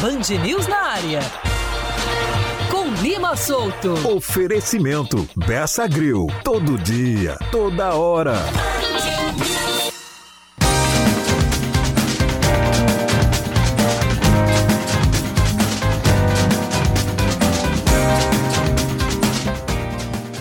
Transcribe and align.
Band 0.00 0.28
News 0.44 0.68
na 0.68 0.76
área. 0.76 1.20
Com 2.70 2.86
Lima 3.02 3.34
Solto. 3.34 3.94
Oferecimento 4.08 5.28
Beça 5.34 5.88
Grill. 5.88 6.28
Todo 6.44 6.78
dia, 6.78 7.36
toda 7.50 7.94
hora. 7.94 8.36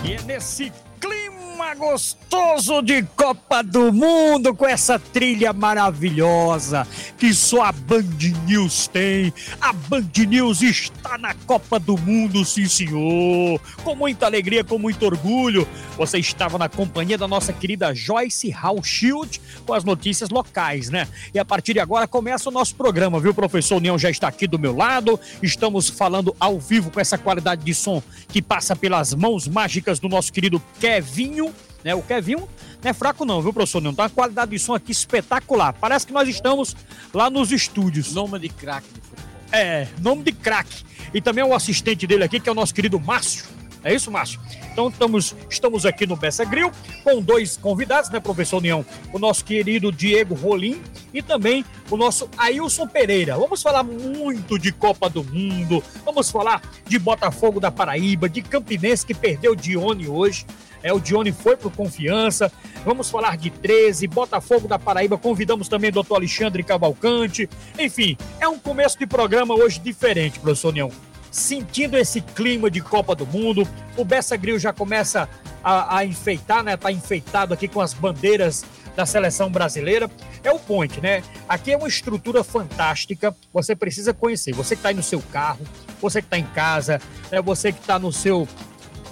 E 0.03 0.13
é 0.13 0.21
nesse 0.21 0.71
clima 1.01 1.73
gostoso 1.73 2.36
de 2.57 3.03
Copa 3.15 3.61
do 3.61 3.93
Mundo, 3.93 4.51
com 4.55 4.65
essa 4.65 4.97
trilha 4.97 5.53
maravilhosa 5.53 6.87
que 7.15 7.31
só 7.31 7.65
a 7.65 7.71
Band 7.71 8.03
News 8.47 8.87
tem. 8.87 9.31
A 9.61 9.71
Band 9.71 10.09
News 10.27 10.63
está 10.63 11.19
na 11.19 11.35
Copa 11.35 11.79
do 11.79 11.95
Mundo, 11.95 12.43
sim 12.43 12.67
senhor. 12.67 13.61
Com 13.83 13.93
muita 13.93 14.25
alegria, 14.25 14.63
com 14.63 14.79
muito 14.79 15.05
orgulho. 15.05 15.67
Você 15.97 16.17
estava 16.17 16.57
na 16.57 16.67
companhia 16.67 17.15
da 17.15 17.27
nossa 17.27 17.53
querida 17.53 17.93
Joyce 17.93 18.51
Shield 18.83 19.39
com 19.63 19.73
as 19.73 19.83
notícias 19.83 20.31
locais, 20.31 20.89
né? 20.89 21.07
E 21.31 21.37
a 21.37 21.45
partir 21.45 21.73
de 21.73 21.79
agora 21.79 22.07
começa 22.07 22.49
o 22.49 22.51
nosso 22.51 22.75
programa, 22.75 23.19
viu? 23.19 23.31
O 23.31 23.35
professor 23.35 23.75
União 23.75 23.99
já 23.99 24.09
está 24.09 24.27
aqui 24.27 24.47
do 24.47 24.57
meu 24.57 24.75
lado. 24.75 25.19
Estamos 25.43 25.89
falando 25.89 26.35
ao 26.39 26.59
vivo 26.59 26.89
com 26.89 26.99
essa 26.99 27.19
qualidade 27.19 27.63
de 27.63 27.75
som 27.75 28.01
que 28.29 28.41
passa 28.41 28.75
pelas 28.75 29.13
mãos 29.13 29.47
mágicas 29.47 29.99
do 29.99 30.09
nosso 30.09 30.33
querido 30.33 30.59
Kevinho 30.79 31.53
né? 31.87 31.95
O 31.95 32.01
Kevin 32.01 32.35
não 32.35 32.47
é 32.83 32.93
fraco 32.93 33.23
não, 33.23 33.41
viu, 33.41 33.53
professor? 33.53 33.81
Não 33.81 33.93
tá 33.93 34.03
uma 34.03 34.09
qualidade 34.09 34.51
de 34.51 34.59
som 34.59 34.75
aqui 34.75 34.91
espetacular. 34.91 35.71
Parece 35.71 36.05
que 36.05 36.11
nós 36.11 36.27
estamos 36.27 36.75
lá 37.13 37.29
nos 37.29 37.53
estúdios. 37.53 38.13
Nome 38.13 38.37
de 38.39 38.49
craque 38.49 38.89
de 38.93 38.99
futebol. 38.99 39.25
É, 39.53 39.87
nome 40.01 40.23
de 40.23 40.33
craque. 40.33 40.83
E 41.13 41.21
também 41.21 41.45
o 41.45 41.53
assistente 41.53 42.05
dele 42.05 42.25
aqui, 42.25 42.41
que 42.41 42.49
é 42.49 42.51
o 42.51 42.55
nosso 42.55 42.73
querido 42.73 42.99
Márcio. 42.99 43.45
É 43.87 43.93
isso, 43.93 44.11
Márcio? 44.11 44.37
Então 44.69 44.89
estamos, 44.89 45.33
estamos 45.49 45.85
aqui 45.85 46.05
no 46.05 46.17
Bessa 46.17 46.43
Grill 46.43 46.69
com 47.05 47.21
dois 47.21 47.55
convidados, 47.55 48.09
né, 48.09 48.19
professor 48.19 48.57
União? 48.57 48.85
O 49.13 49.17
nosso 49.17 49.45
querido 49.45 49.93
Diego 49.93 50.35
Rolim 50.35 50.81
e 51.13 51.21
também 51.21 51.63
o 51.89 51.95
nosso 51.95 52.29
Ailson 52.37 52.85
Pereira. 52.85 53.37
Vamos 53.37 53.61
falar 53.61 53.83
muito 53.83 54.59
de 54.59 54.73
Copa 54.73 55.09
do 55.09 55.23
Mundo, 55.23 55.81
vamos 56.03 56.29
falar 56.29 56.61
de 56.85 56.99
Botafogo 56.99 57.61
da 57.61 57.71
Paraíba, 57.71 58.27
de 58.27 58.41
Campinense 58.41 59.05
que 59.05 59.13
perdeu 59.13 59.53
o 59.53 59.55
Dione 59.55 60.05
hoje. 60.05 60.45
É, 60.83 60.91
o 60.91 60.99
Dione 60.99 61.31
foi 61.31 61.55
por 61.55 61.71
confiança. 61.71 62.51
Vamos 62.83 63.09
falar 63.09 63.37
de 63.37 63.49
13, 63.49 64.05
Botafogo 64.07 64.67
da 64.67 64.77
Paraíba. 64.77 65.17
Convidamos 65.17 65.69
também 65.69 65.91
o 65.91 65.93
doutor 65.93 66.15
Alexandre 66.15 66.61
Cavalcante. 66.61 67.49
Enfim, 67.79 68.17
é 68.37 68.49
um 68.49 68.59
começo 68.59 68.99
de 68.99 69.07
programa 69.07 69.55
hoje 69.55 69.79
diferente, 69.79 70.39
professor 70.39 70.69
União 70.69 70.91
sentindo 71.37 71.95
esse 71.95 72.19
clima 72.19 72.69
de 72.69 72.81
Copa 72.81 73.13
do 73.13 73.25
Mundo. 73.25 73.67
O 73.95 74.03
Bessa 74.03 74.35
Grill 74.35 74.57
já 74.57 74.73
começa 74.73 75.29
a, 75.63 75.97
a 75.97 76.05
enfeitar, 76.05 76.63
né? 76.63 76.75
Tá 76.75 76.91
enfeitado 76.91 77.53
aqui 77.53 77.67
com 77.67 77.79
as 77.79 77.93
bandeiras 77.93 78.65
da 78.95 79.05
seleção 79.05 79.51
brasileira. 79.51 80.09
É 80.43 80.51
o 80.51 80.57
point, 80.57 80.99
né? 80.99 81.21
Aqui 81.47 81.71
é 81.71 81.77
uma 81.77 81.87
estrutura 81.87 82.43
fantástica. 82.43 83.35
Você 83.53 83.75
precisa 83.75 84.15
conhecer. 84.15 84.51
Você 84.55 84.75
que 84.75 84.79
está 84.79 84.89
aí 84.89 84.95
no 84.95 85.03
seu 85.03 85.21
carro, 85.21 85.63
você 86.01 86.21
que 86.21 86.25
está 86.25 86.39
em 86.39 86.47
casa, 86.47 86.99
né? 87.31 87.39
você 87.39 87.71
que 87.71 87.79
está 87.79 87.99
no 87.99 88.11
seu 88.11 88.47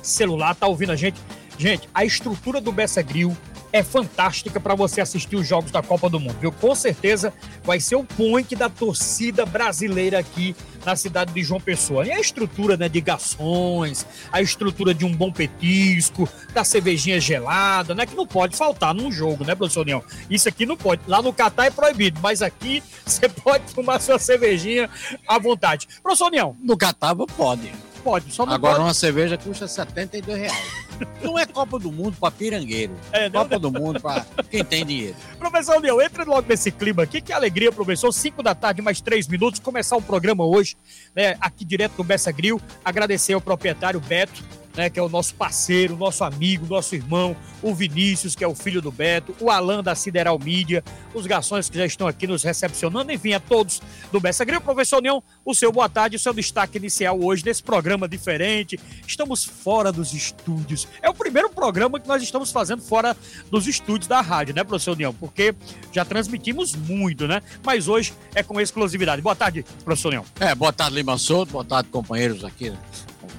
celular, 0.02 0.54
está 0.54 0.66
ouvindo 0.66 0.94
a 0.94 0.96
gente. 0.96 1.22
Gente, 1.60 1.88
a 1.94 2.04
estrutura 2.04 2.60
do 2.60 2.72
Bessa 2.72 3.04
Grill 3.04 3.38
é 3.76 3.84
fantástica 3.84 4.58
para 4.58 4.74
você 4.74 5.02
assistir 5.02 5.36
os 5.36 5.46
jogos 5.46 5.70
da 5.70 5.84
Copa 5.84 6.10
do 6.10 6.18
Mundo, 6.18 6.38
viu? 6.40 6.50
Com 6.50 6.74
certeza 6.74 7.34
vai 7.62 7.78
ser 7.78 7.98
o 7.98 8.06
point 8.06 8.56
da 8.56 8.70
torcida 8.70 9.46
brasileira 9.46 10.18
aqui 10.18 10.56
na 10.86 10.96
cidade 10.96 11.34
de 11.34 11.44
João 11.44 11.60
Pessoa. 11.60 12.06
E 12.06 12.12
a 12.12 12.18
estrutura 12.18 12.78
né, 12.78 12.88
de 12.88 13.02
garçons, 13.02 14.06
a 14.32 14.42
estrutura 14.42 14.94
de 14.94 15.04
um 15.04 15.14
bom 15.14 15.30
petisco, 15.30 16.30
da 16.54 16.64
cervejinha 16.64 17.20
gelada, 17.20 17.94
né? 17.94 18.06
Que 18.06 18.16
não 18.16 18.26
pode 18.26 18.56
faltar 18.56 18.94
num 18.94 19.12
jogo, 19.12 19.44
né, 19.44 19.54
professor 19.54 19.82
União? 19.82 20.02
Isso 20.30 20.48
aqui 20.48 20.66
não 20.66 20.78
pode. 20.78 21.02
Lá 21.06 21.22
no 21.22 21.34
Catar 21.34 21.66
é 21.66 21.70
proibido, 21.70 22.18
mas 22.24 22.42
aqui 22.42 22.82
você 23.06 23.28
pode 23.28 23.74
tomar 23.74 24.00
sua 24.00 24.18
cervejinha 24.18 24.90
à 25.28 25.38
vontade. 25.38 25.86
Professor 26.02 26.28
União. 26.28 26.56
No 26.62 26.78
Catar 26.78 27.14
pode 27.14 27.74
pode. 28.06 28.32
Só 28.32 28.44
Agora 28.44 28.76
pode. 28.76 28.80
uma 28.82 28.94
cerveja 28.94 29.36
custa 29.36 29.68
72 29.68 30.38
reais. 30.38 30.86
Não 31.24 31.40
é 31.40 31.46
Copa 31.46 31.80
do 31.80 31.92
Mundo 31.92 32.16
para 32.20 32.30
pirangueiro. 32.30 32.94
É, 33.12 33.28
não, 33.28 33.42
Copa 33.42 33.56
não. 33.60 33.72
do 33.72 33.80
Mundo 33.80 34.00
para 34.00 34.24
quem 34.50 34.64
tem 34.64 34.86
dinheiro. 34.86 35.16
Professor 35.40 35.82
Leão, 35.82 36.00
entre 36.00 36.24
logo 36.24 36.48
nesse 36.48 36.70
clima 36.72 37.02
aqui. 37.02 37.20
Que 37.20 37.34
alegria, 37.34 37.72
professor. 37.72 38.12
5 38.12 38.44
da 38.44 38.54
tarde, 38.54 38.82
mais 38.82 39.02
3 39.02 39.28
minutos. 39.28 39.60
Começar 39.60 39.98
o 39.98 40.02
programa 40.02 40.46
hoje, 40.46 40.78
né? 41.16 41.36
Aqui 41.42 41.66
direto 41.66 41.96
do 41.98 42.04
Bessa 42.04 42.32
Grill. 42.32 42.62
Agradecer 42.84 43.34
ao 43.34 43.42
proprietário 43.42 44.00
Beto 44.00 44.44
né, 44.76 44.90
que 44.90 45.00
é 45.00 45.02
o 45.02 45.10
nosso 45.10 45.34
parceiro, 45.36 45.96
nosso 45.96 46.24
amigo, 46.24 46.66
nosso 46.66 46.96
irmão, 46.96 47.36
o 47.62 47.74
Vinícius, 47.74 48.36
que 48.36 48.44
é 48.44 48.48
o 48.48 48.56
filho 48.56 48.82
do 48.82 48.92
Beto, 48.92 49.36
o 49.40 49.50
Alan 49.50 49.84
da 49.84 49.96
Sideral 49.96 50.38
Mídia, 50.38 50.84
os 51.14 51.26
garçons 51.26 51.70
que 51.70 51.78
já 51.78 51.86
estão 51.86 52.08
aqui 52.08 52.28
nos 52.28 52.44
recepcionando, 52.44 53.12
enfim, 53.12 53.34
a 53.34 53.40
todos 53.40 53.82
do 54.12 54.20
Bessa 54.20 54.44
Grill. 54.44 54.62
Professor 54.62 54.98
União, 54.98 55.24
o 55.44 55.54
seu 55.54 55.72
boa 55.72 55.88
tarde, 55.88 56.16
o 56.16 56.20
seu 56.20 56.34
destaque 56.34 56.78
inicial 56.78 57.20
hoje 57.22 57.44
nesse 57.46 57.64
programa 57.64 58.08
diferente. 58.08 58.80
Estamos 59.08 59.44
fora 59.44 59.92
dos 59.92 60.14
estúdios. 60.14 60.88
É 61.02 61.10
o 61.10 61.14
primeiro 61.14 61.50
programa 61.50 62.00
que 62.00 62.08
nós 62.08 62.22
estamos 62.22 62.52
fazendo 62.52 62.82
fora 62.82 63.16
dos 63.50 63.68
estúdios 63.68 64.08
da 64.08 64.22
rádio, 64.22 64.54
né, 64.56 64.64
professor 64.64 64.94
União? 64.94 65.14
Porque 65.14 65.56
já 65.92 66.04
transmitimos 66.04 66.76
muito, 66.76 67.28
né? 67.28 67.42
Mas 67.64 67.88
hoje 67.88 68.14
é 68.34 68.44
com 68.44 68.60
exclusividade. 68.60 69.22
Boa 69.22 69.36
tarde, 69.36 69.66
professor 69.84 70.10
União. 70.10 70.26
É, 70.40 70.54
boa 70.54 70.74
tarde, 70.74 70.96
Lima 70.96 71.18
Souto, 71.18 71.54
boa 71.54 71.66
tarde, 71.66 71.90
companheiros 71.90 72.44
aqui, 72.44 72.74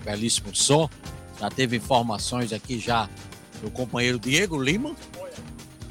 belíssimo 0.04 0.54
som. 0.54 0.88
Já 1.40 1.50
teve 1.50 1.76
informações 1.76 2.52
aqui 2.52 2.78
já 2.78 3.08
do 3.62 3.70
companheiro 3.70 4.18
Diego 4.18 4.60
Lima, 4.60 4.94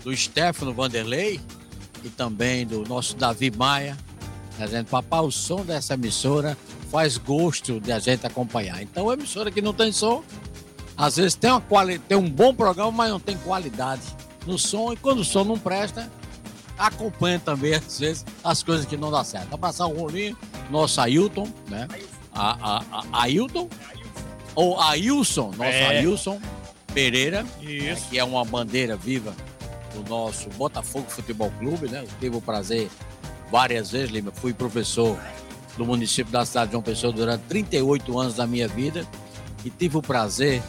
do 0.03 0.15
Stefano 0.15 0.73
Vanderlei 0.73 1.39
e 2.03 2.09
também 2.09 2.65
do 2.65 2.83
nosso 2.83 3.15
Davi 3.15 3.51
Maia, 3.51 3.97
dizendo, 4.57 4.87
papai, 4.87 5.21
o 5.21 5.31
som 5.31 5.65
dessa 5.65 5.95
emissora 5.95 6.57
faz 6.91 7.17
gosto 7.17 7.79
de 7.79 7.91
a 7.91 7.99
gente 7.99 8.25
acompanhar. 8.25 8.81
Então, 8.81 9.09
a 9.09 9.13
emissora 9.13 9.51
que 9.51 9.61
não 9.61 9.73
tem 9.73 9.91
som, 9.91 10.23
às 10.95 11.17
vezes 11.17 11.35
tem, 11.35 11.51
uma 11.51 11.59
quali 11.59 11.99
tem 11.99 12.17
um 12.17 12.29
bom 12.29 12.53
programa, 12.53 12.91
mas 12.91 13.09
não 13.09 13.19
tem 13.19 13.37
qualidade 13.37 14.03
no 14.45 14.57
som, 14.57 14.93
e 14.93 14.97
quando 14.97 15.19
o 15.19 15.25
som 15.25 15.43
não 15.43 15.57
presta, 15.57 16.09
acompanha 16.77 17.39
também, 17.39 17.73
às 17.75 17.99
vezes, 17.99 18.25
as 18.43 18.63
coisas 18.63 18.85
que 18.85 18.95
não 18.95 19.11
dá 19.11 19.23
certo. 19.23 19.57
Passar 19.57 19.87
um 19.87 19.97
rolinho, 19.97 20.37
nosso 20.69 21.01
Ailton, 21.01 21.47
né? 21.67 21.87
A, 22.33 22.77
a, 22.77 22.83
a, 22.91 23.23
Ailton, 23.23 23.69
ou 24.55 24.79
Ailson, 24.79 25.51
nosso 25.51 25.63
é. 25.63 25.99
Ailson 25.99 26.39
Pereira, 26.93 27.43
né, 27.43 27.97
que 28.09 28.17
é 28.17 28.23
uma 28.23 28.45
bandeira 28.45 28.95
viva 28.95 29.35
do 29.93 30.09
nosso 30.09 30.49
Botafogo 30.51 31.05
Futebol 31.09 31.51
Clube, 31.59 31.89
né? 31.89 32.03
Eu 32.03 32.09
tive 32.19 32.37
o 32.37 32.41
prazer 32.41 32.89
várias 33.51 33.91
vezes, 33.91 34.11
Lima, 34.11 34.31
fui 34.31 34.53
professor 34.53 35.19
do 35.77 35.85
município 35.85 36.31
da 36.31 36.45
cidade 36.45 36.67
de 36.67 36.71
João 36.73 36.83
Pessoa 36.83 37.11
durante 37.11 37.41
38 37.43 38.19
anos 38.19 38.35
da 38.35 38.47
minha 38.47 38.67
vida 38.67 39.05
e 39.63 39.69
tive 39.69 39.97
o 39.97 40.01
prazer 40.01 40.61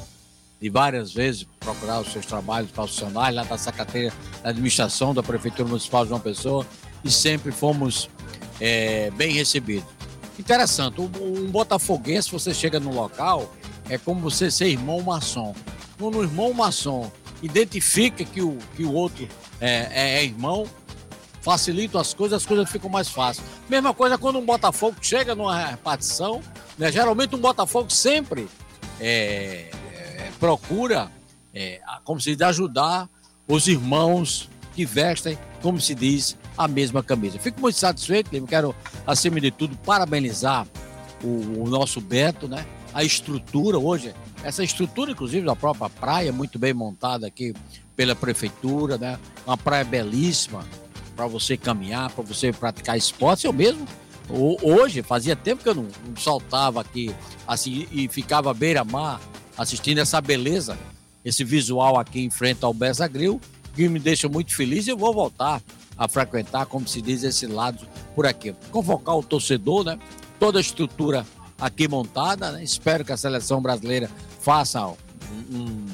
de 0.60 0.70
várias 0.70 1.12
vezes 1.12 1.46
procurar 1.60 2.00
os 2.00 2.12
seus 2.12 2.26
trabalhos 2.26 2.70
profissionais 2.70 3.34
lá 3.34 3.44
da 3.44 3.58
Secretaria 3.58 4.12
da 4.42 4.50
Administração 4.50 5.14
da 5.14 5.22
Prefeitura 5.22 5.68
Municipal 5.68 6.04
de 6.04 6.08
João 6.08 6.20
Pessoa 6.20 6.66
e 7.04 7.10
sempre 7.10 7.52
fomos 7.52 8.08
é, 8.60 9.10
bem 9.12 9.32
recebidos. 9.32 9.88
Interessante, 10.38 11.00
um, 11.00 11.10
um 11.22 11.46
botafoguense, 11.46 12.30
você 12.30 12.52
chega 12.52 12.80
no 12.80 12.92
local, 12.92 13.54
é 13.88 13.98
como 13.98 14.20
você 14.20 14.50
ser 14.50 14.68
irmão 14.68 15.00
maçom. 15.02 15.54
Quando 15.98 16.18
o 16.18 16.22
irmão 16.22 16.52
maçom 16.52 17.10
identifica 17.42 18.24
que 18.24 18.42
o, 18.42 18.58
que 18.76 18.84
o 18.84 18.92
outro 18.92 19.28
é, 19.60 19.88
é, 19.90 20.18
é 20.18 20.24
irmão, 20.24 20.66
facilita 21.40 22.00
as 22.00 22.12
coisas, 22.12 22.42
as 22.42 22.46
coisas 22.46 22.68
ficam 22.70 22.90
mais 22.90 23.08
fáceis. 23.08 23.46
Mesma 23.68 23.94
coisa 23.94 24.18
quando 24.18 24.38
um 24.38 24.44
Botafogo 24.44 24.96
chega 25.00 25.34
numa 25.34 25.56
repartição, 25.70 26.42
né? 26.76 26.90
geralmente 26.90 27.34
um 27.34 27.38
Botafogo 27.38 27.90
sempre 27.90 28.48
é, 29.00 29.70
é, 29.92 30.30
procura, 30.40 31.10
é, 31.54 31.80
como 32.04 32.20
se 32.20 32.34
diz, 32.34 32.42
ajudar 32.42 33.08
os 33.46 33.68
irmãos 33.68 34.50
que 34.74 34.84
vestem, 34.84 35.38
como 35.62 35.80
se 35.80 35.94
diz, 35.94 36.36
a 36.58 36.66
mesma 36.66 37.02
camisa. 37.02 37.38
Fico 37.38 37.60
muito 37.60 37.78
satisfeito, 37.78 38.30
quero, 38.46 38.74
acima 39.06 39.40
de 39.40 39.50
tudo, 39.50 39.76
parabenizar 39.78 40.66
o, 41.22 41.62
o 41.62 41.68
nosso 41.68 42.00
Beto, 42.00 42.48
né? 42.48 42.66
A 42.96 43.04
estrutura 43.04 43.78
hoje, 43.78 44.14
essa 44.42 44.64
estrutura, 44.64 45.10
inclusive, 45.10 45.44
da 45.44 45.54
própria 45.54 45.90
praia, 45.90 46.32
muito 46.32 46.58
bem 46.58 46.72
montada 46.72 47.26
aqui 47.26 47.52
pela 47.94 48.14
prefeitura, 48.14 48.96
né? 48.96 49.18
Uma 49.46 49.58
praia 49.58 49.84
belíssima 49.84 50.64
para 51.14 51.26
você 51.26 51.58
caminhar, 51.58 52.10
para 52.10 52.24
você 52.24 52.54
praticar 52.54 52.96
esporte. 52.96 53.44
Eu 53.44 53.52
mesmo, 53.52 53.86
hoje, 54.62 55.02
fazia 55.02 55.36
tempo 55.36 55.62
que 55.62 55.68
eu 55.68 55.74
não, 55.74 55.88
não 56.06 56.16
saltava 56.16 56.80
aqui 56.80 57.14
assim 57.46 57.86
e 57.92 58.08
ficava 58.08 58.54
beira-mar 58.54 59.20
assistindo 59.58 59.98
essa 59.98 60.18
beleza, 60.22 60.78
esse 61.22 61.44
visual 61.44 61.98
aqui 61.98 62.20
em 62.20 62.30
frente 62.30 62.64
ao 62.64 62.72
Bessa 62.72 63.06
Grill, 63.06 63.38
que 63.74 63.90
me 63.90 63.98
deixa 63.98 64.26
muito 64.26 64.56
feliz 64.56 64.86
e 64.86 64.90
eu 64.90 64.96
vou 64.96 65.12
voltar 65.12 65.60
a 65.98 66.08
frequentar, 66.08 66.64
como 66.64 66.88
se 66.88 67.02
diz, 67.02 67.22
esse 67.24 67.46
lado 67.46 67.86
por 68.14 68.24
aqui. 68.24 68.54
Convocar 68.70 69.18
o 69.18 69.22
torcedor, 69.22 69.84
né? 69.84 69.98
toda 70.38 70.58
a 70.58 70.60
estrutura 70.60 71.26
aqui 71.60 71.88
montada. 71.88 72.52
Né? 72.52 72.64
Espero 72.64 73.04
que 73.04 73.12
a 73.12 73.16
seleção 73.16 73.60
brasileira 73.60 74.10
faça 74.40 74.86
um, 74.86 74.96
um, 75.50 75.86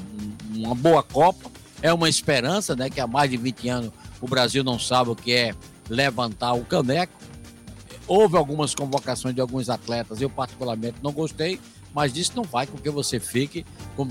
uma 0.55 0.75
boa 0.75 1.03
Copa. 1.03 1.51
É 1.81 1.91
uma 1.91 2.07
esperança, 2.07 2.75
né? 2.75 2.89
Que 2.89 3.01
há 3.01 3.07
mais 3.07 3.29
de 3.29 3.35
20 3.35 3.69
anos 3.69 3.91
o 4.21 4.27
Brasil 4.27 4.63
não 4.63 4.79
sabe 4.79 5.09
o 5.09 5.15
que 5.15 5.33
é 5.33 5.53
levantar 5.89 6.53
o 6.53 6.63
caneco. 6.63 7.13
Houve 8.07 8.37
algumas 8.37 8.73
convocações 8.73 9.35
de 9.35 9.41
alguns 9.41 9.69
atletas, 9.69 10.21
eu 10.21 10.29
particularmente 10.29 10.97
não 11.01 11.11
gostei, 11.11 11.59
mas 11.93 12.15
isso 12.15 12.31
não 12.35 12.43
vai 12.43 12.65
com 12.65 12.77
que 12.77 12.89
você 12.89 13.19
fique 13.19 13.65
com 13.95 14.07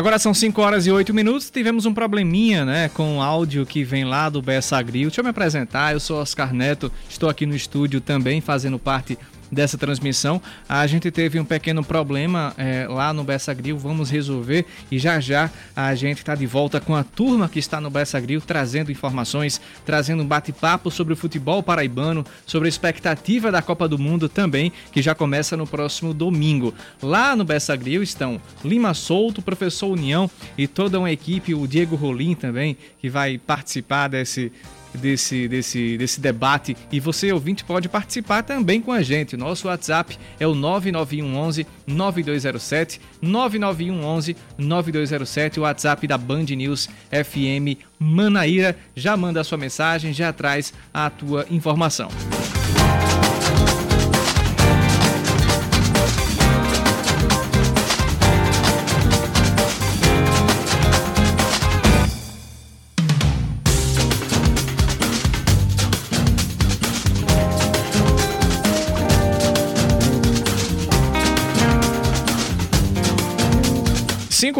Agora 0.00 0.18
são 0.18 0.32
5 0.32 0.62
horas 0.62 0.86
e 0.86 0.90
8 0.90 1.12
minutos. 1.12 1.50
Tivemos 1.50 1.84
um 1.84 1.92
probleminha, 1.92 2.64
né, 2.64 2.88
com 2.88 3.18
o 3.18 3.20
áudio 3.20 3.66
que 3.66 3.84
vem 3.84 4.02
lá 4.02 4.30
do 4.30 4.40
BS 4.40 4.72
Agril. 4.72 5.08
Deixa 5.08 5.20
eu 5.20 5.24
me 5.24 5.28
apresentar. 5.28 5.92
Eu 5.92 6.00
sou 6.00 6.22
Oscar 6.22 6.54
Neto. 6.54 6.90
Estou 7.06 7.28
aqui 7.28 7.44
no 7.44 7.54
estúdio 7.54 8.00
também 8.00 8.40
fazendo 8.40 8.78
parte 8.78 9.18
dessa 9.50 9.76
transmissão. 9.76 10.40
A 10.68 10.86
gente 10.86 11.10
teve 11.10 11.40
um 11.40 11.44
pequeno 11.44 11.82
problema 11.82 12.54
é, 12.56 12.86
lá 12.88 13.12
no 13.12 13.24
Bessa 13.24 13.52
Grill, 13.52 13.76
vamos 13.78 14.10
resolver 14.10 14.66
e 14.90 14.98
já 14.98 15.20
já 15.20 15.50
a 15.74 15.94
gente 15.94 16.18
está 16.18 16.34
de 16.34 16.46
volta 16.46 16.80
com 16.80 16.94
a 16.94 17.02
turma 17.04 17.48
que 17.48 17.58
está 17.58 17.80
no 17.80 17.90
Bessa 17.90 18.20
Grill 18.20 18.40
trazendo 18.40 18.92
informações, 18.92 19.60
trazendo 19.84 20.22
um 20.22 20.26
bate-papo 20.26 20.90
sobre 20.90 21.12
o 21.12 21.16
futebol 21.16 21.62
paraibano, 21.62 22.24
sobre 22.46 22.68
a 22.68 22.70
expectativa 22.70 23.50
da 23.50 23.62
Copa 23.62 23.88
do 23.88 23.98
Mundo 23.98 24.28
também, 24.28 24.72
que 24.92 25.02
já 25.02 25.14
começa 25.14 25.56
no 25.56 25.66
próximo 25.66 26.14
domingo. 26.14 26.74
Lá 27.02 27.34
no 27.34 27.44
Bessa 27.44 27.74
Grill 27.76 28.02
estão 28.02 28.40
Lima 28.64 28.94
Souto, 28.94 29.42
Professor 29.42 29.88
União 29.88 30.30
e 30.56 30.66
toda 30.66 30.98
uma 30.98 31.10
equipe, 31.10 31.54
o 31.54 31.66
Diego 31.66 31.96
Rolim 31.96 32.34
também, 32.34 32.76
que 33.00 33.08
vai 33.08 33.38
participar 33.38 34.08
desse 34.08 34.52
desse, 34.94 35.48
desse, 35.48 35.96
desse 35.96 36.20
debate 36.20 36.76
e 36.90 37.00
você, 37.00 37.32
ouvinte, 37.32 37.64
pode 37.64 37.88
participar 37.88 38.42
também 38.42 38.80
com 38.80 38.92
a 38.92 39.02
gente. 39.02 39.36
Nosso 39.36 39.68
WhatsApp 39.68 40.18
é 40.38 40.46
o 40.46 40.54
99111 40.54 41.66
9207, 41.86 43.00
99111 43.20 44.36
9207, 44.58 45.60
o 45.60 45.62
WhatsApp 45.62 46.06
da 46.06 46.18
Band 46.18 46.44
News 46.44 46.88
FM 47.10 47.78
Manaíra. 47.98 48.76
Já 48.94 49.16
manda 49.16 49.40
a 49.40 49.44
sua 49.44 49.58
mensagem, 49.58 50.12
já 50.12 50.32
traz 50.32 50.72
a 50.92 51.10
tua 51.10 51.46
informação. 51.50 52.08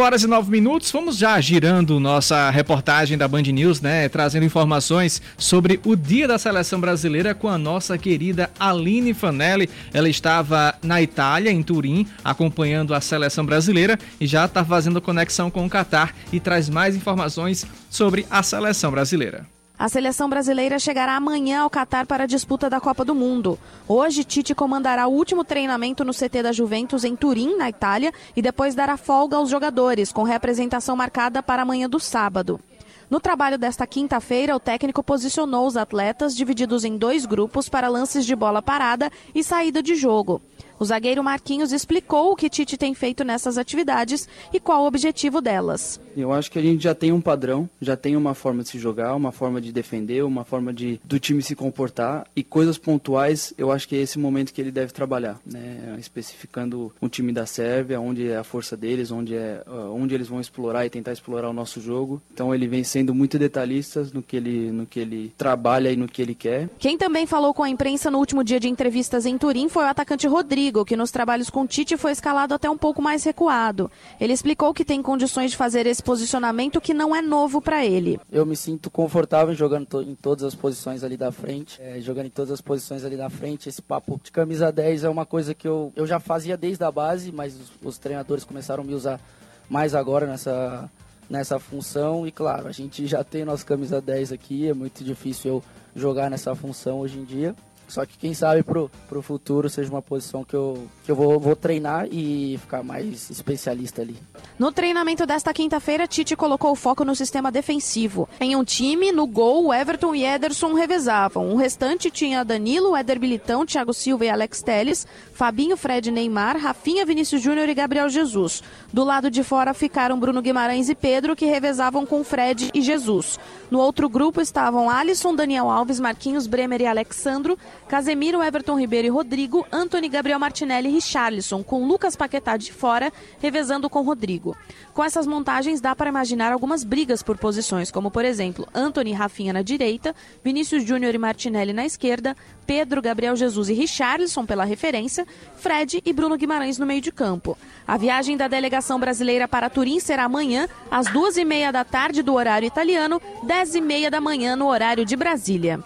5 0.01 0.07
horas 0.07 0.23
e 0.23 0.27
9 0.27 0.51
minutos, 0.51 0.91
vamos 0.91 1.19
já 1.19 1.39
girando 1.43 2.01
nossa 2.01 2.49
reportagem 2.49 3.19
da 3.19 3.29
Band 3.29 3.43
News, 3.43 3.83
né? 3.83 4.09
Trazendo 4.09 4.47
informações 4.47 5.21
sobre 5.37 5.79
o 5.85 5.95
dia 5.95 6.27
da 6.27 6.39
seleção 6.39 6.81
brasileira 6.81 7.35
com 7.35 7.49
a 7.49 7.59
nossa 7.59 7.99
querida 7.99 8.49
Aline 8.59 9.13
Fanelli. 9.13 9.69
Ela 9.93 10.09
estava 10.09 10.75
na 10.83 11.03
Itália, 11.03 11.51
em 11.51 11.63
Turim, 11.63 12.07
acompanhando 12.25 12.95
a 12.95 13.01
seleção 13.03 13.45
brasileira 13.45 13.99
e 14.19 14.27
já 14.27 14.47
está 14.47 14.65
fazendo 14.65 15.03
conexão 15.03 15.51
com 15.51 15.67
o 15.67 15.69
Catar 15.69 16.15
e 16.33 16.41
traz 16.41 16.71
mais 16.71 16.97
informações 16.97 17.67
sobre 17.91 18.27
a 18.31 18.43
seleção 18.43 18.91
brasileira. 18.91 19.60
A 19.81 19.89
seleção 19.89 20.29
brasileira 20.29 20.79
chegará 20.79 21.17
amanhã 21.17 21.63
ao 21.63 21.71
Catar 21.71 22.05
para 22.05 22.25
a 22.25 22.27
disputa 22.27 22.69
da 22.69 22.79
Copa 22.79 23.03
do 23.03 23.15
Mundo. 23.15 23.59
Hoje, 23.89 24.25
Tite 24.25 24.55
comandará 24.55 25.07
o 25.07 25.11
último 25.11 25.43
treinamento 25.43 26.05
no 26.05 26.13
CT 26.13 26.43
da 26.43 26.53
Juventus 26.53 27.03
em 27.03 27.17
Turim, 27.17 27.57
na 27.57 27.71
Itália, 27.71 28.13
e 28.37 28.43
depois 28.43 28.75
dará 28.75 28.99
folga 28.99 29.39
aos 29.39 29.49
jogadores, 29.49 30.13
com 30.13 30.23
representação 30.23 30.95
marcada 30.95 31.43
para 31.43 31.63
amanhã 31.63 31.89
do 31.89 31.99
sábado. 31.99 32.61
No 33.09 33.21
trabalho 33.21 33.57
desta 33.57 33.87
quinta-feira, 33.87 34.55
o 34.55 34.61
técnico 34.61 35.03
posicionou 35.03 35.67
os 35.67 35.79
atletas 35.79 36.37
divididos 36.37 36.85
em 36.85 36.99
dois 36.99 37.25
grupos 37.25 37.67
para 37.67 37.89
lances 37.89 38.27
de 38.27 38.37
bola 38.37 38.61
parada 38.61 39.11
e 39.35 39.43
saída 39.43 39.83
de 39.83 39.95
jogo. 39.95 40.43
O 40.81 40.85
zagueiro 40.87 41.23
Marquinhos 41.23 41.73
explicou 41.73 42.33
o 42.33 42.35
que 42.35 42.49
Tite 42.49 42.79
tem 42.79 42.95
feito 42.95 43.23
nessas 43.23 43.59
atividades 43.59 44.27
e 44.51 44.59
qual 44.59 44.85
o 44.85 44.87
objetivo 44.87 45.43
delas. 45.43 46.01
Eu 46.17 46.33
acho 46.33 46.51
que 46.51 46.59
a 46.59 46.63
gente 46.63 46.83
já 46.83 46.95
tem 46.95 47.13
um 47.13 47.21
padrão, 47.21 47.69
já 47.83 47.99
tem 47.99 48.17
uma 48.17 48.33
forma 48.33 48.63
de 48.63 48.71
se 48.71 48.79
jogar, 48.79 49.15
uma 49.15 49.31
forma 49.31 49.61
de 49.61 49.73
defender, 49.73 50.25
uma 50.25 50.43
forma 50.43 50.73
de 50.73 50.99
do 51.05 51.21
time 51.21 51.43
se 51.43 51.55
comportar 51.55 52.27
e 52.35 52.43
coisas 52.43 52.79
pontuais. 52.79 53.53
Eu 53.59 53.71
acho 53.71 53.87
que 53.87 53.95
é 53.95 53.99
esse 53.99 54.19
momento 54.19 54.55
que 54.55 54.61
ele 54.61 54.71
deve 54.71 54.91
trabalhar, 54.91 55.39
né? 55.45 55.97
Especificando 55.99 56.91
o 56.99 57.11
time 57.11 57.31
da 57.31 57.45
Sérvia, 57.45 58.01
onde 58.01 58.31
é 58.31 58.39
a 58.39 58.43
força 58.43 58.75
deles, 58.75 59.11
onde 59.11 59.35
é 59.35 59.63
uh, 59.67 59.95
onde 59.95 60.15
eles 60.15 60.29
vão 60.29 60.41
explorar 60.41 60.87
e 60.87 60.91
tentar 60.91 61.13
explorar 61.13 61.51
o 61.51 61.53
nosso 61.53 61.79
jogo. 61.79 62.23
Então 62.33 62.55
ele 62.55 62.67
vem 62.67 62.85
sendo 62.85 63.15
muito 63.15 63.39
detalhista 63.39 64.09
no 64.15 64.23
que 64.23 64.35
ele 64.35 64.71
no 64.73 64.87
que 64.87 64.99
ele 64.99 65.35
trabalha 65.37 65.93
e 65.93 65.97
no 65.97 66.09
que 66.09 66.23
ele 66.23 66.35
quer. 66.35 66.71
Quem 66.79 66.97
também 66.97 67.27
falou 67.27 67.53
com 67.53 67.63
a 67.63 67.69
imprensa 67.69 68.11
no 68.11 68.17
último 68.17 68.43
dia 68.43 68.59
de 68.59 68.67
entrevistas 68.67 69.27
em 69.27 69.37
Turim 69.37 69.69
foi 69.69 69.85
o 69.85 69.89
atacante 69.89 70.27
Rodrigo 70.27 70.70
Que 70.85 70.97
nos 70.97 71.11
trabalhos 71.11 71.51
com 71.51 71.67
Tite 71.67 71.97
foi 71.97 72.13
escalado 72.13 72.55
até 72.55 72.71
um 72.71 72.79
pouco 72.79 73.03
mais 73.03 73.25
recuado. 73.25 73.91
Ele 74.21 74.33
explicou 74.33 74.73
que 74.73 74.85
tem 74.85 75.03
condições 75.03 75.51
de 75.51 75.57
fazer 75.57 75.87
esse 75.87 76.03
posicionamento 76.03 76.81
que 76.81 76.95
não 76.95 77.15
é 77.15 77.21
novo 77.21 77.61
para 77.61 77.85
ele. 77.85 78.21
Eu 78.31 78.47
me 78.47 78.57
sinto 78.57 78.91
confortável 78.91 79.55
jogando 79.55 80.03
em 80.03 80.15
todas 80.15 80.45
as 80.45 80.55
posições 80.55 81.03
ali 81.03 81.17
da 81.17 81.33
frente, 81.33 81.81
é, 81.83 82.01
jogando 82.01 82.27
em 82.27 82.31
todas 82.31 82.53
as 82.53 82.61
posições 82.61 83.05
ali 83.05 83.17
da 83.17 83.29
frente. 83.29 83.69
Esse 83.69 83.83
papo 83.83 84.21
de 84.23 84.31
camisa 84.31 84.71
10 84.71 85.05
é 85.05 85.09
uma 85.09 85.27
coisa 85.27 85.55
que 85.55 85.67
eu, 85.67 85.93
eu 85.97 86.07
já 86.07 86.21
fazia 86.21 86.57
desde 86.57 86.85
a 86.85 86.91
base, 86.91 87.33
mas 87.33 87.55
os, 87.55 87.71
os 87.83 87.99
treinadores 87.99 88.45
começaram 88.45 88.85
a 88.85 88.87
me 88.87 88.95
usar 88.95 89.21
mais 89.69 89.95
agora 89.95 90.27
nessa, 90.27 90.91
nessa 91.29 91.59
função. 91.59 92.27
E 92.27 92.33
claro, 92.33 92.69
a 92.69 92.73
gente 92.73 93.07
já 93.07 93.23
tem 93.23 93.45
nossa 93.45 93.65
camisa 93.65 94.01
10 94.01 94.33
aqui, 94.33 94.69
é 94.69 94.75
muito 94.75 95.05
difícil 95.05 95.51
eu 95.51 95.63
jogar 95.95 96.31
nessa 96.31 96.55
função 96.55 97.01
hoje 97.01 97.19
em 97.19 97.25
dia. 97.25 97.55
Só 97.91 98.07
que 98.07 98.17
quem 98.17 98.33
sabe 98.33 98.63
pro, 98.63 98.91
pro 99.09 99.21
futuro 99.21 99.69
seja 99.69 99.91
uma 99.91 100.01
posição 100.01 100.45
que 100.45 100.55
eu, 100.55 100.89
que 101.05 101.11
eu 101.11 101.17
vou, 101.17 101.39
vou 101.41 101.57
treinar 101.57 102.07
e 102.11 102.57
ficar 102.63 102.83
mais 102.83 103.29
especialista 103.29 104.01
ali. 104.01 104.17
No 104.59 104.71
treinamento 104.71 105.27
desta 105.27 105.53
quinta-feira, 105.53 106.07
Tite 106.07 106.37
colocou 106.37 106.71
o 106.71 106.77
foco 106.77 107.05
no 107.05 107.15
sistema 107.17 107.51
defensivo. 107.51 108.29
Em 108.41 108.55
um 108.55 108.63
time, 108.63 109.11
no 109.11 109.27
gol, 109.27 109.75
Everton 109.75 110.15
e 110.15 110.25
Ederson 110.25 110.73
revezavam. 110.75 111.53
O 111.53 111.57
restante 111.57 112.11
tinha 112.11 112.45
Danilo, 112.45 112.97
Éder 112.97 113.19
Bilitão, 113.19 113.67
Thiago 113.67 113.93
Silva 113.93 114.27
e 114.27 114.31
Alex 114.31 114.63
Teles, 114.63 115.07
Fabinho, 115.35 115.77
Fred 115.77 116.11
Neymar, 116.11 116.57
Rafinha, 116.59 117.05
Vinícius 117.05 117.43
Júnior 117.43 117.69
e 117.69 117.75
Gabriel 117.75 118.09
Jesus. 118.09 118.63
Do 118.93 119.03
lado 119.03 119.31
de 119.31 119.43
fora 119.43 119.75
ficaram 119.75 120.21
Bruno 120.21 120.43
Guimarães 120.43 120.89
e 120.89 120.95
Pedro, 120.95 121.35
que 121.35 121.47
revezavam 121.47 122.07
com 122.07 122.23
Fred 122.23 122.71
e 122.73 122.81
Jesus. 122.81 123.39
No 123.71 123.79
outro 123.79 124.09
grupo 124.09 124.41
estavam 124.41 124.91
Alisson, 124.91 125.35
Daniel 125.35 125.71
Alves, 125.71 125.99
Marquinhos, 125.99 126.47
Bremer 126.47 126.83
e 126.83 126.87
Alexandro, 126.87 127.59
Casemiro, 127.91 128.41
Everton 128.41 128.79
Ribeiro 128.79 129.09
e 129.09 129.11
Rodrigo, 129.11 129.67
Anthony, 129.73 130.09
Gabriel 130.09 130.39
Martinelli 130.39 130.89
e 130.89 130.93
Richarlison, 130.93 131.61
com 131.61 131.85
Lucas 131.85 132.15
Paquetá 132.15 132.57
de 132.57 132.73
fora, 132.73 133.13
revezando 133.41 133.91
com 133.91 134.01
Rodrigo. 134.03 134.57
Com 134.95 135.03
essas 135.03 135.27
montagens 135.27 135.81
dá 135.81 135.97
para 135.97 136.09
imaginar 136.09 136.53
algumas 136.53 136.85
brigas 136.85 137.21
por 137.21 137.37
posições, 137.37 137.91
como 137.91 138.09
por 138.09 138.25
exemplo, 138.25 138.65
Anthony 138.73 139.11
e 139.11 139.13
Rafinha 139.13 139.53
na 139.53 139.63
direita, 139.63 140.15
Vinícius 140.45 140.85
Júnior 140.85 141.17
e 141.17 141.19
Martinelli 141.19 141.73
na 141.73 141.85
esquerda, 141.85 142.37
Pedro, 142.65 143.03
Gabriel 143.03 143.35
Jesus 143.35 143.69
e 143.69 143.73
Richarlison 143.73 144.47
pela 144.47 144.63
referência, 144.63 145.27
Fred 145.57 146.01
e 146.07 146.13
Bruno 146.13 146.37
Guimarães 146.37 146.79
no 146.79 146.87
meio 146.87 147.01
de 147.01 147.11
campo. 147.11 147.59
A 147.89 147.97
viagem 147.97 148.37
da 148.37 148.47
delegação 148.47 149.01
brasileira 149.01 149.49
para 149.49 149.69
Turim 149.69 149.99
será 149.99 150.27
amanhã, 150.27 150.69
às 150.89 151.09
duas 151.09 151.37
e 151.37 151.45
meia 151.45 151.73
da 151.73 151.83
tarde 151.83 152.23
do 152.23 152.35
horário 152.35 152.69
italiano, 152.69 153.21
dez 153.43 153.75
e 153.75 153.81
meia 153.81 154.09
da 154.09 154.21
manhã 154.21 154.55
no 154.55 154.69
horário 154.69 155.05
de 155.05 155.17
Brasília. 155.17 155.83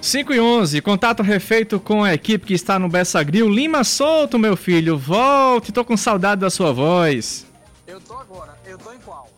5 0.00 0.32
e 0.32 0.40
11, 0.40 0.80
contato 0.80 1.22
refeito 1.22 1.80
com 1.80 2.04
a 2.04 2.14
equipe 2.14 2.46
que 2.46 2.54
está 2.54 2.78
no 2.78 2.88
Bessa 2.88 3.22
Grill. 3.22 3.48
Lima 3.48 3.82
Solto, 3.82 4.38
meu 4.38 4.56
filho, 4.56 4.96
volte, 4.96 5.72
tô 5.72 5.84
com 5.84 5.96
saudade 5.96 6.40
da 6.40 6.50
sua 6.50 6.72
voz. 6.72 7.44
Eu 7.86 8.00
tô 8.00 8.14
agora, 8.14 8.56
eu 8.64 8.78
tô 8.78 8.92
em 8.92 8.98
qual? 8.98 9.28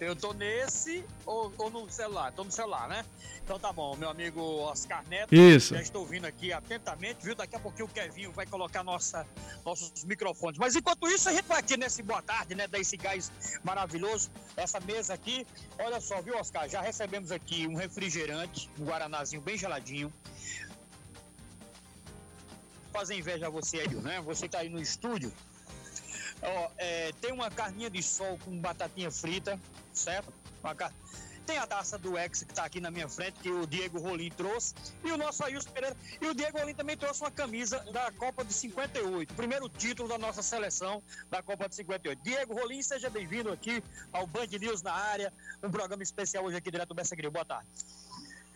Eu 0.00 0.14
tô 0.14 0.32
nesse 0.34 1.02
ou, 1.26 1.52
ou 1.58 1.70
no 1.70 1.90
celular? 1.90 2.32
Tô 2.32 2.44
no 2.44 2.50
celular, 2.50 2.88
né? 2.88 3.04
Então 3.44 3.58
tá 3.58 3.72
bom, 3.72 3.96
meu 3.96 4.08
amigo 4.08 4.40
Oscar 4.40 5.06
Neto. 5.08 5.34
Isso. 5.34 5.74
Já 5.74 5.82
estou 5.82 6.02
ouvindo 6.02 6.26
aqui 6.26 6.52
atentamente, 6.52 7.24
viu? 7.24 7.34
Daqui 7.34 7.56
a 7.56 7.60
pouquinho 7.60 7.86
o 7.86 7.88
Kevinho 7.88 8.32
vai 8.32 8.46
colocar 8.46 8.82
nossa, 8.84 9.26
nossos 9.64 10.04
microfones. 10.04 10.58
Mas 10.58 10.76
enquanto 10.76 11.08
isso, 11.08 11.28
a 11.28 11.32
gente 11.32 11.46
vai 11.46 11.58
aqui 11.58 11.76
nesse 11.76 12.02
boa 12.02 12.22
tarde, 12.22 12.54
né? 12.54 12.66
Desse 12.66 12.96
gás 12.96 13.30
maravilhoso. 13.64 14.30
Essa 14.56 14.80
mesa 14.80 15.14
aqui, 15.14 15.46
olha 15.78 16.00
só, 16.00 16.20
viu, 16.22 16.36
Oscar? 16.36 16.68
Já 16.68 16.80
recebemos 16.80 17.32
aqui 17.32 17.66
um 17.66 17.74
refrigerante, 17.74 18.70
um 18.78 18.84
guaranazinho 18.84 19.42
bem 19.42 19.56
geladinho 19.56 20.12
fazer 22.92 23.16
inveja 23.16 23.46
a 23.46 23.50
você 23.50 23.78
aí, 23.80 23.94
né? 23.96 24.20
Você 24.20 24.48
tá 24.48 24.58
aí 24.58 24.68
no 24.68 24.80
estúdio. 24.80 25.32
Ó, 26.42 26.70
é, 26.76 27.12
tem 27.20 27.32
uma 27.32 27.50
carninha 27.50 27.88
de 27.88 28.02
sol 28.02 28.38
com 28.44 28.56
batatinha 28.60 29.10
frita, 29.10 29.58
certo? 29.92 30.32
Car... 30.62 30.92
Tem 31.46 31.58
a 31.58 31.66
taça 31.66 31.98
do 31.98 32.16
Ex 32.16 32.44
que 32.44 32.54
tá 32.54 32.64
aqui 32.64 32.80
na 32.80 32.90
minha 32.90 33.08
frente, 33.08 33.40
que 33.40 33.50
o 33.50 33.66
Diego 33.66 33.98
Rolim 33.98 34.30
trouxe. 34.30 34.74
E 35.04 35.10
o 35.10 35.16
nosso 35.16 35.44
Ailson 35.44 35.70
Pereira. 35.70 35.96
E 36.20 36.26
o 36.28 36.34
Diego 36.34 36.58
Rolim 36.58 36.74
também 36.74 36.96
trouxe 36.96 37.20
uma 37.20 37.30
camisa 37.30 37.80
da 37.92 38.12
Copa 38.12 38.44
de 38.44 38.52
58. 38.52 39.34
Primeiro 39.34 39.68
título 39.68 40.08
da 40.08 40.16
nossa 40.16 40.40
seleção 40.40 41.02
da 41.28 41.42
Copa 41.42 41.68
de 41.68 41.74
58. 41.74 42.22
Diego 42.22 42.54
Rolim, 42.54 42.80
seja 42.80 43.10
bem-vindo 43.10 43.50
aqui 43.50 43.82
ao 44.12 44.26
Band 44.26 44.46
News 44.60 44.82
na 44.82 44.92
área. 44.92 45.32
Um 45.62 45.70
programa 45.70 46.02
especial 46.02 46.44
hoje 46.44 46.56
aqui 46.56 46.70
direto 46.70 46.90
do 46.90 46.94
Bessa 46.94 47.16
Boa 47.16 47.44
tarde. 47.44 47.68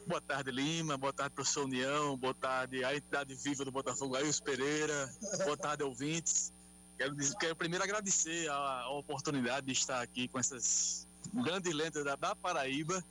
Boa 0.06 0.20
tarde, 0.20 0.52
Lima. 0.52 0.96
Boa 0.96 1.12
tarde, 1.12 1.34
professor 1.34 1.64
União. 1.64 2.16
Boa 2.16 2.34
tarde, 2.34 2.84
a 2.84 2.94
entidade 2.94 3.34
viva 3.34 3.64
do 3.64 3.72
Botafogo, 3.72 4.14
Ailson 4.14 4.44
Pereira. 4.44 5.12
Boa 5.44 5.56
tarde, 5.56 5.82
ouvintes. 5.82 6.52
Quero, 6.96 7.14
quero 7.38 7.56
primeiro 7.56 7.82
agradecer 7.84 8.48
a, 8.48 8.54
a, 8.54 8.90
oportunidade 8.90 9.66
de 9.66 9.72
estar 9.72 10.00
aqui 10.00 10.28
com 10.28 10.38
essas 10.38 11.05
grandes 11.32 11.72
lendas 11.72 12.04
da, 12.04 12.16
da, 12.16 12.34
Paraíba 12.34 13.02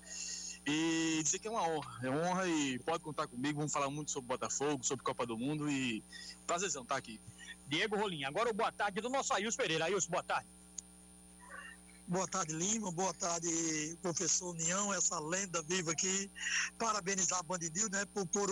e 0.66 1.22
dizer 1.24 1.40
que 1.40 1.48
é 1.48 1.52
uma 1.52 1.68
honra. 1.68 2.00
É 2.04 2.10
uma 2.10 2.22
honra 2.22 2.48
e 2.48 2.80
pode 2.80 3.04
contar 3.04 3.28
comigo. 3.28 3.58
Vamos 3.58 3.74
falar 3.74 3.90
muito 3.90 4.12
sobre 4.12 4.28
Botafogo, 4.28 4.84
sobre 4.84 5.04
Copa 5.04 5.26
do 5.26 5.38
Mundo 5.38 5.70
e 5.70 6.04
prazerzão 6.48 6.84
estar 6.84 6.96
aqui. 6.96 7.20
Diego 7.68 7.96
Rolim, 7.96 8.24
agora 8.24 8.50
o 8.50 8.54
boa 8.54 8.72
tarde 8.72 9.02
do 9.02 9.10
nosso 9.10 9.34
Ailson 9.34 9.58
Pereira. 9.58 9.86
Ailson, 9.86 10.10
boa 10.10 10.24
tarde. 10.24 10.48
Boa 12.08 12.28
tarde, 12.28 12.54
Lima. 12.54 12.92
Boa 12.92 13.14
tarde, 13.16 13.98
professor 14.00 14.52
União, 14.52 14.94
essa 14.94 15.20
lenda 15.20 15.64
viva 15.64 15.92
aqui. 15.92 16.30
Parabenizar 16.78 17.40
a 17.40 17.44
Band 17.44 17.58
né, 17.92 18.06
por, 18.14 18.28
por 18.28 18.48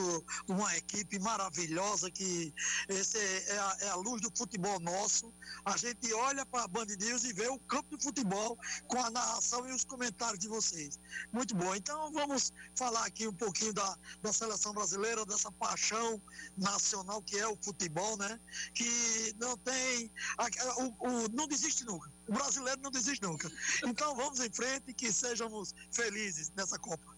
uma 0.48 0.76
equipe 0.76 1.20
maravilhosa 1.20 2.10
que 2.10 2.52
esse 2.90 3.16
é, 3.20 3.50
é, 3.50 3.60
a, 3.60 3.78
é, 3.82 3.90
a, 3.90 3.96
luz 3.96 4.22
do 4.24 4.36
futebol 4.36 4.80
nosso. 4.80 5.32
A 5.66 5.78
gente 5.78 6.12
olha 6.14 6.44
para 6.48 6.64
a 6.64 6.68
Band 6.68 6.88
e 6.90 7.34
vê 7.34 7.48
o 7.48 7.60
campo 7.60 7.96
de 7.96 8.04
futebol 8.04 8.58
com 8.88 9.00
a 9.00 9.12
narração 9.12 9.70
e 9.70 9.72
os 9.72 9.84
comentários 9.84 10.40
de 10.40 10.48
vocês. 10.48 11.00
Muito 11.32 11.54
bom. 11.56 11.76
Então 11.76 12.12
vamos 12.12 12.52
falar 12.76 13.06
aqui 13.06 13.28
um 13.28 13.36
pouquinho 13.36 13.72
da, 13.72 13.98
da 14.24 14.34
seleção 14.34 14.74
brasileira, 14.74 15.28
dessa 15.28 15.52
paixão 15.52 16.20
nacional 16.58 17.22
que 17.22 17.38
é 17.38 17.48
o 17.48 17.56
futebol, 17.62 18.18
né? 18.18 18.40
Que 18.74 19.36
não 19.40 19.56
tem. 19.60 20.12
O, 20.78 21.08
o, 21.08 21.30
não 21.30 21.48
desiste 21.48 21.86
nunca. 21.86 22.12
O 22.28 22.34
brasileiro 22.34 22.82
não 22.82 22.92
desiste 22.92 23.26
nunca. 23.26 23.52
Então 23.86 24.16
vamos 24.16 24.40
em 24.40 24.50
frente 24.50 24.86
e 24.88 24.94
que 24.94 25.12
sejamos 25.12 25.74
felizes 25.92 26.52
nessa 26.56 26.80
Copa. 26.80 27.14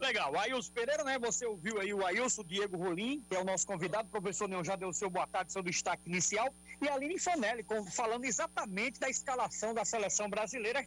Legal, 0.00 0.34
Ailson 0.38 0.72
Pereira, 0.72 1.04
né? 1.04 1.18
Você 1.18 1.44
ouviu 1.44 1.78
aí 1.78 1.92
o 1.92 2.04
Ailson 2.04 2.42
Diego 2.42 2.78
Rolim, 2.78 3.22
que 3.28 3.36
é 3.36 3.38
o 3.38 3.44
nosso 3.44 3.66
convidado, 3.66 4.08
o 4.08 4.10
professor 4.10 4.48
Neon 4.48 4.64
já 4.64 4.74
deu 4.74 4.90
seu 4.94 5.10
boa 5.10 5.26
tarde, 5.26 5.52
seu 5.52 5.62
destaque 5.62 6.08
inicial, 6.08 6.52
e 6.80 6.88
a 6.88 6.94
Aline 6.94 7.18
Fanelli, 7.18 7.66
falando 7.92 8.24
exatamente 8.24 8.98
da 8.98 9.10
escalação 9.10 9.74
da 9.74 9.84
seleção 9.84 10.30
brasileira. 10.30 10.86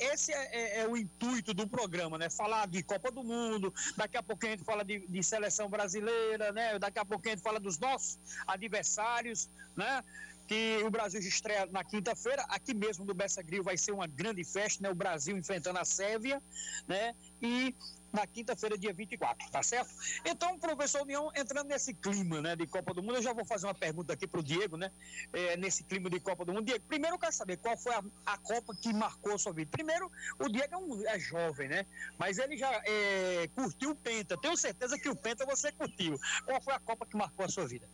Esse 0.00 0.32
é, 0.32 0.56
é, 0.56 0.80
é, 0.80 0.88
o 0.88 0.96
intuito 0.96 1.52
do 1.52 1.68
programa, 1.68 2.16
né? 2.16 2.30
Falar 2.30 2.66
de 2.66 2.82
Copa 2.82 3.10
do 3.10 3.22
Mundo, 3.22 3.72
daqui 3.94 4.16
a 4.16 4.22
pouco 4.22 4.46
a 4.46 4.48
gente 4.48 4.64
fala 4.64 4.82
de, 4.82 5.06
de 5.06 5.22
seleção 5.22 5.68
brasileira, 5.68 6.50
né? 6.52 6.78
Daqui 6.78 6.98
a 6.98 7.04
pouco 7.04 7.28
a 7.28 7.30
gente 7.30 7.42
fala 7.42 7.60
dos 7.60 7.78
nossos 7.78 8.18
adversários, 8.46 9.50
né? 9.76 10.02
Que 10.46 10.82
o 10.84 10.90
Brasil 10.90 11.20
estreia 11.20 11.66
na 11.66 11.82
quinta-feira, 11.82 12.42
aqui 12.48 12.72
mesmo 12.72 13.04
no 13.04 13.14
Bessa 13.14 13.42
Grill 13.42 13.64
vai 13.64 13.76
ser 13.76 13.92
uma 13.92 14.06
grande 14.06 14.44
festa, 14.44 14.82
né? 14.82 14.90
O 14.90 14.94
Brasil 14.94 15.36
enfrentando 15.36 15.78
a 15.78 15.84
Sérvia, 15.84 16.42
né? 16.86 17.14
E 17.42 17.74
na 18.12 18.26
quinta-feira, 18.26 18.78
dia 18.78 18.92
24, 18.94 19.50
tá 19.50 19.62
certo? 19.62 19.90
Então, 20.24 20.58
professor 20.58 21.02
União, 21.02 21.30
entrando 21.36 21.68
nesse 21.68 21.92
clima, 21.92 22.40
né, 22.40 22.56
de 22.56 22.66
Copa 22.66 22.94
do 22.94 23.02
Mundo, 23.02 23.16
eu 23.16 23.22
já 23.22 23.32
vou 23.34 23.44
fazer 23.44 23.66
uma 23.66 23.74
pergunta 23.74 24.14
aqui 24.14 24.26
pro 24.26 24.42
Diego, 24.42 24.76
né? 24.76 24.90
É, 25.32 25.56
nesse 25.56 25.84
clima 25.84 26.08
de 26.08 26.18
Copa 26.18 26.44
do 26.44 26.52
Mundo. 26.52 26.64
Diego, 26.64 26.84
primeiro 26.86 27.16
eu 27.16 27.18
quero 27.18 27.32
saber 27.32 27.58
qual 27.58 27.76
foi 27.76 27.92
a, 27.92 28.02
a 28.24 28.38
Copa 28.38 28.74
que 28.74 28.92
marcou 28.92 29.34
a 29.34 29.38
sua 29.38 29.52
vida. 29.52 29.70
Primeiro, 29.70 30.10
o 30.38 30.48
Diego 30.48 30.74
é, 30.74 30.78
um, 30.78 31.06
é 31.06 31.18
jovem, 31.18 31.68
né? 31.68 31.84
Mas 32.18 32.38
ele 32.38 32.56
já 32.56 32.70
é, 32.86 33.48
curtiu 33.54 33.90
o 33.90 33.96
Penta. 33.96 34.36
Tenho 34.38 34.56
certeza 34.56 34.98
que 34.98 35.08
o 35.08 35.16
Penta 35.16 35.44
você 35.44 35.70
curtiu. 35.72 36.18
Qual 36.44 36.60
foi 36.62 36.72
a 36.72 36.80
Copa 36.80 37.04
que 37.04 37.16
marcou 37.16 37.44
a 37.44 37.48
sua 37.48 37.66
vida? 37.66 37.86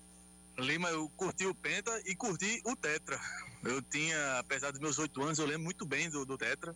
Lima, 0.59 0.88
eu 0.90 1.09
curti 1.16 1.47
o 1.47 1.54
Penta 1.54 1.90
e 2.04 2.14
curti 2.14 2.61
o 2.64 2.76
Tetra. 2.76 3.18
Eu 3.64 3.80
tinha, 3.80 4.38
apesar 4.38 4.71
dos 4.71 4.80
meus 4.80 4.99
oito 4.99 5.23
anos, 5.23 5.38
eu 5.38 5.47
lembro 5.47 5.64
muito 5.64 5.87
bem 5.87 6.11
do, 6.11 6.25
do 6.25 6.37
Tetra. 6.37 6.75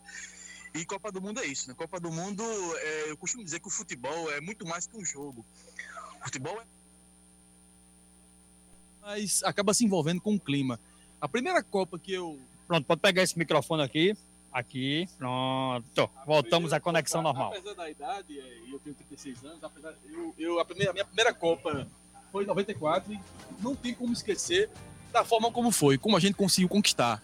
E 0.74 0.84
Copa 0.84 1.10
do 1.10 1.20
Mundo 1.20 1.40
é 1.40 1.46
isso, 1.46 1.68
né? 1.68 1.74
Copa 1.74 1.98
do 1.98 2.10
Mundo, 2.10 2.42
é, 2.76 3.10
eu 3.10 3.16
costumo 3.16 3.44
dizer 3.44 3.60
que 3.60 3.68
o 3.68 3.70
futebol 3.70 4.30
é 4.32 4.40
muito 4.40 4.66
mais 4.66 4.86
que 4.86 4.96
um 4.96 5.04
jogo. 5.04 5.44
O 6.20 6.24
futebol 6.24 6.60
é. 6.60 6.64
Mas 9.02 9.42
acaba 9.42 9.72
se 9.72 9.84
envolvendo 9.84 10.20
com 10.20 10.34
o 10.34 10.40
clima. 10.40 10.80
A 11.20 11.28
primeira 11.28 11.62
Copa 11.62 11.98
que 11.98 12.12
eu. 12.12 12.38
Pronto, 12.66 12.86
pode 12.86 13.00
pegar 13.00 13.22
esse 13.22 13.38
microfone 13.38 13.82
aqui. 13.82 14.16
Aqui, 14.52 15.06
pronto. 15.18 16.10
Voltamos 16.26 16.72
à 16.72 16.80
conexão 16.80 17.22
normal. 17.22 17.52
Apesar 17.52 17.74
da 17.74 17.90
idade, 17.90 18.40
é, 18.40 18.72
eu 18.72 18.78
tenho 18.78 18.96
36 18.96 19.44
anos, 19.44 19.62
apesar, 19.62 19.94
eu, 20.06 20.34
eu, 20.38 20.58
a, 20.58 20.64
primeira, 20.64 20.90
a 20.90 20.94
minha 20.94 21.04
primeira 21.04 21.34
Copa 21.34 21.86
foi 22.36 22.44
em 22.44 22.46
94 22.46 23.14
e 23.14 23.18
não 23.62 23.74
tem 23.74 23.94
como 23.94 24.12
esquecer 24.12 24.68
da 25.10 25.24
forma 25.24 25.50
como 25.50 25.70
foi, 25.70 25.96
como 25.96 26.18
a 26.18 26.20
gente 26.20 26.34
conseguiu 26.34 26.68
conquistar. 26.68 27.22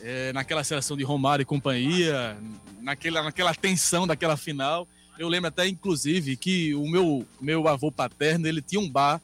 É, 0.00 0.32
naquela 0.32 0.62
seleção 0.62 0.96
de 0.96 1.02
Romário 1.02 1.42
e 1.42 1.44
companhia, 1.44 2.38
naquela, 2.80 3.20
naquela 3.24 3.52
tensão 3.52 4.06
daquela 4.06 4.36
final. 4.36 4.86
Eu 5.18 5.28
lembro 5.28 5.48
até, 5.48 5.66
inclusive, 5.66 6.36
que 6.36 6.72
o 6.76 6.88
meu, 6.88 7.26
meu 7.40 7.66
avô 7.66 7.90
paterno, 7.90 8.46
ele 8.46 8.62
tinha 8.62 8.80
um 8.80 8.88
bar 8.88 9.20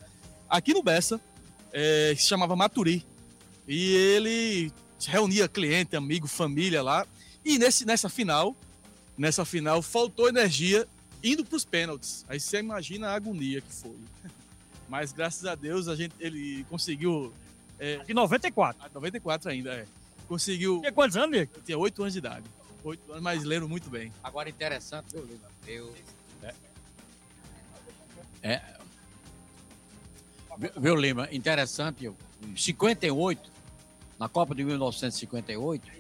aqui 0.51 0.75
no 0.75 0.83
Bessa, 0.83 1.21
é, 1.73 2.13
que 2.17 2.21
se 2.21 2.29
chamava 2.29 2.57
Maturi. 2.57 3.07
E 3.69 3.93
ele 3.95 4.73
reunia 5.07 5.47
cliente, 5.47 5.95
amigo, 5.95 6.27
família 6.27 6.83
lá. 6.83 7.07
E 7.45 7.57
nesse, 7.57 7.85
nessa 7.85 8.09
final, 8.09 8.57
nessa 9.17 9.45
final, 9.45 9.81
faltou 9.81 10.29
energia 10.29 10.89
indo 11.23 11.45
para 11.45 11.57
os 11.57 11.65
pênaltis. 11.65 12.25
Aí 12.29 12.41
você 12.41 12.59
imagina 12.59 13.11
a 13.11 13.15
agonia 13.15 13.61
que 13.61 13.73
foi. 13.73 13.95
Mas 14.89 15.13
graças 15.13 15.45
a 15.47 15.55
Deus 15.55 15.89
a 15.89 15.97
gente 15.97 16.15
ele 16.19 16.65
conseguiu. 16.69 17.33
É, 17.79 17.99
de 17.99 18.15
94. 18.15 18.91
94 18.93 19.51
ainda, 19.51 19.75
é. 19.75 19.87
Conseguiu. 20.29 20.81
Tinha 20.81 20.93
quantos 20.93 21.17
anos, 21.17 21.39
Nico? 21.39 21.61
Tinha 21.61 21.79
8 21.79 22.03
anos 22.03 22.13
de 22.13 22.19
idade. 22.19 22.45
8 22.83 23.13
anos, 23.13 23.23
mas 23.23 23.45
lembro 23.45 23.69
muito 23.69 23.91
bem. 23.91 24.13
Agora 24.23 24.49
interessante, 24.49 25.07
viu, 25.13 25.25
Lima? 25.25 25.49
Eu. 25.67 25.95
É. 26.43 26.55
é. 28.43 28.63
Viu, 30.79 30.95
Lima? 30.95 31.29
Interessante, 31.33 32.07
em 32.43 32.57
58, 32.57 33.51
na 34.19 34.29
Copa 34.29 34.55
de 34.55 34.65
1958, 34.65 35.95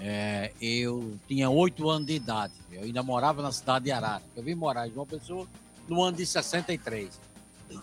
é, 0.00 0.52
eu 0.60 1.18
tinha 1.26 1.50
8 1.50 1.88
anos 1.90 2.06
de 2.06 2.14
idade. 2.14 2.54
Eu 2.70 2.82
ainda 2.82 3.02
morava 3.02 3.42
na 3.42 3.52
cidade 3.52 3.86
de 3.86 3.92
Arara. 3.92 4.22
Eu 4.36 4.42
vim 4.42 4.54
morar 4.54 4.88
em 4.88 4.92
João 4.92 5.06
Pessoa 5.06 5.46
no 5.88 6.02
ano 6.02 6.16
de 6.16 6.24
63. 6.24 7.20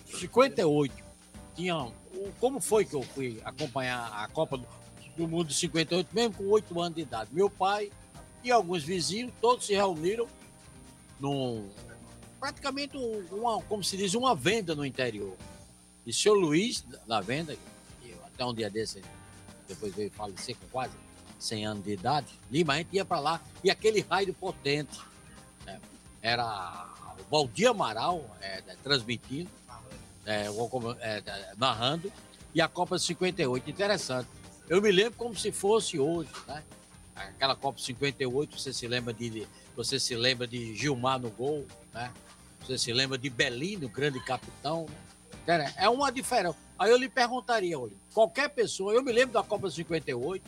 58, 0.06 0.94
tinha. 1.56 1.92
Como 2.40 2.60
foi 2.60 2.86
que 2.86 2.96
eu 2.96 3.04
fui 3.04 3.42
acompanhar 3.44 4.12
a 4.14 4.28
Copa 4.28 4.58
do, 4.58 4.68
do 5.18 5.28
Mundo 5.28 5.48
de 5.48 5.54
58, 5.56 6.10
mesmo 6.14 6.34
com 6.34 6.46
8 6.46 6.82
anos 6.82 6.96
de 6.96 7.02
idade? 7.02 7.30
Meu 7.34 7.50
pai 7.50 7.92
e 8.44 8.52
alguns 8.52 8.84
vizinhos, 8.84 9.34
todos 9.42 9.66
se 9.66 9.74
reuniram 9.74 10.28
num. 11.20 11.70
praticamente 12.40 12.96
uma, 13.32 13.62
como 13.64 13.84
se 13.84 13.98
diz, 13.98 14.14
uma 14.14 14.36
venda 14.36 14.76
no 14.76 14.86
interior. 14.86 15.36
E 16.06 16.14
seu 16.14 16.34
Luiz, 16.34 16.86
da 17.08 17.20
venda, 17.22 17.58
até 18.24 18.46
um 18.46 18.54
dia 18.54 18.70
desse, 18.70 19.02
depois 19.68 19.96
veio 19.96 20.12
falecer 20.12 20.56
com 20.58 20.68
quase 20.68 20.94
100 21.40 21.66
anos 21.66 21.84
de 21.84 21.92
idade, 21.94 22.28
Lima, 22.52 22.74
a 22.74 22.78
gente 22.78 22.96
ia 22.96 23.06
para 23.06 23.20
lá 23.20 23.42
e 23.64 23.70
aquele 23.70 24.02
raio 24.02 24.34
potente. 24.34 25.00
Né? 25.66 25.80
Era 26.22 26.88
o 27.20 27.24
Valdir 27.30 27.70
Amaral 27.70 28.24
é, 28.42 28.62
transmitindo 28.84 29.50
é, 30.26 30.48
é, 31.02 31.24
narrando, 31.58 32.12
e 32.54 32.62
a 32.62 32.68
Copa 32.68 32.98
58. 32.98 33.70
Interessante. 33.70 34.30
Eu 34.68 34.82
me 34.82 34.92
lembro 34.92 35.14
como 35.14 35.36
se 35.36 35.52
fosse 35.52 36.00
hoje, 36.00 36.30
né? 36.48 36.64
Aquela 37.16 37.56
Copa 37.56 37.80
58, 37.80 38.60
você 38.60 38.74
se 38.74 38.88
lembra 38.88 39.14
de, 39.14 39.48
você 39.76 40.00
se 40.00 40.16
lembra 40.16 40.48
de 40.48 40.76
Gilmar 40.76 41.20
no 41.20 41.30
gol, 41.30 41.66
né? 41.94 42.12
Você 42.60 42.78
se 42.78 42.92
lembra 42.92 43.18
de 43.18 43.30
Belino, 43.30 43.88
grande 43.88 44.20
capitão. 44.26 44.88
Né? 45.46 45.74
É 45.78 45.88
uma 45.88 46.12
diferença. 46.12 46.58
Aí 46.78 46.90
eu 46.92 46.98
lhe 46.98 47.08
perguntaria, 47.08 47.80
olha, 47.80 47.94
qualquer 48.14 48.50
pessoa, 48.50 48.94
eu 48.94 49.04
me 49.04 49.12
lembro 49.12 49.34
da 49.34 49.44
Copa 49.44 49.70
58, 49.70 50.44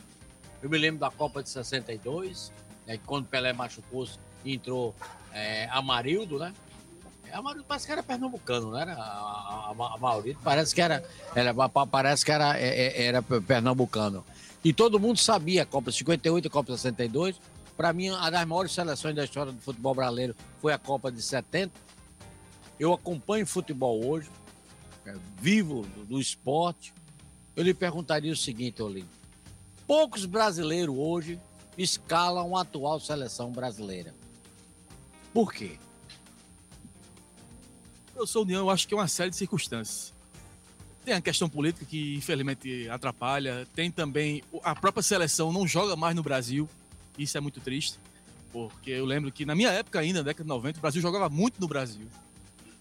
eu 0.62 0.68
me 0.68 0.76
lembro 0.76 1.00
da 1.00 1.10
Copa 1.10 1.42
de 1.42 1.48
62, 1.48 2.52
né? 2.86 2.98
Quando 3.06 3.26
Pelé 3.26 3.52
machucou-se, 3.52 4.18
entrou 4.44 4.94
é, 5.32 5.68
Amarildo, 5.70 6.38
né? 6.38 6.52
É, 7.30 7.36
Amarildo 7.36 7.64
parece 7.66 7.86
que 7.86 7.92
era 7.92 8.02
pernambucano, 8.02 8.70
não 8.70 8.78
era? 8.78 8.94
A, 8.94 8.96
a, 8.98 9.94
a 9.94 10.34
parece 10.42 10.74
que 10.74 10.80
era, 10.80 11.04
era 11.34 11.54
parece 11.86 12.24
que 12.24 12.32
era, 12.32 12.58
é, 12.58 12.68
é, 12.68 13.04
era 13.04 13.22
pernambucano. 13.22 14.24
E 14.64 14.72
todo 14.72 14.98
mundo 14.98 15.18
sabia, 15.18 15.62
a 15.62 15.66
Copa 15.66 15.92
58 15.92 16.44
e 16.44 16.48
a 16.48 16.50
Copa 16.50 16.72
62. 16.72 17.40
Para 17.76 17.92
mim, 17.92 18.10
uma 18.10 18.30
das 18.30 18.46
maiores 18.46 18.72
seleções 18.72 19.14
da 19.14 19.24
história 19.24 19.52
do 19.52 19.60
futebol 19.60 19.94
brasileiro 19.94 20.34
foi 20.60 20.72
a 20.72 20.78
Copa 20.78 21.12
de 21.12 21.22
70. 21.22 21.72
Eu 22.78 22.92
acompanho 22.92 23.46
futebol 23.46 24.04
hoje, 24.04 24.28
vivo 25.40 25.82
do, 25.82 26.04
do 26.04 26.20
esporte. 26.20 26.92
Eu 27.54 27.62
lhe 27.62 27.74
perguntaria 27.74 28.32
o 28.32 28.36
seguinte, 28.36 28.82
Olinho. 28.82 29.08
Poucos 29.86 30.24
brasileiros 30.24 30.94
hoje 30.96 31.40
escalam 31.76 32.56
a 32.56 32.62
atual 32.62 32.98
seleção 32.98 33.52
brasileira. 33.52 34.14
Por 35.32 35.52
quê? 35.52 35.78
Eu 38.18 38.26
sou 38.26 38.42
União, 38.42 38.62
eu 38.62 38.70
acho 38.70 38.88
que 38.88 38.92
é 38.92 38.96
uma 38.96 39.06
série 39.06 39.30
de 39.30 39.36
circunstâncias. 39.36 40.12
Tem 41.04 41.14
a 41.14 41.20
questão 41.20 41.48
política 41.48 41.86
que 41.86 42.16
infelizmente 42.16 42.88
atrapalha, 42.90 43.64
tem 43.76 43.92
também 43.92 44.42
a 44.64 44.74
própria 44.74 45.04
seleção 45.04 45.52
não 45.52 45.68
joga 45.68 45.94
mais 45.94 46.16
no 46.16 46.22
Brasil, 46.22 46.68
isso 47.16 47.38
é 47.38 47.40
muito 47.40 47.60
triste, 47.60 47.96
porque 48.52 48.90
eu 48.90 49.04
lembro 49.04 49.30
que 49.30 49.46
na 49.46 49.54
minha 49.54 49.70
época 49.70 50.00
ainda, 50.00 50.18
na 50.18 50.24
década 50.24 50.42
de 50.42 50.48
90, 50.48 50.78
o 50.78 50.82
Brasil 50.82 51.00
jogava 51.00 51.28
muito 51.28 51.60
no 51.60 51.68
Brasil. 51.68 52.08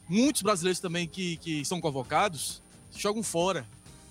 Muitos 0.10 0.42
brasileiros 0.42 0.80
também 0.80 1.08
que, 1.08 1.38
que 1.38 1.64
são 1.64 1.80
convocados 1.80 2.60
jogam 2.96 3.22
fora, 3.22 3.64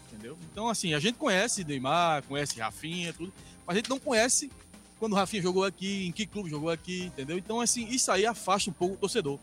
entendeu? 0.07 0.39
Então, 0.53 0.69
assim, 0.69 0.95
a 0.95 1.01
gente 1.01 1.19
conhece 1.19 1.65
Neymar, 1.65 2.23
conhece 2.23 2.61
Rafinha, 2.61 3.13
tudo, 3.13 3.33
mas 3.67 3.75
a 3.75 3.79
gente 3.79 3.91
não 3.91 3.99
conhece 3.99 4.49
quando 4.97 5.15
o 5.15 5.17
Rafinha 5.17 5.43
jogou 5.43 5.65
aqui, 5.65 6.07
em 6.07 6.13
que 6.13 6.25
clube 6.25 6.49
jogou 6.49 6.71
aqui, 6.71 7.07
entendeu? 7.07 7.37
Então, 7.37 7.61
assim, 7.61 7.89
isso 7.89 8.13
aí 8.13 8.25
afasta 8.25 8.71
um 8.71 8.73
pouco 8.73 8.95
o 8.95 8.99
torcedor. 8.99 9.41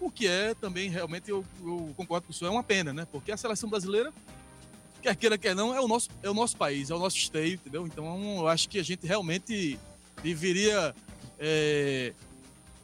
O 0.00 0.10
que 0.10 0.26
é 0.26 0.54
também, 0.54 0.88
realmente, 0.90 1.30
eu, 1.30 1.44
eu 1.60 1.92
concordo 1.96 2.26
com 2.26 2.32
o 2.32 2.34
senhor, 2.34 2.50
é 2.50 2.54
uma 2.54 2.62
pena, 2.62 2.92
né? 2.92 3.06
Porque 3.10 3.32
a 3.32 3.36
seleção 3.36 3.68
brasileira, 3.68 4.12
quer 5.02 5.16
queira, 5.16 5.36
quer 5.36 5.54
não, 5.54 5.74
é 5.74 5.80
o 5.80 5.88
nosso, 5.88 6.08
é 6.22 6.30
o 6.30 6.34
nosso 6.34 6.56
país, 6.56 6.90
é 6.90 6.94
o 6.94 6.98
nosso 6.98 7.16
esteio, 7.16 7.54
entendeu? 7.54 7.86
Então, 7.86 8.38
eu 8.38 8.48
acho 8.48 8.68
que 8.68 8.78
a 8.78 8.82
gente 8.82 9.06
realmente 9.06 9.78
deveria. 10.22 10.94
É, 11.38 12.12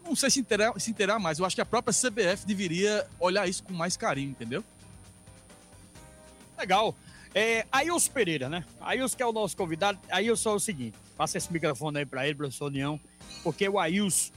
não 0.05 0.15
sei 0.15 0.31
se 0.31 0.41
interar, 0.41 0.79
se 0.79 0.91
interar 0.91 1.19
mais, 1.19 1.39
eu 1.39 1.45
acho 1.45 1.57
que 1.57 1.63
a 1.63 1.67
própria 1.67 1.95
CBF 1.95 2.47
deveria 2.47 3.07
olhar 3.19 3.49
isso 3.49 3.63
com 3.63 3.73
mais 3.73 3.97
carinho, 3.97 4.31
entendeu? 4.31 4.63
Legal. 6.59 6.95
É, 7.35 7.67
Ailson 7.73 8.13
Pereira, 8.13 8.49
né? 8.49 8.65
Ailson 8.81 9.17
que 9.17 9.23
é 9.23 9.27
o 9.27 9.33
nosso 9.33 9.57
convidado. 9.57 9.99
Ailson 10.09 10.51
é 10.51 10.55
o 10.55 10.61
seguinte, 10.61 10.97
passa 11.17 11.37
esse 11.37 11.53
microfone 11.53 11.99
aí 11.99 12.07
para 12.07 12.27
ele, 12.27 12.37
professor 12.37 12.67
União, 12.67 13.01
porque 13.43 13.69
o 13.69 13.79
Ailson, 13.79 14.33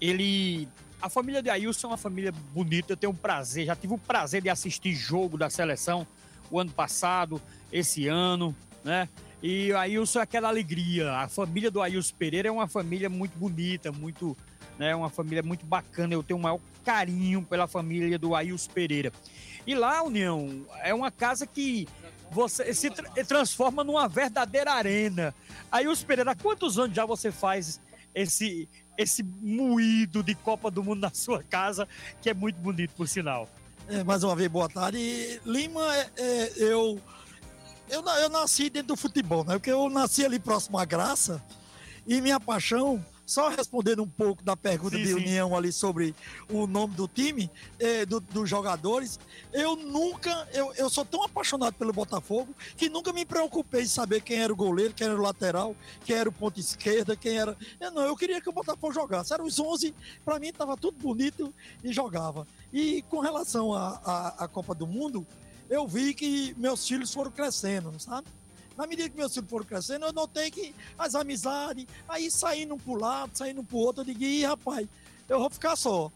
ele... 0.00 0.68
A 1.02 1.08
família 1.08 1.42
de 1.42 1.50
Ailson 1.50 1.88
é 1.88 1.90
uma 1.90 1.96
família 1.96 2.30
bonita, 2.30 2.92
eu 2.92 2.96
tenho 2.96 3.12
um 3.12 3.16
prazer, 3.16 3.66
já 3.66 3.74
tive 3.74 3.92
o 3.92 3.98
prazer 3.98 4.40
de 4.40 4.48
assistir 4.48 4.94
jogo 4.94 5.36
da 5.36 5.50
seleção 5.50 6.06
o 6.48 6.60
ano 6.60 6.70
passado, 6.70 7.42
esse 7.72 8.06
ano, 8.06 8.54
né? 8.84 9.08
E 9.42 9.72
o 9.72 9.78
Ailson 9.78 10.20
é 10.20 10.22
aquela 10.22 10.48
alegria. 10.48 11.10
A 11.14 11.26
família 11.26 11.70
do 11.72 11.82
Ailson 11.82 12.14
Pereira 12.16 12.48
é 12.48 12.52
uma 12.52 12.68
família 12.68 13.08
muito 13.08 13.36
bonita, 13.36 13.90
muito, 13.90 14.36
né, 14.78 14.94
uma 14.94 15.10
família 15.10 15.42
muito 15.42 15.66
bacana. 15.66 16.14
Eu 16.14 16.22
tenho 16.22 16.38
o 16.38 16.42
maior 16.42 16.60
carinho 16.84 17.42
pela 17.42 17.66
família 17.66 18.16
do 18.16 18.36
Ailson 18.36 18.70
Pereira. 18.70 19.12
E 19.66 19.74
lá, 19.74 20.02
União, 20.04 20.64
é 20.84 20.94
uma 20.94 21.10
casa 21.10 21.46
que 21.46 21.88
você 22.30 22.72
se 22.72 22.90
tra 22.90 23.10
transforma 23.24 23.82
numa 23.82 24.06
verdadeira 24.06 24.72
arena. 24.72 25.34
Os 25.90 26.04
Pereira, 26.04 26.36
quantos 26.36 26.78
anos 26.78 26.94
já 26.94 27.04
você 27.04 27.32
faz 27.32 27.80
esse 28.14 28.68
esse 28.96 29.22
moído 29.22 30.22
de 30.22 30.34
Copa 30.34 30.70
do 30.70 30.82
Mundo 30.82 31.00
na 31.00 31.12
sua 31.12 31.42
casa, 31.42 31.88
que 32.20 32.30
é 32.30 32.34
muito 32.34 32.56
bonito, 32.56 32.94
por 32.94 33.08
sinal? 33.08 33.48
É, 33.88 34.04
mais 34.04 34.22
uma 34.22 34.36
vez, 34.36 34.50
boa 34.50 34.68
tarde. 34.68 35.40
Lima, 35.44 35.82
é, 35.96 36.10
é, 36.16 36.52
eu, 36.56 37.00
eu, 37.88 38.02
eu 38.02 38.28
nasci 38.28 38.70
dentro 38.70 38.88
do 38.88 38.96
futebol, 38.96 39.44
né? 39.44 39.54
Porque 39.54 39.70
eu 39.70 39.88
nasci 39.88 40.24
ali 40.24 40.38
próximo 40.38 40.78
à 40.78 40.84
Graça 40.84 41.42
e 42.06 42.20
minha 42.20 42.38
paixão 42.38 43.04
só 43.32 43.48
respondendo 43.48 44.02
um 44.02 44.08
pouco 44.08 44.42
da 44.44 44.54
pergunta 44.54 44.96
sim, 44.96 45.02
de 45.02 45.08
sim. 45.08 45.14
União 45.14 45.56
ali 45.56 45.72
sobre 45.72 46.14
o 46.50 46.66
nome 46.66 46.94
do 46.94 47.08
time, 47.08 47.50
eh, 47.78 48.04
do, 48.04 48.20
dos 48.20 48.48
jogadores, 48.48 49.18
eu 49.54 49.74
nunca, 49.74 50.46
eu, 50.52 50.72
eu 50.74 50.90
sou 50.90 51.02
tão 51.02 51.24
apaixonado 51.24 51.72
pelo 51.74 51.94
Botafogo 51.94 52.54
que 52.76 52.90
nunca 52.90 53.10
me 53.10 53.24
preocupei 53.24 53.84
em 53.84 53.86
saber 53.86 54.20
quem 54.20 54.38
era 54.38 54.52
o 54.52 54.56
goleiro, 54.56 54.92
quem 54.92 55.06
era 55.06 55.18
o 55.18 55.22
lateral, 55.22 55.74
quem 56.04 56.14
era 56.14 56.28
o 56.28 56.32
ponto 56.32 56.60
esquerda, 56.60 57.16
quem 57.16 57.38
era. 57.38 57.56
Eu, 57.80 57.90
não, 57.90 58.02
eu 58.02 58.14
queria 58.14 58.38
que 58.38 58.50
o 58.50 58.52
Botafogo 58.52 58.92
jogasse. 58.92 59.32
Eram 59.32 59.46
os 59.46 59.58
11, 59.58 59.94
para 60.22 60.38
mim 60.38 60.48
estava 60.48 60.76
tudo 60.76 60.98
bonito 60.98 61.54
e 61.82 61.90
jogava. 61.90 62.46
E 62.70 63.00
com 63.08 63.20
relação 63.20 63.72
à 63.74 64.46
Copa 64.52 64.74
do 64.74 64.86
Mundo, 64.86 65.26
eu 65.70 65.88
vi 65.88 66.12
que 66.12 66.54
meus 66.58 66.86
filhos 66.86 67.14
foram 67.14 67.30
crescendo, 67.30 67.98
sabe? 67.98 68.28
Na 68.76 68.86
medida 68.86 69.08
que 69.08 69.16
meus 69.16 69.34
filhos 69.34 69.50
foram 69.50 69.64
crescendo, 69.64 70.06
eu 70.06 70.12
notei 70.12 70.50
que 70.50 70.74
as 70.98 71.14
amizades, 71.14 71.86
aí 72.08 72.30
saindo 72.30 72.74
um 72.74 72.78
pro 72.78 72.94
lado, 72.94 73.30
saindo 73.34 73.62
pro 73.62 73.78
outro, 73.78 74.02
eu 74.02 74.06
digo, 74.06 74.22
ih, 74.22 74.44
rapaz, 74.44 74.88
eu 75.28 75.38
vou 75.38 75.50
ficar 75.50 75.76
só. 75.76 76.10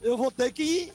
Eu 0.00 0.16
vou 0.16 0.30
ter 0.30 0.52
que 0.52 0.92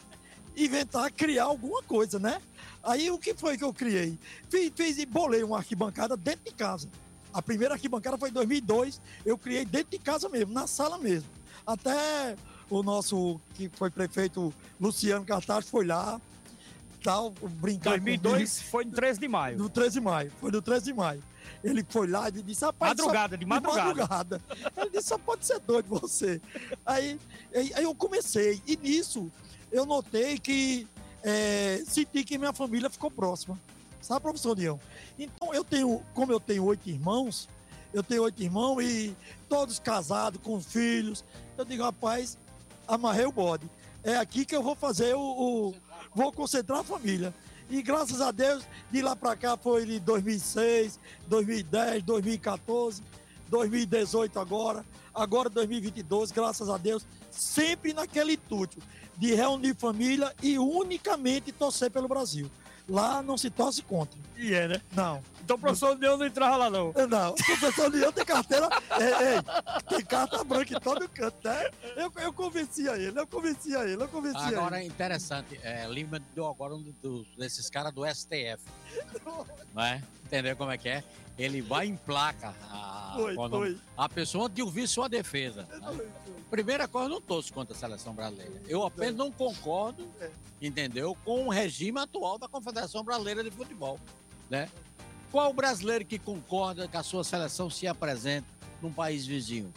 inventar, 0.56 1.12
criar 1.12 1.46
alguma 1.46 1.82
coisa, 1.84 2.20
né? 2.20 2.42
Aí 2.84 3.10
o 3.12 3.18
que 3.18 3.34
foi 3.34 3.58
que 3.58 3.64
eu 3.64 3.74
criei? 3.74 4.18
Fiz, 4.50 4.72
fiz 4.76 4.98
e 4.98 5.06
bolei 5.06 5.44
uma 5.44 5.58
arquibancada 5.58 6.18
dentro 6.18 6.46
de 6.46 6.52
casa. 6.52 6.90
A 7.34 7.42
primeira 7.42 7.74
arquibancada 7.76 8.18
foi 8.18 8.30
em 8.30 8.34
2002, 8.34 9.02
eu 9.26 9.38
criei 9.38 9.66
dentro 9.66 9.92
de 9.92 10.00
casa 10.00 10.28
mesmo, 10.30 10.54
na 10.54 10.66
sala 10.66 10.98
mesmo. 10.98 11.30
Até 11.66 12.36
o 12.70 12.82
nosso, 12.82 13.40
que 13.54 13.70
foi 13.70 13.90
prefeito 13.90 14.54
Luciano 14.80 15.26
Cartaz, 15.26 15.70
foi 15.70 15.86
lá, 15.86 16.20
tal, 17.04 17.32
brincar 17.32 17.92
2002 17.92 18.34
comigo. 18.34 18.72
foi 18.72 18.86
no 18.86 18.92
13 18.92 19.20
de 19.20 19.28
maio. 19.28 19.58
No 19.58 19.70
13 19.70 19.92
de 19.92 20.02
maio, 20.02 20.32
foi 20.40 20.52
no 20.52 20.62
13 20.62 20.86
de 20.86 20.94
maio. 20.94 21.24
Ele 21.64 21.86
foi 21.88 22.08
lá 22.08 22.30
e 22.30 22.32
disse, 22.32 22.64
rapaz... 22.64 22.92
Madrugada, 22.92 23.36
só, 23.36 23.40
de 23.40 23.46
madrugada. 23.46 23.94
De 23.94 24.00
madrugada. 24.00 24.42
Ele 24.78 24.90
disse, 24.90 25.08
só 25.08 25.18
pode 25.18 25.46
ser 25.46 25.60
doido 25.60 25.88
você. 25.88 26.42
Aí, 26.86 27.20
aí, 27.54 27.72
aí 27.76 27.84
eu 27.84 27.96
comecei, 27.96 28.62
e 28.66 28.78
nisso 28.78 29.32
eu 29.72 29.86
notei 29.86 30.38
que 30.38 30.88
é, 31.24 31.84
senti 31.86 32.24
que 32.24 32.38
minha 32.38 32.54
família 32.54 32.90
ficou 32.90 33.12
próxima. 33.12 33.60
Sabe, 34.02 34.22
professor 34.22 34.58
Leão? 34.58 34.80
Então 35.18 35.54
eu 35.54 35.64
tenho, 35.64 36.02
como 36.14 36.32
eu 36.32 36.40
tenho 36.40 36.64
oito 36.66 36.90
irmãos, 36.90 37.50
eu 37.94 38.04
tenho 38.04 38.24
oito 38.24 38.42
irmãos 38.42 38.82
e 38.82 39.16
todos 39.50 39.80
casados, 39.80 40.40
com 40.42 40.62
filhos. 40.62 41.26
Eu 41.58 41.66
digo, 41.66 41.84
rapaz, 41.84 42.38
amarrei 42.88 43.26
o 43.26 43.32
bode. 43.32 43.70
É 44.04 44.16
aqui 44.16 44.46
que 44.46 44.56
eu 44.56 44.64
vou 44.64 44.76
fazer 44.76 45.16
o, 45.16 45.20
o 45.20 45.76
vou 46.18 46.32
concentrar 46.32 46.80
a 46.80 46.84
família. 46.84 47.32
E 47.70 47.80
graças 47.84 48.22
a 48.22 48.32
Deus, 48.32 48.64
de 48.90 49.04
lá 49.04 49.16
para 49.16 49.36
cá 49.36 49.56
foi 49.56 49.86
de 49.86 50.00
2006, 50.00 51.00
2010, 51.28 52.02
2014, 52.02 53.04
2018 53.48 54.40
agora, 54.40 54.84
agora 55.14 55.48
2022, 55.48 56.32
graças 56.32 56.70
a 56.70 56.78
Deus, 56.78 57.06
sempre 57.30 57.94
naquele 57.94 58.34
intuito 58.34 58.80
de 59.16 59.36
reunir 59.36 59.76
família 59.76 60.34
e 60.42 60.58
unicamente 60.58 61.52
torcer 61.52 61.92
pelo 61.92 62.08
Brasil. 62.08 62.50
Lá 62.90 63.22
não 63.22 63.38
se 63.38 63.52
torce 63.52 63.84
contra. 63.84 64.18
E 64.38 64.56
é, 64.56 64.68
né? 64.68 64.82
Não. 64.96 65.22
Então 65.48 65.56
o 65.56 65.60
professor 65.62 65.98
Leão 65.98 66.18
não 66.18 66.26
entrava 66.26 66.58
lá, 66.58 66.70
não. 66.70 66.92
Não, 67.10 67.30
o 67.30 67.36
professor 67.36 67.90
Leão 67.90 68.12
tem 68.12 68.26
carteira. 68.26 68.68
é, 69.00 69.42
tem 69.96 70.04
carta 70.04 70.44
branca 70.44 70.76
em 70.76 70.80
todo 70.82 71.08
canto, 71.08 71.38
né? 71.42 71.72
Eu, 71.96 72.12
eu 72.22 72.34
convencia 72.34 72.98
ele, 72.98 73.18
eu 73.18 73.26
convencia 73.26 73.80
ele, 73.86 74.04
eu 74.04 74.10
convencia 74.10 74.40
agora, 74.40 74.52
ele. 74.52 74.60
Agora 74.60 74.82
é 74.82 74.86
interessante, 74.86 75.58
é, 75.64 75.88
Lima 75.88 76.22
deu 76.36 76.50
agora 76.50 76.76
um 76.76 76.82
do, 77.02 77.24
desses 77.38 77.70
caras 77.70 77.94
do 77.94 78.06
STF. 78.06 78.62
não 79.74 79.82
é? 79.82 80.04
Entendeu 80.26 80.58
como 80.58 80.70
é 80.70 80.78
que 80.78 80.90
é? 80.90 81.02
Ele 81.40 81.62
vai 81.62 81.88
em 81.88 81.96
placa 81.96 82.54
a, 82.70 83.14
foi, 83.16 83.36
foi. 83.36 83.78
a 83.96 84.10
pessoa 84.10 84.50
de 84.50 84.62
ouvir 84.62 84.86
sua 84.86 85.08
defesa. 85.08 85.64
Né? 85.64 86.10
Primeira 86.50 86.90
coisa, 86.90 87.08
eu 87.08 87.12
não 87.12 87.22
torço 87.22 87.54
contra 87.54 87.74
a 87.74 87.80
seleção 87.80 88.14
brasileira. 88.14 88.52
Eu 88.68 88.84
apenas 88.84 89.16
não 89.16 89.32
concordo, 89.32 90.06
é. 90.20 90.30
entendeu, 90.62 91.16
com 91.24 91.48
o 91.48 91.50
regime 91.50 92.02
atual 92.02 92.38
da 92.38 92.50
Confederação 92.50 93.02
Brasileira 93.02 93.42
de 93.42 93.52
Futebol. 93.52 93.98
Né? 94.50 94.70
Qual 95.32 95.54
brasileiro 95.54 96.06
que 96.06 96.18
concorda 96.18 96.88
que 96.88 96.98
a 96.98 97.04
sua 97.04 97.24
seleção 97.24 97.70
se 97.70 97.88
apresente 97.88 98.48
num 98.82 98.92
país 98.92 99.26
vizinho? 99.26 99.74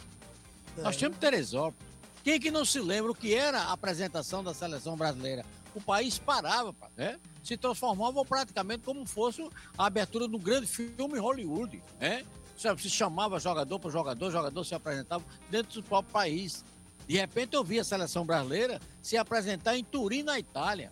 É. 0.77 0.81
Nós 0.81 0.95
temos 0.95 1.17
Teresópolis. 1.17 1.91
Quem 2.23 2.39
que 2.39 2.51
não 2.51 2.63
se 2.63 2.79
lembra 2.79 3.11
o 3.11 3.15
que 3.15 3.33
era 3.33 3.59
a 3.59 3.73
apresentação 3.73 4.43
da 4.43 4.53
seleção 4.53 4.95
brasileira? 4.95 5.43
O 5.73 5.81
país 5.81 6.19
parava, 6.19 6.75
né? 6.95 7.19
se 7.43 7.57
transformava 7.57 8.23
praticamente 8.23 8.83
como 8.83 9.05
fosse 9.05 9.47
a 9.77 9.85
abertura 9.85 10.27
de 10.27 10.35
um 10.35 10.39
grande 10.39 10.67
filme 10.67 11.17
Hollywood. 11.17 11.81
Né? 11.99 12.23
Se 12.55 12.89
chamava 12.89 13.39
jogador 13.39 13.79
para 13.79 13.89
jogador, 13.89 14.31
jogador 14.31 14.63
se 14.63 14.75
apresentava 14.75 15.23
dentro 15.49 15.81
do 15.81 15.87
próprio 15.87 16.13
país. 16.13 16.63
De 17.07 17.17
repente 17.17 17.55
eu 17.55 17.63
vi 17.63 17.79
a 17.79 17.83
seleção 17.83 18.25
brasileira 18.25 18.79
se 19.01 19.17
apresentar 19.17 19.75
em 19.75 19.83
Turim, 19.83 20.21
na 20.21 20.37
Itália. 20.37 20.91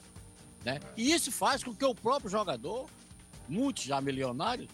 Né? 0.66 0.80
E 0.98 1.12
isso 1.12 1.32
faz 1.32 1.64
com 1.64 1.74
que 1.74 1.86
o 1.86 1.94
próprio 1.94 2.30
jogador 2.30 2.90
muitos 3.50 3.84
já 3.84 4.00
milionários. 4.00 4.70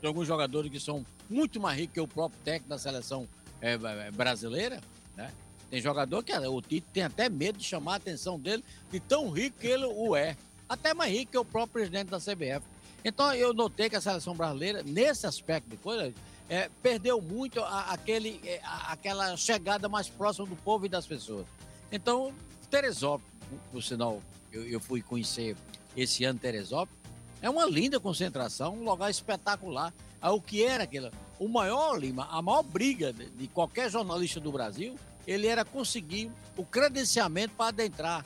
Tem 0.00 0.08
alguns 0.08 0.26
jogadores 0.26 0.70
que 0.70 0.80
são 0.80 1.04
muito 1.28 1.60
mais 1.60 1.78
ricos 1.78 1.94
que 1.94 2.00
o 2.00 2.08
próprio 2.08 2.40
técnico 2.44 2.68
da 2.68 2.78
seleção 2.78 3.28
é, 3.60 3.74
é, 3.74 4.10
brasileira, 4.10 4.80
né? 5.16 5.32
Tem 5.70 5.80
jogador 5.82 6.22
que 6.22 6.32
o 6.32 6.62
Tite 6.62 6.86
tem 6.92 7.02
até 7.02 7.28
medo 7.28 7.58
de 7.58 7.64
chamar 7.64 7.94
a 7.94 7.96
atenção 7.96 8.38
dele, 8.38 8.64
de 8.90 8.98
tão 9.00 9.28
rico 9.28 9.58
que 9.58 9.66
ele 9.66 9.84
o 9.84 10.16
é. 10.16 10.36
Até 10.66 10.94
mais 10.94 11.12
rico 11.12 11.32
que 11.32 11.38
o 11.38 11.44
próprio 11.44 11.72
presidente 11.74 12.08
da 12.08 12.18
CBF. 12.18 12.66
Então 13.04 13.34
eu 13.34 13.52
notei 13.52 13.90
que 13.90 13.96
a 13.96 14.00
seleção 14.00 14.34
brasileira, 14.34 14.82
nesse 14.82 15.26
aspecto 15.26 15.68
de 15.68 15.76
coisa, 15.76 16.12
é, 16.48 16.70
perdeu 16.82 17.20
muito 17.20 17.60
a, 17.60 17.92
aquele, 17.92 18.40
é, 18.44 18.60
a, 18.64 18.92
aquela 18.92 19.36
chegada 19.36 19.88
mais 19.88 20.08
próxima 20.08 20.46
do 20.46 20.56
povo 20.56 20.86
e 20.86 20.88
das 20.88 21.06
pessoas. 21.06 21.46
Então, 21.92 22.32
Teresópolis, 22.70 23.32
por 23.70 23.82
sinal, 23.82 24.22
eu, 24.50 24.66
eu 24.66 24.80
fui 24.80 25.02
conhecer 25.02 25.56
esse 25.96 26.24
ano 26.24 26.38
Teresópolis, 26.38 26.97
é 27.40 27.48
uma 27.48 27.66
linda 27.66 28.00
concentração, 28.00 28.74
um 28.74 28.84
lugar 28.84 29.10
espetacular. 29.10 29.92
Ah, 30.20 30.32
o 30.32 30.40
que 30.40 30.64
era 30.64 30.84
aquilo? 30.84 31.10
O 31.38 31.48
maior, 31.48 31.96
Lima, 31.96 32.26
a 32.30 32.42
maior 32.42 32.62
briga 32.62 33.12
de, 33.12 33.26
de 33.30 33.46
qualquer 33.48 33.90
jornalista 33.90 34.40
do 34.40 34.50
Brasil, 34.50 34.96
ele 35.26 35.46
era 35.46 35.64
conseguir 35.64 36.30
o 36.56 36.64
credenciamento 36.64 37.54
para 37.54 37.68
adentrar 37.68 38.24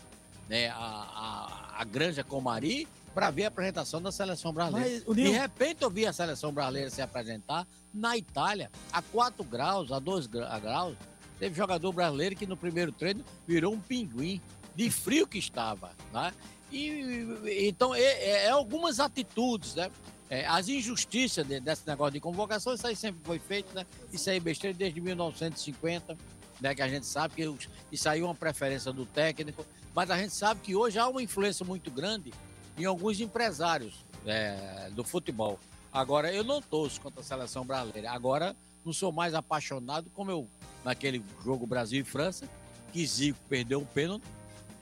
né, 0.48 0.68
a, 0.68 0.74
a, 0.76 1.80
a 1.80 1.84
Granja 1.84 2.24
Comari 2.24 2.88
para 3.14 3.30
ver 3.30 3.44
a 3.44 3.48
apresentação 3.48 4.00
da 4.00 4.10
seleção 4.10 4.52
brasileira. 4.52 5.02
Mas, 5.06 5.16
de 5.16 5.28
repente 5.28 5.82
eu 5.82 5.90
vi 5.90 6.06
a 6.06 6.12
seleção 6.12 6.52
brasileira 6.52 6.90
se 6.90 7.02
apresentar 7.02 7.66
na 7.92 8.16
Itália, 8.16 8.70
a 8.90 9.02
4 9.02 9.44
graus, 9.44 9.92
a 9.92 9.98
2 9.98 10.26
graus. 10.26 10.96
Teve 11.38 11.54
jogador 11.54 11.92
brasileiro 11.92 12.36
que 12.36 12.46
no 12.46 12.56
primeiro 12.56 12.92
treino 12.92 13.22
virou 13.46 13.74
um 13.74 13.80
pinguim, 13.80 14.40
de 14.74 14.90
frio 14.90 15.26
que 15.26 15.38
estava. 15.38 15.90
Né? 16.12 16.32
E, 16.72 17.68
então, 17.68 17.94
é, 17.94 18.46
é 18.46 18.50
algumas 18.50 18.98
atitudes, 18.98 19.74
né? 19.74 19.90
É, 20.30 20.46
as 20.46 20.66
injustiças 20.68 21.46
de, 21.46 21.60
desse 21.60 21.86
negócio 21.86 22.14
de 22.14 22.20
convocação, 22.20 22.72
isso 22.72 22.86
aí 22.86 22.96
sempre 22.96 23.20
foi 23.22 23.38
feito, 23.38 23.74
né? 23.74 23.84
Isso 24.10 24.30
aí 24.30 24.38
é 24.38 24.40
besteira 24.40 24.76
desde 24.76 24.98
1950, 24.98 26.16
né? 26.60 26.74
Que 26.74 26.80
a 26.80 26.88
gente 26.88 27.04
sabe 27.04 27.34
que 27.34 27.68
isso 27.92 28.08
aí 28.08 28.20
é 28.20 28.24
uma 28.24 28.34
preferência 28.34 28.90
do 28.92 29.04
técnico, 29.04 29.66
mas 29.94 30.10
a 30.10 30.16
gente 30.16 30.32
sabe 30.32 30.60
que 30.62 30.74
hoje 30.74 30.98
há 30.98 31.06
uma 31.06 31.22
influência 31.22 31.66
muito 31.66 31.90
grande 31.90 32.32
em 32.78 32.86
alguns 32.86 33.20
empresários 33.20 34.04
é, 34.24 34.88
do 34.92 35.04
futebol. 35.04 35.58
Agora, 35.92 36.32
eu 36.32 36.42
não 36.42 36.62
torço 36.62 36.98
contra 37.00 37.20
a 37.20 37.24
seleção 37.24 37.66
brasileira. 37.66 38.10
Agora, 38.10 38.56
não 38.84 38.92
sou 38.92 39.12
mais 39.12 39.34
apaixonado 39.34 40.10
como 40.14 40.30
eu, 40.30 40.48
naquele 40.82 41.22
jogo 41.44 41.66
Brasil 41.66 42.00
e 42.00 42.04
França, 42.04 42.48
que 42.92 43.06
Zico 43.06 43.38
perdeu 43.48 43.80
um 43.80 43.84
pênalti, 43.84 44.24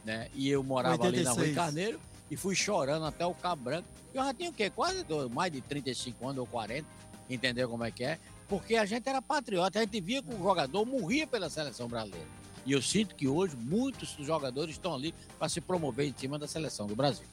né? 0.05 0.29
E 0.35 0.49
eu 0.49 0.63
morava 0.63 1.05
86. 1.05 1.15
ali 1.17 1.25
na 1.25 1.45
Rua 1.45 1.55
Carneiro 1.55 2.01
e 2.31 2.37
fui 2.37 2.55
chorando 2.55 3.05
até 3.05 3.27
o 3.27 3.35
Cabo 3.35 3.65
Branco. 3.65 3.89
Eu 4.15 4.25
já 4.25 4.35
tinha 4.35 4.51
o 4.51 4.53
quê? 4.53 4.71
Quase 4.71 5.05
mais 5.33 5.53
de 5.53 5.61
35 5.61 6.29
anos 6.29 6.39
ou 6.39 6.47
40, 6.47 6.87
entendeu 7.29 7.69
como 7.69 7.85
é 7.85 7.91
que 7.91 8.05
é? 8.05 8.19
Porque 8.49 8.77
a 8.77 8.85
gente 8.85 9.09
era 9.09 9.23
patriota, 9.23 9.79
a 9.79 9.83
gente 9.83 10.01
via 10.01 10.23
que 10.23 10.35
o 10.35 10.39
jogador 10.39 10.85
morria 10.85 11.27
pela 11.27 11.49
seleção 11.49 11.89
brasileira. 11.89 12.27
E 12.67 12.73
eu 12.73 12.83
sinto 12.83 13.15
que 13.15 13.27
hoje 13.27 13.57
muitos 13.57 14.17
jogadores 14.21 14.75
estão 14.75 14.95
ali 14.95 15.15
para 15.39 15.49
se 15.49 15.61
promover 15.61 16.07
em 16.07 16.15
cima 16.17 16.39
da 16.39 16.47
seleção 16.47 16.87
do 16.87 16.95
Brasil. 16.95 17.27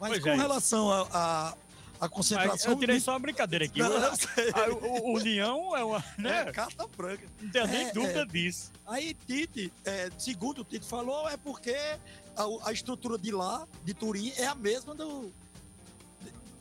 Mas 0.00 0.10
pois 0.10 0.22
com 0.22 0.30
é. 0.30 0.36
relação 0.36 0.90
a, 0.90 1.08
a, 1.12 1.54
a 2.00 2.08
concentração. 2.08 2.72
Eu 2.72 2.78
tirei 2.78 3.00
só 3.00 3.12
uma 3.12 3.18
brincadeira 3.18 3.64
aqui. 3.64 3.80
Não, 3.80 3.90
o, 3.90 5.10
o, 5.10 5.14
União 5.14 5.76
é 5.76 5.84
uma. 5.84 6.04
Né? 6.18 6.48
É, 6.48 6.52
carta 6.52 6.86
branca. 6.96 7.26
Não 7.40 7.50
tem 7.50 7.66
nem 7.66 7.86
é, 7.86 7.92
dúvida 7.92 8.22
é. 8.22 8.26
disso. 8.26 8.72
Aí, 8.86 9.14
Tite, 9.26 9.72
é, 9.84 10.10
segundo 10.18 10.60
o 10.60 10.64
Tite 10.64 10.86
falou, 10.86 11.28
é 11.28 11.36
porque 11.36 11.74
a, 12.36 12.68
a, 12.68 12.72
estrutura 12.72 13.18
de 13.18 13.30
lá, 13.30 13.66
de 13.84 13.94
Turim, 13.94 14.32
é 14.36 14.46
a 14.46 14.54
mesma 14.54 14.94
do. 14.94 15.32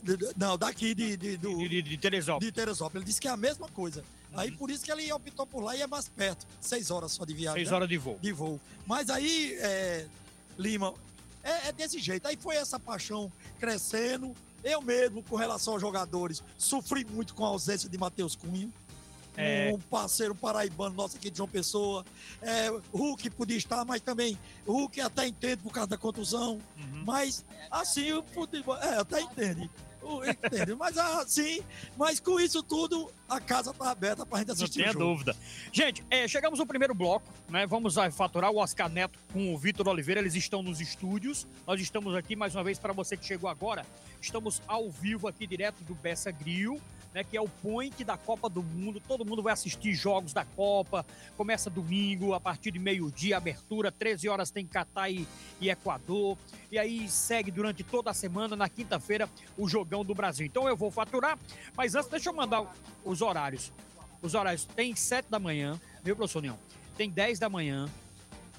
De, 0.02 0.18
de, 0.18 0.34
não, 0.38 0.58
daqui 0.58 0.94
de, 0.94 1.18
de, 1.18 1.38
do, 1.38 1.58
de, 1.58 1.68
de, 1.68 1.82
de 1.82 1.98
Teresópolis. 1.98 2.46
De 2.48 2.52
Teresópolis. 2.52 2.96
Ele 2.96 3.06
disse 3.06 3.22
que 3.22 3.28
é 3.28 3.32
a 3.32 3.38
mesma 3.38 3.68
coisa. 3.70 4.04
Uhum. 4.32 4.40
Aí 4.40 4.52
por 4.52 4.70
isso 4.70 4.84
que 4.84 4.92
ele 4.92 5.12
optou 5.12 5.46
por 5.46 5.64
lá 5.64 5.76
e 5.76 5.82
é 5.82 5.88
mais 5.88 6.08
perto. 6.08 6.46
Seis 6.62 6.92
horas 6.92 7.12
só 7.12 7.26
de 7.26 7.34
viagem. 7.34 7.60
Seis 7.60 7.70
né? 7.70 7.76
horas 7.76 7.90
de 7.90 7.98
voo. 7.98 8.20
De 8.22 8.32
voo. 8.32 8.60
Mas 8.86 9.10
aí, 9.10 9.58
é, 9.60 10.08
Lima, 10.58 10.94
é, 11.44 11.70
é, 11.70 11.72
desse 11.72 12.00
jeito. 12.00 12.28
Aí 12.28 12.36
foi 12.36 12.56
essa 12.56 12.80
paixão 12.80 13.32
crescendo. 13.60 14.36
Eu 14.66 14.82
mesmo, 14.82 15.22
com 15.22 15.36
relação 15.36 15.74
aos 15.74 15.82
jogadores, 15.82 16.44
sofri 16.58 17.06
muito 17.06 17.36
com 17.36 17.46
a 17.46 17.50
ausência 17.50 17.88
de 17.88 18.00
Matheus 18.00 18.36
Cunha. 18.36 18.68
É. 19.38 19.72
Um 19.72 19.78
parceiro 19.78 20.34
paraibano 20.34 20.96
nosso 20.96 21.18
aqui 21.18 21.30
de 21.30 21.38
João 21.38 21.48
Pessoa. 21.48 22.04
É, 22.42 22.70
Hulk 22.92 23.30
podia 23.32 23.58
estar, 23.58 23.86
mas 23.86 24.02
também 24.02 24.40
Hulk 24.66 25.00
até 25.02 25.28
entende 25.28 25.58
por 25.58 25.72
causa 25.72 25.90
da 25.90 25.98
contusão. 25.98 26.60
Uhum. 26.78 27.04
Mas 27.06 27.46
assim, 27.70 28.12
o 28.14 28.24
futebol. 28.24 28.76
É, 28.78 28.98
até 28.98 29.22
entende. 29.22 29.70
Entende? 30.26 30.76
Mas 30.76 30.98
assim, 30.98 31.62
mas 31.98 32.20
com 32.20 32.40
isso 32.40 32.62
tudo, 32.62 33.12
a 33.28 33.40
casa 33.40 33.74
tá 33.74 33.92
aberta 33.92 34.26
pra 34.26 34.40
gente 34.40 34.52
assistir. 34.52 34.80
Não 34.80 34.94
tenha 34.94 35.06
dúvida. 35.06 35.36
Gente, 35.72 36.04
é, 36.10 36.28
chegamos 36.28 36.60
no 36.60 36.68
primeiro 36.68 36.94
bloco, 36.94 37.28
né? 37.50 37.66
Vamos 37.66 37.96
faturar 38.12 38.52
o 38.52 38.58
Oscar 38.58 38.90
Neto 38.90 39.20
com 39.34 39.54
o 39.54 39.58
Vitor 39.58 39.88
Oliveira. 39.88 40.22
Eles 40.22 40.36
estão 40.36 40.62
nos 40.62 40.80
estúdios. 40.80 41.48
Nós 41.66 41.82
estamos 41.82 42.16
aqui 42.16 42.36
mais 42.36 42.56
uma 42.56 42.64
vez 42.64 42.78
para 42.78 42.94
você 42.94 43.18
que 43.18 43.26
chegou 43.26 43.50
agora. 43.50 43.86
Estamos 44.22 44.62
ao 44.68 44.90
vivo 44.90 45.28
aqui 45.28 45.46
direto 45.46 45.84
do 45.84 45.96
Bessa 45.96 46.32
Grill 46.32 46.82
né, 47.16 47.24
que 47.24 47.38
é 47.38 47.42
o 47.42 47.48
point 47.48 48.04
da 48.04 48.18
Copa 48.18 48.50
do 48.50 48.62
Mundo. 48.62 49.00
Todo 49.00 49.24
mundo 49.26 49.42
vai 49.42 49.54
assistir 49.54 49.94
jogos 49.94 50.34
da 50.34 50.44
Copa. 50.44 51.06
Começa 51.38 51.70
domingo, 51.70 52.34
a 52.34 52.42
partir 52.42 52.72
de 52.72 52.78
meio-dia, 52.78 53.38
abertura, 53.38 53.90
13 53.90 54.28
horas 54.28 54.52
tem 54.52 54.68
Catar 54.68 55.10
e, 55.10 55.26
e 55.62 55.70
Equador. 55.70 56.38
E 56.70 56.78
aí 56.78 57.08
segue 57.08 57.50
durante 57.52 57.86
toda 57.86 58.12
a 58.12 58.14
semana, 58.14 58.58
na 58.58 58.68
quinta-feira, 58.68 59.30
o 59.58 59.66
jogão 59.66 60.04
do 60.04 60.14
Brasil. 60.14 60.46
Então 60.46 60.68
eu 60.68 60.76
vou 60.76 60.92
faturar, 60.92 61.40
mas 61.74 61.96
antes 61.96 62.10
deixa 62.10 62.30
eu 62.30 62.34
mandar 62.34 62.70
os 63.06 63.22
horários. 63.22 63.72
Os 64.22 64.36
horários 64.36 64.66
tem 64.66 64.94
7 64.94 65.32
da 65.32 65.40
manhã, 65.40 65.80
viu, 66.04 66.18
professor 66.18 66.40
União? 66.40 66.60
Tem 66.98 67.10
10 67.10 67.40
da 67.40 67.48
manhã, 67.48 67.88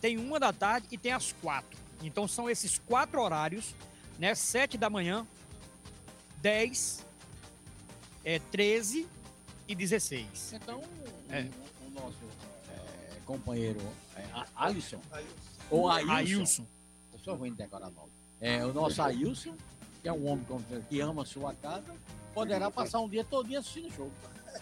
tem 0.01 0.17
uma 0.17 0.41
da 0.41 0.51
tarde 0.53 0.87
e 0.91 0.97
tem 0.97 1.13
as 1.13 1.31
quatro. 1.31 1.79
Então 2.03 2.27
são 2.27 2.49
esses 2.49 2.79
quatro 2.79 3.21
horários, 3.21 3.75
né? 4.19 4.35
7 4.35 4.79
da 4.79 4.89
manhã, 4.89 5.27
10, 6.41 7.06
é 8.27 8.41
13 8.41 9.07
e 9.69 9.75
16. 9.75 10.55
Então, 10.55 10.83
é. 11.31 11.43
o, 11.43 11.87
o, 11.87 11.91
nosso 11.91 12.19
é, 12.69 13.21
companheiro 13.25 13.81
é, 14.17 14.25
Alisson, 14.57 15.01
ou 15.71 15.89
Ailson, 15.89 16.13
Ailson. 16.13 16.67
eu 17.25 17.35
ruim 17.37 17.53
de 17.53 17.59
decorar 17.59 17.89
nome, 17.91 18.11
é, 18.41 18.67
o 18.67 18.73
nosso 18.73 19.01
Ailson, 19.01 19.55
que 20.03 20.09
é 20.09 20.13
um 20.13 20.27
homem 20.27 20.45
que 20.89 21.01
ama 21.01 21.23
a 21.23 21.25
sua 21.25 21.55
casa, 21.55 21.95
poderá 22.35 22.69
passar 22.69 22.99
um 22.99 23.09
dia 23.09 23.23
todo 23.23 23.57
assistindo 23.57 23.87
o 23.87 23.93
jogo. 23.93 24.13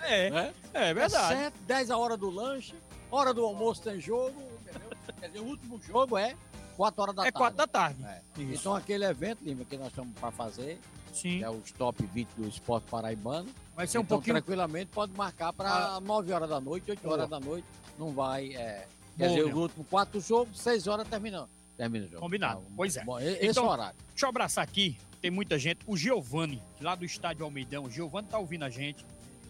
É, 0.01 0.29
é, 0.29 0.55
é 0.75 0.95
verdade. 0.95 1.35
É 1.35 1.45
7, 1.45 1.57
10 1.67 1.91
a 1.91 1.97
hora 1.97 2.19
do 2.19 2.29
lanche, 2.29 2.75
hora 3.11 3.33
do 3.33 3.47
almoço 3.47 3.81
tem 3.83 3.99
jogo, 3.99 4.43
entendeu? 4.61 4.91
Quer 5.21 5.29
dizer, 5.29 5.41
o 5.41 5.47
último 5.47 5.81
jogo 5.81 6.19
é 6.19 6.37
4 6.77 7.03
horas 7.03 7.15
da 7.15 7.27
é 7.27 7.33
tarde. 7.33 7.37
É 7.37 7.39
4 7.39 7.57
da 7.57 7.67
tarde. 7.67 8.05
É. 8.05 8.23
Então 8.37 8.75
aquele 8.75 9.07
evento, 9.07 9.43
Lima, 9.43 9.65
que 9.65 9.79
nós 9.79 9.89
estamos 9.89 10.19
para 10.19 10.31
fazer, 10.31 10.79
Sim. 11.15 11.39
que 11.39 11.45
é 11.45 11.51
os 11.51 11.71
top 11.73 12.05
20 12.07 12.29
do 12.37 12.49
esporte 12.49 12.85
paraibano. 12.91 13.49
Vai 13.75 13.87
ser 13.87 13.99
um 13.99 14.03
então, 14.03 14.17
pouquinho. 14.17 14.35
tranquilamente 14.35 14.91
pode 14.93 15.13
marcar 15.17 15.53
para 15.53 15.97
ah. 15.97 16.01
9 16.01 16.33
horas 16.33 16.49
da 16.49 16.61
noite, 16.61 16.91
8 16.91 17.09
horas 17.09 17.29
da 17.29 17.41
noite. 17.41 17.67
Não 17.99 18.13
vai. 18.13 18.55
É, 18.55 18.87
quer 19.17 19.29
dizer, 19.29 19.45
o 19.45 19.59
último 19.59 19.85
quatro 19.85 20.21
jogos, 20.21 20.61
6 20.61 20.87
horas 20.87 21.09
terminando. 21.09 21.49
Termina 21.77 22.07
o 22.07 22.09
jogo. 22.09 22.21
Combinado. 22.21 22.61
Então, 22.61 22.73
pois 22.77 22.97
é. 22.97 23.05
Bom, 23.05 23.19
esse 23.19 23.47
então, 23.47 23.67
horário. 23.67 23.97
Deixa 24.11 24.27
eu 24.27 24.29
abraçar 24.29 24.63
aqui. 24.65 24.97
Tem 25.21 25.31
muita 25.31 25.59
gente. 25.59 25.81
O 25.87 25.97
Giovanni, 25.97 26.63
lá 26.81 26.95
do 26.95 27.05
estádio 27.05 27.45
Almeidão. 27.45 27.85
O 27.85 27.91
Giovanni 27.91 28.29
tá 28.29 28.39
ouvindo 28.39 28.65
a 28.65 28.71
gente. 28.71 29.05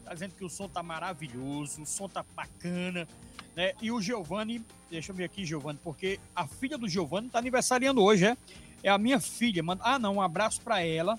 Tá 0.05 0.13
dizendo 0.13 0.35
que 0.35 0.45
o 0.45 0.51
som 0.51 0.69
tá 0.69 0.83
maravilhoso, 0.83 1.83
o 1.83 1.87
som 1.87 2.09
tá 2.09 2.25
bacana. 2.35 3.09
Né? 3.57 3.73
E 3.81 3.91
o 3.91 4.01
Giovanni, 4.01 4.65
deixa 4.91 5.13
eu 5.13 5.17
ver 5.17 5.25
aqui, 5.25 5.45
Giovanni, 5.45 5.79
porque 5.83 6.19
a 6.35 6.47
filha 6.47 6.77
do 6.77 6.89
Giovanni 6.89 7.29
tá 7.29 7.39
aniversariando 7.39 8.03
hoje, 8.03 8.27
é? 8.27 8.37
É 8.83 8.91
a 8.91 8.99
minha 8.99 9.19
filha. 9.19 9.63
Manda... 9.63 9.83
Ah, 9.85 9.99
não, 9.99 10.17
um 10.17 10.23
abraço 10.23 10.61
para 10.61 10.85
ela. 10.85 11.19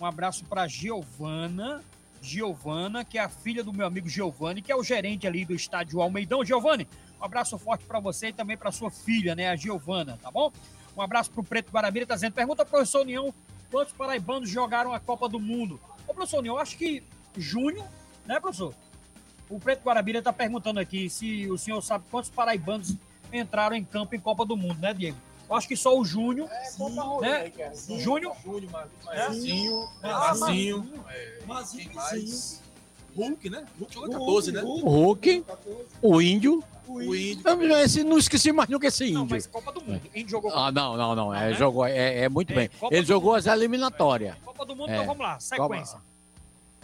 Um 0.00 0.06
abraço 0.06 0.44
para 0.46 0.66
Giovana, 0.66 1.84
Giovana, 2.22 3.04
que 3.04 3.18
é 3.18 3.20
a 3.20 3.28
filha 3.28 3.62
do 3.62 3.72
meu 3.72 3.86
amigo 3.86 4.08
Giovanni, 4.08 4.62
que 4.62 4.72
é 4.72 4.76
o 4.76 4.82
gerente 4.82 5.26
ali 5.26 5.44
do 5.44 5.54
estádio 5.54 6.00
Almeidão. 6.00 6.42
Giovanni, 6.42 6.88
um 7.20 7.24
abraço 7.24 7.58
forte 7.58 7.84
para 7.84 8.00
você 8.00 8.28
e 8.28 8.32
também 8.32 8.56
para 8.56 8.72
sua 8.72 8.90
filha, 8.90 9.34
né, 9.34 9.50
a 9.50 9.56
Giovana, 9.56 10.18
tá 10.22 10.30
bom? 10.30 10.50
Um 10.96 11.02
abraço 11.02 11.30
pro 11.30 11.44
Preto 11.44 11.70
Guarabira, 11.70 12.06
tá 12.06 12.14
dizendo, 12.14 12.32
pergunta 12.32 12.64
pro 12.64 12.78
professor 12.78 13.02
União, 13.02 13.32
quantos 13.70 13.92
paraibanos 13.92 14.48
jogaram 14.48 14.94
a 14.94 14.98
Copa 14.98 15.28
do 15.28 15.38
Mundo? 15.38 15.78
Ô, 16.08 16.14
professor 16.14 16.38
União, 16.38 16.56
acho 16.56 16.78
que 16.78 17.02
junho, 17.36 17.84
né, 18.24 18.40
professor? 18.40 18.74
O 19.50 19.60
Preto 19.60 19.82
Guarabira 19.82 20.22
tá 20.22 20.32
perguntando 20.32 20.80
aqui 20.80 21.10
se 21.10 21.46
o 21.50 21.58
senhor 21.58 21.82
sabe 21.82 22.04
quantos 22.10 22.30
paraibanos 22.30 22.96
entraram 23.30 23.76
em 23.76 23.84
campo 23.84 24.14
em 24.14 24.20
Copa 24.20 24.46
do 24.46 24.56
Mundo, 24.56 24.80
né, 24.80 24.94
Diego? 24.94 25.18
Eu 25.50 25.56
acho 25.56 25.66
que 25.66 25.76
só 25.76 25.98
o 25.98 26.04
Júnior. 26.04 26.48
É, 26.48 27.20
né? 27.20 27.52
Júnior. 27.98 28.36
Júnior, 28.44 28.70
Mazinho. 29.04 29.88
Mazinho. 30.00 31.04
Mazinho. 31.44 31.92
mais? 31.92 32.62
Hulk, 33.16 33.50
né? 33.50 33.66
Hulk 33.80 33.92
jogou 33.92 34.10
14, 34.10 34.52
né? 34.52 34.62
O 34.62 34.88
Hulk. 34.88 35.44
O 36.00 36.22
Índio. 36.22 36.62
O 36.86 37.12
Índio. 37.12 37.42
Eu, 37.44 37.76
esse, 37.78 38.04
não 38.04 38.16
esqueci 38.16 38.52
mais 38.52 38.68
nunca 38.68 38.86
esse 38.86 39.06
Índio. 39.06 39.18
Não, 39.18 39.26
mas 39.26 39.48
Copa 39.48 39.72
do 39.72 39.80
Mundo. 39.80 40.00
Índio 40.14 40.30
jogou. 40.30 40.54
Ah, 40.54 40.70
não, 40.70 40.96
não, 40.96 41.16
não. 41.16 41.34
É, 41.34 41.52
jogou, 41.54 41.84
é, 41.84 42.20
é 42.20 42.28
muito 42.28 42.54
bem. 42.54 42.70
Ele 42.88 43.04
jogou 43.04 43.34
as 43.34 43.46
eliminatórias. 43.46 44.36
Copa 44.44 44.64
do 44.64 44.76
Mundo, 44.76 44.92
então 44.92 45.04
vamos 45.04 45.22
lá. 45.22 45.40
Sequência. 45.40 45.98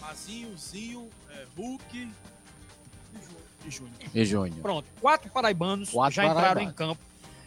Mazinho, 0.01 0.59
Zinho, 0.59 1.09
Hulk. 1.57 2.09
E 4.13 4.25
Júnior. 4.25 4.61
Pronto, 4.61 4.87
quatro 5.01 5.31
paraibanos 5.31 5.91
Quatro 5.91 6.15
já 6.15 6.25
entraram 6.25 6.41
paraibanos. 6.41 6.73
em 6.73 6.77
campo, 6.77 7.01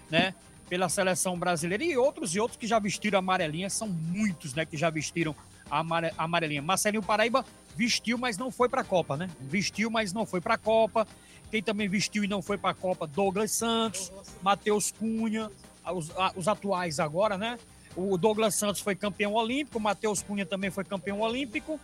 né? 0.09 0.33
Pela 0.69 0.87
seleção 0.87 1.37
brasileira 1.37 1.83
e 1.83 1.97
outros 1.97 2.35
e 2.35 2.39
outros 2.39 2.57
que 2.57 2.67
já 2.67 2.77
vestiram 2.79 3.17
a 3.17 3.19
amarelinha, 3.19 3.69
são 3.69 3.87
muitos, 3.87 4.53
né? 4.53 4.65
Que 4.65 4.77
já 4.77 4.89
vestiram 4.89 5.35
a 5.69 5.79
amare- 5.79 6.13
a 6.17 6.23
amarelinha. 6.23 6.61
Marcelinho 6.61 7.01
Paraíba 7.03 7.43
vestiu, 7.75 8.17
mas 8.17 8.37
não 8.37 8.51
foi 8.51 8.69
para 8.69 8.81
a 8.81 8.83
Copa, 8.83 9.17
né? 9.17 9.29
Vestiu, 9.39 9.89
mas 9.89 10.13
não 10.13 10.25
foi 10.25 10.39
para 10.39 10.53
a 10.53 10.57
Copa. 10.57 11.07
Quem 11.49 11.63
também 11.63 11.87
vestiu 11.89 12.23
e 12.23 12.27
não 12.27 12.41
foi 12.43 12.57
para 12.59 12.69
a 12.69 12.73
Copa, 12.75 13.07
Douglas 13.07 13.51
Santos, 13.51 14.11
Matheus 14.43 14.91
Cunha, 14.91 15.49
os, 15.91 16.11
os 16.35 16.47
atuais 16.47 16.99
agora, 16.99 17.35
né? 17.37 17.57
O 17.95 18.15
Douglas 18.19 18.53
Santos 18.53 18.79
foi 18.81 18.93
campeão 18.95 19.33
olímpico, 19.33 19.79
Matheus 19.79 20.21
Cunha 20.21 20.45
também 20.45 20.69
foi 20.69 20.83
campeão 20.83 21.21
olímpico, 21.21 21.79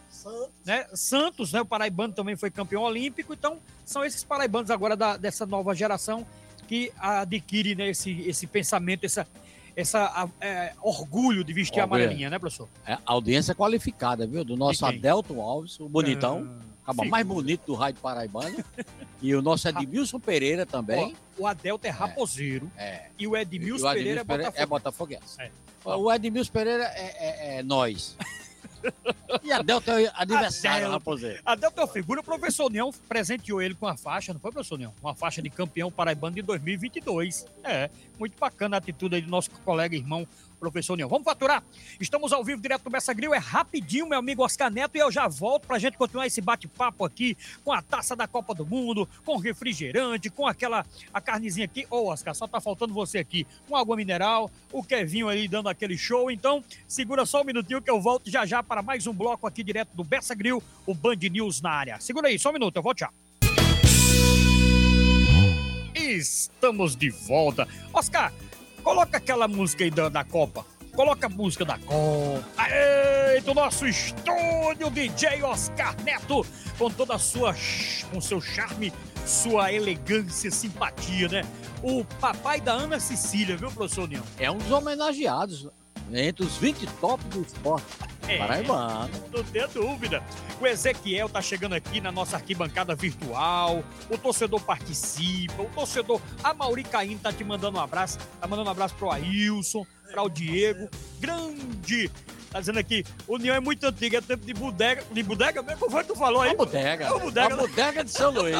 né? 0.64 0.86
Santos, 0.94 1.52
né? 1.52 1.62
O 1.62 1.66
paraibano 1.66 2.14
também 2.14 2.36
foi 2.36 2.52
campeão 2.52 2.84
olímpico. 2.84 3.34
Então, 3.34 3.58
são 3.84 4.06
esses 4.06 4.24
paraibanos 4.24 4.70
agora 4.70 4.96
da- 4.96 5.18
dessa 5.18 5.48
nova 5.48 5.74
geração 5.74 6.24
que 6.68 6.92
adquire 7.00 7.76
né, 7.76 7.90
esse, 7.90 8.12
esse 8.28 8.48
pensamento, 8.48 9.06
essa, 9.06 9.28
essa 9.76 10.30
é, 10.42 10.74
orgulho 10.82 11.44
de 11.44 11.54
vestir 11.54 11.80
a 11.80 11.84
amarelinha, 11.84 12.30
né, 12.30 12.40
professor? 12.40 12.68
É, 12.86 12.98
audiência 13.06 13.54
qualificada, 13.56 14.26
viu? 14.28 14.44
Do 14.44 14.56
nosso? 14.58 14.86
Adelton 14.86 15.40
Alves, 15.42 15.80
o 15.80 15.88
bonitão. 15.88 16.40
acaba 16.84 17.04
figura. 17.04 17.10
mais 17.10 17.26
bonito 17.28 17.62
do 17.68 17.74
Rádio 17.74 18.02
Paraibano. 18.02 18.64
e 19.22 19.34
o 19.36 19.42
nosso 19.42 19.68
Edmilson 19.68 20.20
Pereira 20.20 20.66
também. 20.66 21.16
Ó, 21.38 21.44
o 21.44 21.48
Adelto 21.48 21.86
é 21.86 21.90
raposeiro 21.90 22.72
É. 22.78 23.08
e 23.18 23.28
o 23.28 23.36
Edmilson 23.36 23.88
E 23.88 23.90
o 23.90 23.94
Pereira 23.94 24.20
é 24.20 24.22
Edmilson 24.22 24.26
Pereira 24.26 24.54
é 24.56 24.66
Botafogo. 24.66 25.10
botafoguense. 25.16 25.42
É. 25.42 25.52
O 25.86 26.12
Edmilson 26.12 26.52
Pereira 26.52 26.84
é, 26.96 27.56
é, 27.56 27.58
é 27.60 27.64
nós. 27.64 28.16
e 29.44 29.52
a 29.52 29.62
Delta 29.62 30.02
é 30.02 30.12
aniversário, 30.16 30.86
Adelto. 30.86 30.94
raposeiro. 30.94 31.42
Adelto 31.46 31.82
é 31.82 31.88
figura, 31.88 32.22
o 32.22 32.24
professor 32.24 32.66
União 32.66 32.92
presenteou 33.08 33.62
ele 33.62 33.76
com 33.76 33.88
a 33.88 33.96
faixa, 33.98 34.34
não 34.34 34.40
foi, 34.40 34.52
professor 34.52 34.76
União? 34.76 34.94
Uma 35.02 35.16
faixa 35.16 35.42
de 35.42 35.50
campeão 35.50 35.92
paraibano 35.92 36.36
de 36.36 36.42
2022. 36.42 37.46
É, 37.64 37.90
muito 38.20 38.38
bacana 38.40 38.78
a 38.78 38.80
atitude 38.80 39.16
aí 39.16 39.22
do 39.22 39.30
nosso 39.30 39.52
colega 39.52 39.96
e 39.96 40.00
irmão, 40.00 40.28
professor 40.56 40.94
União. 40.94 41.10
Vamos 41.10 41.26
faturar? 41.26 41.64
Estamos 42.00 42.34
ao 42.34 42.44
vivo 42.44 42.62
direto 42.62 42.84
do 42.84 42.90
Bessa 42.90 43.14
Grill, 43.14 43.34
é 43.34 43.38
rapidinho, 43.38 44.08
meu 44.08 44.20
amigo 44.20 44.44
Oscar 44.44 44.72
Neto, 44.72 44.96
e 44.96 45.00
eu 45.00 45.12
já 45.12 45.28
volto 45.28 45.68
pra 45.68 45.80
gente 45.80 45.98
continuar 45.98 46.26
esse 46.26 46.42
bate-papo 46.42 47.06
aqui 47.06 47.38
com 47.64 47.72
a 47.72 47.82
taça 47.82 48.16
da 48.16 48.28
Copa 48.28 48.54
do 48.54 48.66
Mundo, 48.66 49.08
com 49.24 49.38
refrigerante, 49.38 50.30
com 50.30 50.48
aquela 50.48 50.86
a 51.14 51.22
carnezinha 51.22 51.66
aqui. 51.66 51.86
Ô, 51.90 52.10
Oscar, 52.10 52.34
só 52.36 52.48
tá 52.48 52.60
faltando 52.60 52.94
você 52.94 53.20
aqui. 53.20 53.46
Com 53.68 53.76
água 53.76 53.96
mineral, 53.96 54.50
o 54.72 54.84
Kevinho 54.84 55.28
aí 55.28 55.48
dando 55.48 55.70
aquele 55.70 55.98
show. 55.98 56.32
Então, 56.32 56.64
segura 56.88 57.26
só 57.26 57.42
um 57.42 57.46
minutinho 57.46 57.82
que 57.82 57.90
eu 57.90 58.00
volto 58.00 58.30
já 58.30 58.46
já 58.46 58.62
para 58.64 58.82
mais 58.82 59.08
um 59.08 59.14
bloco 59.14 59.48
aqui 59.48 59.64
direto 59.64 59.90
do 59.94 60.04
Bessa 60.04 60.36
Grill, 60.36 60.62
o 60.86 60.94
Band 60.94 61.18
News 61.32 61.62
na 61.62 61.72
área. 61.72 62.00
Segura 62.00 62.28
aí, 62.28 62.40
só 62.40 62.50
um 62.50 62.54
minuto, 62.54 62.76
eu 62.76 62.82
volto 62.82 63.00
já. 63.00 63.10
Estamos 65.96 66.96
de 66.96 67.10
volta. 67.10 67.68
Oscar, 67.94 68.32
coloca 68.86 69.18
aquela 69.18 69.48
música 69.48 69.84
aí 69.84 69.90
da, 69.90 70.10
da 70.10 70.24
Copa. 70.24 70.64
Coloca 70.96 71.26
a 71.26 71.30
música 71.30 71.66
da 71.66 71.78
Copa. 71.80 72.46
Aê, 72.56 73.42
do 73.42 73.54
nosso 73.56 73.88
estúdio, 73.88 74.92
DJ 74.92 75.42
Oscar 75.42 75.96
Neto, 76.04 76.46
com 76.78 76.90
toda 76.92 77.16
a 77.16 77.20
sua, 77.20 77.54
com 78.12 78.22
seu 78.22 78.40
charme, 78.40 78.94
sua 79.26 79.74
elegância, 79.74 80.52
simpatia, 80.52 81.28
né? 81.28 81.42
O 81.82 82.06
papai 82.22 82.62
da 82.62 82.74
Ana 82.74 83.00
Cecília, 83.00 83.58
viu, 83.58 83.72
professor 83.72 84.04
União? 84.04 84.24
É 84.38 84.50
um 84.52 84.58
dos 84.60 84.72
homenageados 84.72 85.68
entre 86.14 86.46
os 86.46 86.58
20 86.58 86.86
top 87.00 87.24
do 87.26 87.42
esporte. 87.42 87.86
É. 88.28 88.38
Paraibano. 88.38 89.10
Não 89.32 89.44
tenha 89.44 89.68
dúvida. 89.68 90.24
O 90.60 90.66
Ezequiel 90.66 91.30
tá 91.30 91.42
chegando 91.42 91.74
aqui 91.74 92.02
na 92.02 92.12
nossa 92.12 92.38
arquibancada 92.38 92.96
virtual. 92.96 93.84
O 94.10 94.18
torcedor 94.18 94.62
participa. 94.62 95.62
O 95.62 95.70
torcedor. 95.70 96.20
A 96.44 96.54
Mauri 96.54 96.84
Caim 96.84 97.18
tá 97.18 97.32
te 97.32 97.44
mandando 97.44 97.78
um 97.78 97.82
abraço. 97.82 98.18
Tá 98.40 98.48
mandando 98.48 98.70
um 98.70 98.72
abraço 98.72 98.96
pro 98.96 99.12
Ailson, 99.12 99.86
o 100.24 100.30
Diego. 100.30 100.90
Grande. 101.20 102.12
Tá 102.52 102.62
dizendo 102.62 102.80
aqui, 102.80 103.04
o 103.28 103.36
União 103.36 103.54
é 103.54 103.60
muito 103.60 103.86
antigo, 103.86 104.16
é 104.16 104.22
tempo 104.22 104.46
de 104.46 104.54
bodega. 104.54 105.04
De 105.12 105.22
bodega 105.22 105.62
mesmo? 105.62 105.78
Como 105.80 105.92
foi 105.92 106.04
que 106.04 106.14
tu 106.14 106.16
falou 106.16 106.42
aí? 106.42 106.52
A 106.52 106.56
bodega. 106.56 107.06
É 107.06 107.12
o 107.12 107.20
bodega. 107.20 107.54
A 107.54 107.58
bodega 107.58 108.04
de 108.06 108.12
São 108.12 108.32
Luís. 108.32 108.56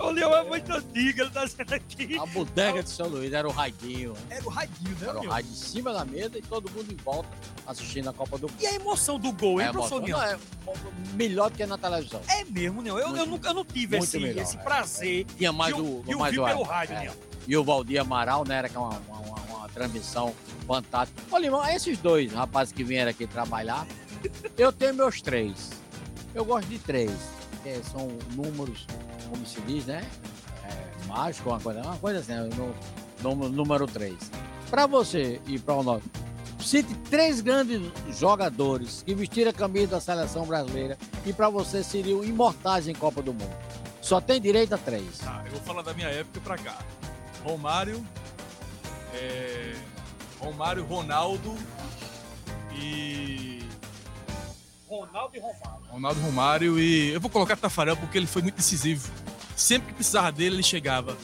O 0.00 0.06
União 0.10 0.34
é 0.34 0.42
muito 0.42 0.72
antigo, 0.72 1.20
ele 1.20 1.30
tá 1.30 1.44
dizendo 1.44 1.72
aqui. 1.72 2.18
A 2.18 2.26
bodega 2.26 2.82
de 2.82 2.90
São 2.90 3.06
Luís 3.06 3.32
era 3.32 3.46
o 3.46 3.52
radinho. 3.52 4.14
Era 4.28 4.44
o 4.44 4.48
radinho, 4.48 4.90
né, 5.00 5.06
Era 5.08 5.20
o 5.20 5.28
rádio 5.28 5.50
em 5.52 5.54
cima 5.54 5.92
da 5.92 6.04
mesa 6.04 6.36
e 6.36 6.42
todo 6.42 6.68
mundo 6.70 6.92
em 6.92 6.96
volta 6.96 7.28
assistindo 7.64 8.10
a 8.10 8.12
Copa 8.12 8.36
do 8.38 8.48
Mundo. 8.48 8.60
E 8.60 8.66
a 8.66 8.74
emoção 8.74 9.20
do 9.20 9.30
gol, 9.30 9.60
hein, 9.60 9.68
É, 9.68 9.72
professor 9.72 10.02
União? 10.02 10.20
é 10.20 10.36
melhor 11.14 11.48
do 11.48 11.56
que 11.56 11.64
na 11.64 11.78
televisão. 11.78 12.20
É 12.28 12.44
mesmo, 12.44 12.80
União. 12.80 12.98
Eu, 12.98 13.16
eu, 13.16 13.26
nunca, 13.26 13.50
eu 13.50 13.54
não 13.54 13.64
tive 13.64 13.98
esse, 13.98 14.18
melhor, 14.18 14.42
esse 14.42 14.56
é. 14.56 14.60
prazer 14.60 15.26
Tinha 15.36 15.52
mais 15.52 15.76
de, 15.76 15.80
o, 15.80 16.02
de 16.04 16.16
mais 16.16 16.36
ouvir 16.36 16.40
o 16.40 16.44
pelo 16.56 16.62
rádio, 16.64 16.94
é. 16.96 16.98
União. 16.98 17.14
E 17.46 17.56
o 17.56 17.62
Valdir 17.64 18.00
Amaral, 18.00 18.44
né? 18.44 18.56
Era 18.56 18.68
que 18.68 18.76
é 18.76 18.80
uma, 18.80 18.88
uma, 19.08 19.18
uma- 19.20 19.32
uma 19.32 19.41
transmissão 19.74 20.34
fantástica. 20.66 21.20
Ô, 21.34 21.38
Limão, 21.38 21.64
esses 21.68 21.98
dois 21.98 22.32
rapazes 22.32 22.72
que 22.72 22.84
vieram 22.84 23.10
aqui 23.10 23.26
trabalhar, 23.26 23.86
eu 24.56 24.72
tenho 24.72 24.94
meus 24.94 25.20
três. 25.20 25.70
Eu 26.34 26.44
gosto 26.44 26.68
de 26.68 26.78
três. 26.78 27.10
que 27.62 27.80
são 27.90 28.08
números, 28.34 28.86
como 29.30 29.44
se 29.46 29.60
diz, 29.62 29.86
né? 29.86 30.04
É, 30.64 31.06
mágico, 31.06 31.48
uma 31.50 31.60
coisa, 31.60 31.80
uma 31.82 31.96
coisa 31.96 32.18
assim, 32.20 32.32
no, 32.56 33.34
no- 33.36 33.48
número 33.48 33.86
três. 33.86 34.16
Para 34.70 34.86
você 34.86 35.40
e 35.46 35.58
para 35.58 35.74
o 35.74 35.82
nosso, 35.82 36.02
cite 36.58 36.92
três 37.10 37.40
grandes 37.40 37.80
jogadores 38.18 39.02
que 39.04 39.14
vestiram 39.14 39.50
a 39.50 39.54
camisa 39.54 39.88
da 39.88 40.00
seleção 40.00 40.44
brasileira 40.46 40.96
e 41.26 41.32
para 41.32 41.48
você 41.50 41.84
seriam 41.84 42.24
imortais 42.24 42.88
em 42.88 42.94
Copa 42.94 43.20
do 43.22 43.32
Mundo. 43.32 43.54
Só 44.00 44.20
tem 44.20 44.40
direito 44.40 44.74
a 44.74 44.78
três. 44.78 45.18
Tá, 45.18 45.42
eu 45.46 45.52
vou 45.52 45.60
falar 45.60 45.82
da 45.82 45.92
minha 45.94 46.08
época 46.08 46.40
pra 46.40 46.56
cá. 46.58 46.78
Romário, 47.44 48.04
é, 49.12 49.74
Romário, 50.38 50.84
Ronaldo 50.84 51.56
e. 52.74 53.60
Ronaldo 54.88 55.36
e 55.36 55.40
Romário. 55.40 55.86
Ronaldo 55.88 56.20
Romário 56.20 56.78
e. 56.80 57.10
Eu 57.10 57.20
vou 57.20 57.30
colocar 57.30 57.56
Tafarel 57.56 57.96
porque 57.96 58.18
ele 58.18 58.26
foi 58.26 58.42
muito 58.42 58.56
decisivo. 58.56 59.10
Sempre 59.56 59.88
que 59.88 59.94
precisava 59.94 60.32
dele, 60.32 60.56
ele 60.56 60.62
chegava. 60.62 61.16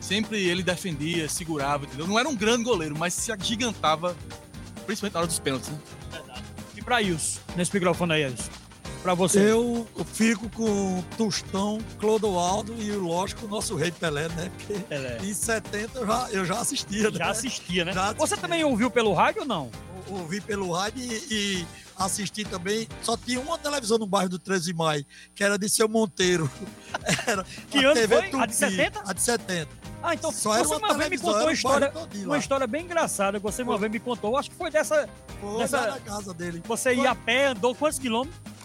Sempre 0.00 0.46
ele 0.46 0.62
defendia, 0.62 1.28
segurava, 1.28 1.84
entendeu? 1.84 2.06
Não 2.06 2.18
era 2.18 2.28
um 2.28 2.36
grande 2.36 2.64
goleiro, 2.64 2.96
mas 2.96 3.12
se 3.14 3.32
agigantava, 3.32 4.16
principalmente 4.86 5.14
na 5.14 5.20
hora 5.20 5.26
dos 5.26 5.38
pênaltis, 5.38 5.68
né? 5.70 5.78
E 6.76 6.82
pra 6.82 7.02
isso, 7.02 7.40
nesse 7.56 7.74
microfone 7.74 8.12
aí, 8.12 8.24
Edson? 8.24 8.50
Pra 9.06 9.14
você. 9.14 9.52
Eu 9.52 9.86
fico 10.04 10.50
com 10.50 11.00
Tostão, 11.16 11.78
Clodoaldo 12.00 12.74
e, 12.76 12.90
lógico, 12.90 13.46
o 13.46 13.48
nosso 13.48 13.76
rei 13.76 13.92
Pelé, 13.92 14.28
né? 14.30 14.50
Porque 14.56 14.80
Pelé. 14.80 15.18
em 15.22 15.32
70 15.32 16.00
eu 16.00 16.06
já, 16.08 16.28
eu 16.32 16.44
já 16.44 16.58
assistia. 16.58 17.02
Já 17.02 17.10
né? 17.10 17.30
assistia, 17.30 17.84
né? 17.84 17.92
Já 17.92 18.12
Você 18.14 18.36
também 18.36 18.64
ouviu 18.64 18.90
pelo 18.90 19.14
rádio 19.14 19.42
ou 19.42 19.46
não? 19.46 19.70
ouvi 20.08 20.40
pelo 20.40 20.72
rádio 20.72 21.04
e, 21.04 21.22
e 21.30 21.66
assisti 21.96 22.44
também. 22.44 22.88
Só 23.00 23.16
tinha 23.16 23.38
uma 23.38 23.56
televisão 23.56 23.96
no 23.96 24.08
bairro 24.08 24.28
do 24.28 24.40
13 24.40 24.66
de 24.66 24.74
Maio, 24.74 25.06
que 25.36 25.44
era 25.44 25.56
de 25.56 25.68
seu 25.68 25.88
Monteiro. 25.88 26.50
Era 27.28 27.44
Que 27.70 27.84
ano 27.84 27.94
TV 27.94 28.08
foi? 28.08 28.40
A 28.40 28.46
de 28.46 28.56
Tupi, 28.56 28.72
70? 28.72 29.02
A 29.06 29.12
de 29.12 29.22
70. 29.22 29.68
Ah, 30.02 30.14
então 30.14 30.32
Só 30.32 30.58
você 30.58 30.74
uma 30.74 30.94
vez 30.94 31.10
me 31.10 31.18
contou 31.18 31.42
uma 31.42 31.52
história, 31.52 31.92
uma 32.24 32.38
história 32.38 32.66
bem 32.66 32.84
engraçada. 32.84 33.38
Você 33.38 33.62
uma 33.62 33.78
vez 33.78 33.92
me 33.92 34.00
contou, 34.00 34.36
acho 34.36 34.50
que 34.50 34.56
foi 34.56 34.68
dessa. 34.68 35.08
Foi 35.40 35.58
dessa 35.58 36.00
casa 36.04 36.34
dele. 36.34 36.60
Você 36.66 36.92
ia 36.92 37.12
a 37.12 37.14
pé, 37.14 37.46
andou 37.46 37.72
quantos 37.72 38.00
quilômetros? 38.00 38.55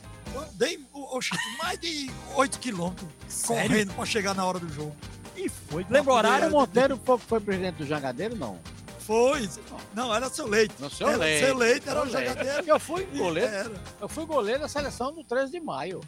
Dei 0.53 0.79
oxe, 0.93 1.31
mais 1.61 1.79
de 1.79 2.09
8 2.35 2.59
quilômetros 2.59 3.07
correndo 3.45 3.93
pra 3.93 4.05
chegar 4.05 4.33
na 4.35 4.45
hora 4.45 4.59
do 4.59 4.69
jogo. 4.73 4.95
E 5.35 5.49
foi. 5.49 5.85
Lembra 5.89 6.13
o 6.13 6.15
horário? 6.15 6.47
O 6.47 6.51
Monteiro 6.51 6.99
foi, 7.03 7.17
foi 7.17 7.39
presidente 7.39 7.75
do 7.75 7.85
Jangadeiro, 7.85 8.35
não? 8.35 8.59
Foi. 8.99 9.49
Não, 9.93 10.13
era 10.13 10.29
seu 10.29 10.45
leite. 10.47 10.75
No 10.79 10.89
seu 10.89 11.07
era 11.09 11.17
leite. 11.17 11.45
Seu 11.45 11.57
leite, 11.57 11.89
era 11.89 12.03
o 12.03 12.05
jogadeiro. 12.09 12.63
Eu 12.67 12.79
fui 12.79 13.03
goleiro. 13.05 13.49
Era. 13.53 13.71
Eu 13.99 14.07
fui 14.07 14.25
goleiro 14.25 14.59
da 14.61 14.67
seleção 14.67 15.11
do 15.13 15.23
13 15.23 15.51
de 15.51 15.59
maio. 15.59 16.01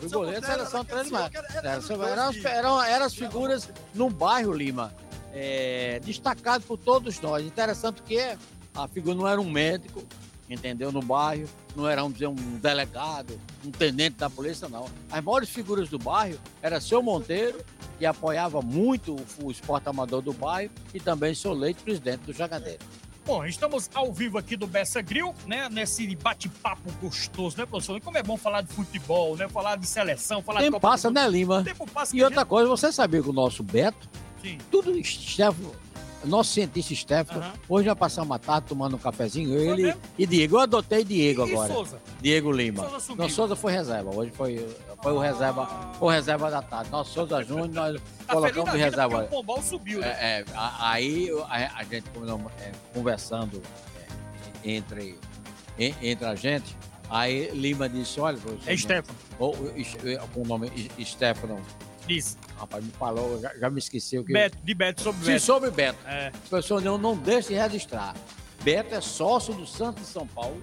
Fui 0.00 0.08
seu 0.08 0.18
goleiro 0.18 0.40
da 0.40 0.46
seleção 0.48 0.82
do 0.84 0.88
13 0.88 1.04
de 1.06 1.12
maio. 1.12 1.30
era- 1.34 3.04
as- 3.06 3.14
figuras 3.14 3.68
num 3.94 4.10
bairro, 4.10 4.52
Lima, 4.52 4.92
é, 5.32 6.00
destacado 6.04 6.64
por 6.64 6.76
todos 6.76 7.20
nós. 7.20 7.44
Interessante 7.46 8.02
que 8.02 8.18
a 8.74 8.88
figura 8.88 9.14
não 9.14 9.26
era 9.28 9.40
um 9.40 9.48
médico, 9.50 10.04
entendeu? 10.50 10.90
No 10.90 11.00
bairro, 11.00 11.48
não 11.76 11.88
era 11.88 12.04
um, 12.04 12.10
dizer, 12.10 12.26
um 12.26 12.34
delegado, 12.34 13.40
um 13.64 13.70
tenente 13.70 14.16
da 14.16 14.28
polícia, 14.28 14.68
não. 14.68 14.86
As 15.10 15.22
maiores 15.22 15.48
figuras 15.48 15.88
do 15.88 15.98
bairro 15.98 16.38
era 16.60 16.80
seu 16.80 17.02
Monteiro, 17.02 17.64
que 17.98 18.04
apoiava 18.04 18.60
muito 18.60 19.16
o, 19.42 19.50
esporte 19.50 19.88
amador 19.88 20.20
do 20.20 20.32
bairro, 20.32 20.72
e 20.92 20.98
também 20.98 21.34
seu 21.34 21.52
Leite, 21.52 21.82
presidente 21.82 22.22
do 22.22 22.32
Jagadeiro. 22.32 22.80
Bom, 23.24 23.44
estamos 23.44 23.88
ao 23.94 24.12
vivo 24.12 24.38
aqui 24.38 24.56
do 24.56 24.66
Bessa 24.66 25.00
Grill, 25.00 25.32
né? 25.46 25.68
Nesse 25.68 26.16
bate-papo 26.16 26.90
gostoso, 27.00 27.56
né, 27.58 27.66
professor? 27.66 27.96
E 27.96 28.00
como 28.00 28.18
é 28.18 28.22
bom 28.22 28.36
falar 28.36 28.62
de 28.62 28.72
futebol, 28.72 29.36
né? 29.36 29.48
Falar 29.48 29.76
de 29.76 29.86
seleção, 29.86 30.42
falar 30.42 30.60
de 30.60 30.66
Tempo 30.66 30.80
Copa 30.80 30.88
do 30.88 30.90
passa, 30.90 31.10
né, 31.10 31.28
Lima? 31.28 31.62
Tempo 31.62 31.88
passa 31.88 32.16
E 32.16 32.24
outra 32.24 32.44
coisa, 32.44 32.68
você 32.68 32.90
sabia 32.90 33.22
que 33.22 33.28
o 33.28 33.32
nosso 33.32 33.62
Beto, 33.62 34.08
Sim. 34.42 34.58
tudo 34.70 34.92
Stefano, 35.04 35.72
nosso 36.24 36.52
cientista 36.52 36.94
Stefano, 36.94 37.40
Aham. 37.40 37.52
hoje 37.68 37.88
nós 37.88 37.98
passamos 37.98 38.28
uma 38.30 38.38
tarde 38.38 38.66
tomando 38.68 38.96
um 38.96 38.98
cafezinho, 38.98 39.54
eu, 39.54 39.72
ele 39.74 39.94
e 40.18 40.26
Diego. 40.26 40.56
Eu 40.56 40.60
adotei 40.60 41.04
Diego 41.04 41.46
E 41.46 41.52
agora. 41.52 41.72
Souza? 41.72 41.98
Diego 42.20 42.52
Lima. 42.52 42.88
Souza. 42.88 43.14
Nosso 43.14 43.34
Souza 43.34 43.56
foi 43.56 43.72
reserva. 43.72 44.14
Hoje 44.14 44.30
foi, 44.34 44.66
foi 45.02 45.12
o 45.12 45.18
reserva, 45.18 45.68
o 46.00 46.08
reserva 46.08 46.50
da 46.50 46.60
tarde. 46.62 46.90
Nosso 46.90 47.12
Souza 47.12 47.42
Júnior, 47.42 47.68
nós 47.68 48.00
colocamos 48.28 48.72
reserva. 48.74 49.24
o 49.24 49.28
Pombal 49.28 49.62
subiu, 49.62 50.00
né? 50.00 50.08
É, 50.08 50.40
é, 50.40 50.44
aí 50.80 51.30
a, 51.48 51.78
a 51.78 51.84
gente 51.84 52.04
é, 52.60 52.72
conversando 52.92 53.62
é, 54.64 54.70
entre, 54.70 55.18
en- 55.78 55.94
entre 56.02 56.26
a 56.26 56.34
gente, 56.34 56.76
aí 57.08 57.50
Lima 57.52 57.88
disse, 57.88 58.20
olha... 58.20 58.38
É 58.66 58.76
Stefano. 58.76 59.18
com 59.38 60.42
o 60.42 60.46
nome 60.46 60.70
Stefano. 61.02 61.58
Isso. 62.08 62.36
Rapaz, 62.58 62.84
me 62.84 62.90
falou, 62.92 63.40
já, 63.40 63.54
já 63.56 63.70
me 63.70 63.78
esqueci 63.78 64.18
o 64.18 64.24
que... 64.24 64.32
Beto, 64.32 64.58
de 64.62 64.74
Beto 64.74 65.02
sobre 65.02 65.20
Sim, 65.20 65.32
Beto. 65.32 65.44
sobre 65.44 65.70
Beto. 65.70 65.98
É. 66.06 66.32
Pessoas 66.50 66.82
não, 66.84 66.98
não 66.98 67.16
deixam 67.16 67.52
de 67.52 67.60
registrar. 67.60 68.14
Beto 68.62 68.94
é 68.94 69.00
sócio 69.00 69.54
do 69.54 69.66
Santos 69.66 70.02
de 70.04 70.08
São 70.08 70.26
Paulo. 70.26 70.60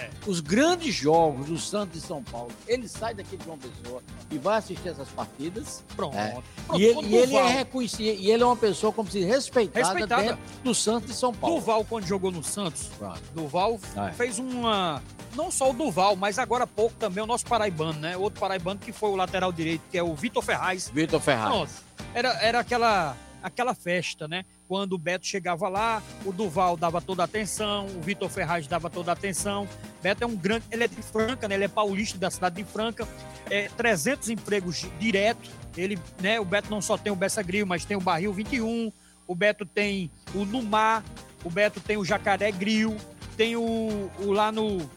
É. 0.00 0.10
Os 0.26 0.40
grandes 0.40 0.94
jogos 0.94 1.46
do 1.46 1.58
Santos 1.58 2.00
de 2.00 2.06
São 2.06 2.22
Paulo, 2.22 2.50
ele 2.66 2.88
sai 2.88 3.14
daqui 3.14 3.36
de 3.36 3.44
João 3.44 3.58
Pessoa 3.58 4.02
e 4.30 4.38
vai 4.38 4.58
assistir 4.58 4.88
essas 4.88 5.08
partidas. 5.08 5.84
Pronto. 5.96 6.16
É. 6.16 6.40
Pronto, 6.66 6.80
E, 6.80 6.84
ele, 6.84 7.06
e 7.08 7.16
ele 7.16 7.36
é 7.36 7.46
reconhecido, 7.48 8.18
e 8.20 8.30
ele 8.30 8.42
é 8.42 8.46
uma 8.46 8.56
pessoa 8.56 8.92
como 8.92 9.10
se 9.10 9.20
respeitada, 9.24 9.86
Respeitada. 9.88 10.22
dentro 10.22 10.38
do 10.62 10.74
Santos 10.74 11.10
de 11.10 11.16
São 11.16 11.32
Paulo. 11.34 11.56
Duval, 11.56 11.84
quando 11.84 12.06
jogou 12.06 12.30
no 12.30 12.42
Santos, 12.42 12.90
Pronto. 12.98 13.20
Duval 13.34 13.78
É. 13.96 14.12
fez 14.12 14.38
uma. 14.38 15.02
Não 15.34 15.50
só 15.50 15.70
o 15.70 15.72
Duval, 15.72 16.16
mas 16.16 16.38
agora 16.38 16.64
há 16.64 16.66
pouco 16.66 16.94
também 16.96 17.22
o 17.22 17.26
nosso 17.26 17.46
paraibano, 17.46 18.00
né? 18.00 18.16
Outro 18.16 18.40
paraibano 18.40 18.80
que 18.80 18.92
foi 18.92 19.10
o 19.10 19.16
lateral 19.16 19.52
direito, 19.52 19.82
que 19.90 19.96
é 19.96 20.02
o 20.02 20.14
Vitor 20.14 20.42
Ferraz. 20.42 20.88
Vitor 20.92 21.20
Ferraz. 21.20 21.48
Pronto. 21.50 21.72
Era, 22.12 22.30
era 22.42 22.58
aquela, 22.60 23.16
aquela 23.42 23.74
festa, 23.74 24.26
né? 24.26 24.44
Quando 24.70 24.92
o 24.92 24.98
Beto 24.98 25.26
chegava 25.26 25.68
lá, 25.68 26.00
o 26.24 26.30
Duval 26.32 26.76
dava 26.76 27.00
toda 27.02 27.22
a 27.22 27.24
atenção, 27.24 27.86
o 27.86 28.00
Vitor 28.02 28.28
Ferraz 28.30 28.68
dava 28.68 28.88
toda 28.88 29.10
a 29.10 29.14
atenção. 29.14 29.66
Beto 30.00 30.22
é 30.22 30.26
um 30.28 30.36
grande. 30.36 30.64
Ele 30.70 30.84
é 30.84 30.86
de 30.86 31.02
Franca, 31.02 31.48
né? 31.48 31.56
Ele 31.56 31.64
é 31.64 31.68
paulista 31.68 32.16
da 32.16 32.30
cidade 32.30 32.54
de 32.54 32.64
Franca. 32.64 33.04
É, 33.50 33.68
300 33.76 34.28
empregos 34.30 34.86
direto. 35.00 35.50
Ele, 35.76 35.98
né? 36.22 36.38
O 36.38 36.44
Beto 36.44 36.70
não 36.70 36.80
só 36.80 36.96
tem 36.96 37.12
o 37.12 37.16
Bessa 37.16 37.42
Grill, 37.42 37.66
mas 37.66 37.84
tem 37.84 37.96
o 37.96 38.00
Barril 38.00 38.32
21. 38.32 38.92
O 39.26 39.34
Beto 39.34 39.66
tem 39.66 40.08
o 40.32 40.44
Numar. 40.44 41.02
O 41.42 41.50
Beto 41.50 41.80
tem 41.80 41.96
o 41.96 42.04
Jacaré 42.04 42.52
Grill. 42.52 42.96
Tem 43.36 43.56
o, 43.56 44.08
o 44.20 44.30
lá 44.30 44.52
no. 44.52 44.88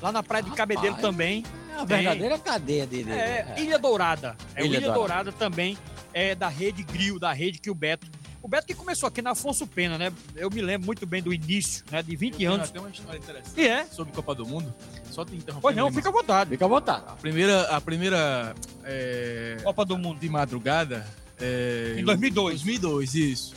Lá 0.00 0.12
na 0.12 0.22
Praia 0.22 0.44
de 0.44 0.52
Cabedelo 0.52 0.98
também. 0.98 1.42
É 1.68 1.80
a 1.80 1.84
Tem. 1.84 1.96
verdadeira 1.96 2.38
cadeia 2.38 2.86
de... 2.86 3.02
de- 3.02 3.10
É, 3.10 3.56
Ilha 3.58 3.76
Dourada. 3.80 4.36
É 4.54 4.60
Ilha 4.64 4.70
o 4.78 4.82
Ilha 4.82 4.92
Dourada. 4.92 5.24
Dourada. 5.24 5.32
também, 5.32 5.76
é 6.14 6.32
da 6.36 6.46
rede 6.46 6.84
Grill, 6.84 7.18
da 7.18 7.32
rede 7.32 7.58
que 7.58 7.68
o 7.68 7.74
Beto. 7.74 8.21
O 8.42 8.48
Beto 8.48 8.66
que 8.66 8.74
começou 8.74 9.06
aqui 9.06 9.22
na 9.22 9.30
Afonso 9.30 9.66
Pena, 9.68 9.96
né? 9.96 10.12
Eu 10.34 10.50
me 10.50 10.60
lembro 10.60 10.84
muito 10.86 11.06
bem 11.06 11.22
do 11.22 11.32
início, 11.32 11.84
né? 11.92 12.02
De 12.02 12.16
20 12.16 12.44
anos. 12.44 12.70
Tem 12.70 12.80
uma 12.80 12.90
história 12.90 13.18
interessante 13.18 13.60
E 13.60 13.68
é? 13.68 13.84
sobre 13.86 14.12
Copa 14.12 14.34
do 14.34 14.44
Mundo. 14.44 14.74
Só 15.10 15.24
te 15.24 15.30
interrompendo. 15.36 15.60
Pois 15.62 15.76
não, 15.76 15.84
Lima. 15.88 15.96
fica 15.96 16.08
à 16.08 16.12
vontade. 16.12 16.50
Fica 16.50 16.64
à 16.64 16.68
vontade. 16.68 17.04
A 17.06 17.12
primeira, 17.12 17.62
a 17.68 17.80
primeira 17.80 18.54
é, 18.82 19.58
Copa 19.62 19.84
do 19.84 19.96
Mundo 19.96 20.18
de 20.18 20.28
madrugada. 20.28 21.06
é, 21.40 21.94
Em 21.98 22.04
2002. 22.04 22.62
2002, 22.62 23.14
isso. 23.14 23.54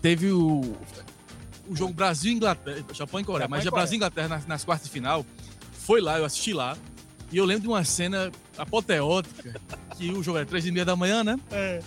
Teve 0.00 0.32
o, 0.32 0.76
o 1.68 1.76
jogo 1.76 1.92
Brasil 1.92 2.32
e 2.32 2.34
Inglaterra, 2.34 2.84
Japão 2.92 3.20
e 3.20 3.24
Coreia, 3.24 3.44
Japão 3.44 3.50
mas 3.56 3.62
e 3.62 3.64
já 3.66 3.70
Brasil 3.70 3.94
e 3.94 3.96
Inglaterra 3.98 4.28
nas, 4.28 4.46
nas 4.46 4.64
quartas 4.64 4.88
de 4.88 4.92
final. 4.92 5.24
Foi 5.72 6.00
lá, 6.00 6.18
eu 6.18 6.24
assisti 6.24 6.52
lá. 6.52 6.76
E 7.30 7.36
eu 7.36 7.44
lembro 7.44 7.62
de 7.62 7.68
uma 7.68 7.84
cena 7.84 8.32
apoteótica, 8.58 9.54
que 9.96 10.10
o 10.10 10.22
jogo 10.22 10.38
era 10.38 10.46
três 10.46 10.66
e 10.66 10.72
meia 10.72 10.84
da 10.84 10.96
manhã, 10.96 11.22
né? 11.22 11.38
É. 11.52 11.80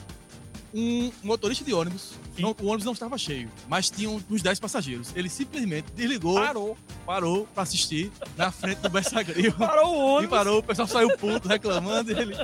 Um 0.77 1.09
motorista 1.23 1.63
de 1.63 1.73
ônibus, 1.73 2.15
não- 2.37 2.49
o 2.61 2.65
ônibus 2.67 2.83
não 2.83 2.91
estava 2.91 3.17
cheio, 3.17 3.49
mas 3.67 3.89
tinha 3.89 4.09
uns 4.09 4.41
10 4.41 4.59
passageiros. 4.59 5.13
Ele 5.15 5.29
simplesmente 5.29 5.85
desligou, 5.95 6.35
Parou. 6.35 6.77
parou 7.05 7.47
para 7.53 7.63
assistir 7.63 8.11
na 8.35 8.51
frente 8.51 8.79
do 8.79 8.89
Bersagril. 8.89 9.53
Parou 9.57 9.93
o 9.93 9.95
E 9.95 10.17
ônibus. 10.17 10.37
parou, 10.37 10.59
o 10.59 10.63
pessoal 10.63 10.87
saiu 10.87 11.17
puto, 11.17 11.47
reclamando. 11.47 12.11
E 12.11 12.15
ele, 12.19 12.35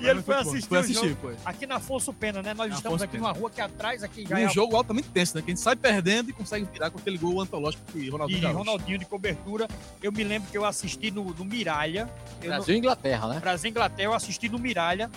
E 0.00 0.06
ele 0.06 0.22
foi 0.22 0.34
bom, 0.34 0.40
assistir, 0.40 0.68
foi 0.68 0.78
assistir, 0.78 1.16
foi. 1.20 1.36
aqui 1.44 1.66
na 1.66 1.76
Afonso 1.76 2.10
Pena, 2.12 2.42
né? 2.42 2.54
Nós 2.54 2.70
Na 2.70 2.76
estamos 2.76 2.86
Afonso 2.86 3.04
aqui 3.04 3.12
Pena. 3.12 3.28
numa 3.28 3.32
rua 3.38 3.50
que 3.50 3.60
atrás 3.60 4.02
aqui 4.02 4.24
já 4.26 4.36
um 4.36 4.38
é 4.38 4.48
jogo 4.48 4.74
altamente 4.76 5.08
tenso, 5.08 5.36
né? 5.36 5.42
Que 5.42 5.50
a 5.50 5.54
gente 5.54 5.62
sai 5.62 5.76
perdendo 5.76 6.30
e 6.30 6.32
consegue 6.32 6.66
virar 6.72 6.90
com 6.90 6.98
aquele 6.98 7.18
gol 7.18 7.40
antológico 7.40 7.82
que 7.92 8.08
Ronaldinho 8.08 8.38
e 8.38 8.40
Gaúcho. 8.42 8.58
Ronaldinho 8.58 8.98
de 8.98 9.04
cobertura. 9.04 9.68
Eu 10.02 10.10
me 10.12 10.24
lembro 10.24 10.50
que 10.50 10.56
eu 10.56 10.64
assisti 10.64 11.10
no, 11.10 11.24
no 11.34 11.44
Miralha. 11.44 12.08
Brasil 12.40 12.74
e 12.74 12.78
Inglaterra, 12.78 13.28
né? 13.28 13.40
Brasil 13.40 13.68
e 13.68 13.70
Inglaterra, 13.70 14.08
eu 14.08 14.14
assisti 14.14 14.48
no 14.48 14.58
Miralha 14.58 15.10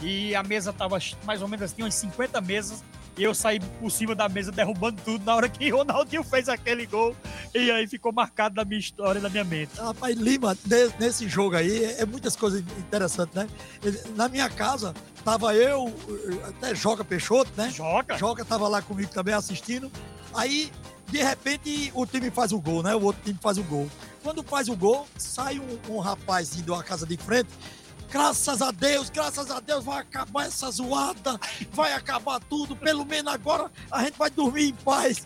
e 0.00 0.34
a 0.34 0.42
mesa 0.42 0.72
tava 0.72 0.98
mais 1.24 1.42
ou 1.42 1.48
menos 1.48 1.64
assim, 1.70 1.82
umas 1.82 1.94
50 1.94 2.40
mesas. 2.40 2.82
E 3.16 3.24
eu 3.24 3.34
saí 3.34 3.58
por 3.58 3.90
cima 3.90 4.14
da 4.14 4.28
mesa 4.28 4.52
derrubando 4.52 5.02
tudo 5.04 5.24
na 5.24 5.34
hora 5.34 5.48
que 5.48 5.68
Ronaldinho 5.74 6.22
fez 6.22 6.48
aquele 6.48 6.86
gol. 6.86 7.16
E 7.52 7.68
aí 7.68 7.84
ficou 7.88 8.12
marcado 8.12 8.54
na 8.54 8.64
minha 8.64 8.78
história, 8.78 9.20
na 9.20 9.28
minha 9.28 9.42
mente. 9.42 9.72
Rapaz, 9.76 10.16
Lima, 10.16 10.56
ne- 10.64 10.92
nesse 11.00 11.28
jogo 11.28 11.56
aí, 11.56 11.84
é 11.84 12.06
muitas 12.06 12.36
coisas 12.36 12.60
interessantes, 12.78 13.34
né? 13.34 13.48
Na 14.14 14.28
minha 14.28 14.48
casa, 14.48 14.94
tava 15.24 15.52
eu, 15.52 15.92
até 16.46 16.76
Joca 16.76 17.04
Peixoto, 17.04 17.50
né? 17.56 17.70
Joca? 17.70 18.16
Joca 18.16 18.44
tava 18.44 18.68
lá 18.68 18.80
comigo 18.80 19.10
também 19.10 19.34
assistindo. 19.34 19.90
Aí, 20.32 20.70
de 21.08 21.20
repente, 21.20 21.90
o 21.96 22.06
time 22.06 22.30
faz 22.30 22.52
o 22.52 22.60
gol, 22.60 22.84
né? 22.84 22.94
O 22.94 23.02
outro 23.02 23.20
time 23.24 23.38
faz 23.42 23.58
o 23.58 23.64
gol. 23.64 23.90
Quando 24.22 24.44
faz 24.44 24.68
o 24.68 24.76
gol, 24.76 25.08
sai 25.16 25.58
um, 25.58 25.78
um 25.96 25.98
rapazinho 25.98 26.64
de 26.66 26.70
uma 26.70 26.84
casa 26.84 27.04
de 27.04 27.16
frente. 27.16 27.48
Graças 28.10 28.62
a 28.62 28.70
Deus, 28.70 29.10
graças 29.10 29.50
a 29.50 29.60
Deus, 29.60 29.84
vai 29.84 29.98
acabar 29.98 30.46
essa 30.46 30.70
zoada, 30.70 31.38
vai 31.72 31.92
acabar 31.92 32.40
tudo. 32.40 32.74
Pelo 32.74 33.04
menos 33.04 33.32
agora 33.32 33.70
a 33.90 34.02
gente 34.04 34.16
vai 34.16 34.30
dormir 34.30 34.68
em 34.68 34.74
paz. 34.74 35.22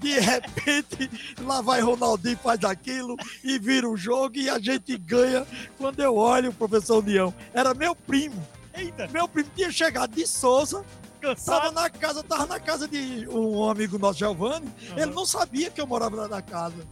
De 0.00 0.20
repente, 0.20 1.10
lá 1.40 1.60
vai 1.62 1.80
Ronaldinho, 1.80 2.38
faz 2.38 2.62
aquilo 2.64 3.16
e 3.42 3.58
vira 3.58 3.88
o 3.88 3.96
jogo 3.96 4.36
e 4.36 4.50
a 4.50 4.58
gente 4.58 4.96
ganha. 4.98 5.46
Quando 5.78 6.00
eu 6.00 6.16
olho, 6.16 6.52
professor 6.52 6.98
União, 7.02 7.32
era 7.54 7.72
meu 7.72 7.94
primo. 7.96 8.46
Eita. 8.74 9.08
Meu 9.08 9.26
primo 9.26 9.50
tinha 9.56 9.70
chegado 9.72 10.14
de 10.14 10.26
Souza, 10.26 10.84
Cansado. 11.20 11.60
tava 11.60 11.72
na 11.72 11.90
casa, 11.90 12.22
tava 12.22 12.46
na 12.46 12.60
casa 12.60 12.86
de 12.86 13.26
um 13.28 13.68
amigo 13.68 13.98
nosso, 13.98 14.18
Giovanni. 14.18 14.72
Ele 14.96 15.12
não 15.12 15.26
sabia 15.26 15.70
que 15.70 15.80
eu 15.80 15.86
morava 15.86 16.14
lá 16.14 16.28
na 16.28 16.42
casa. 16.42 16.86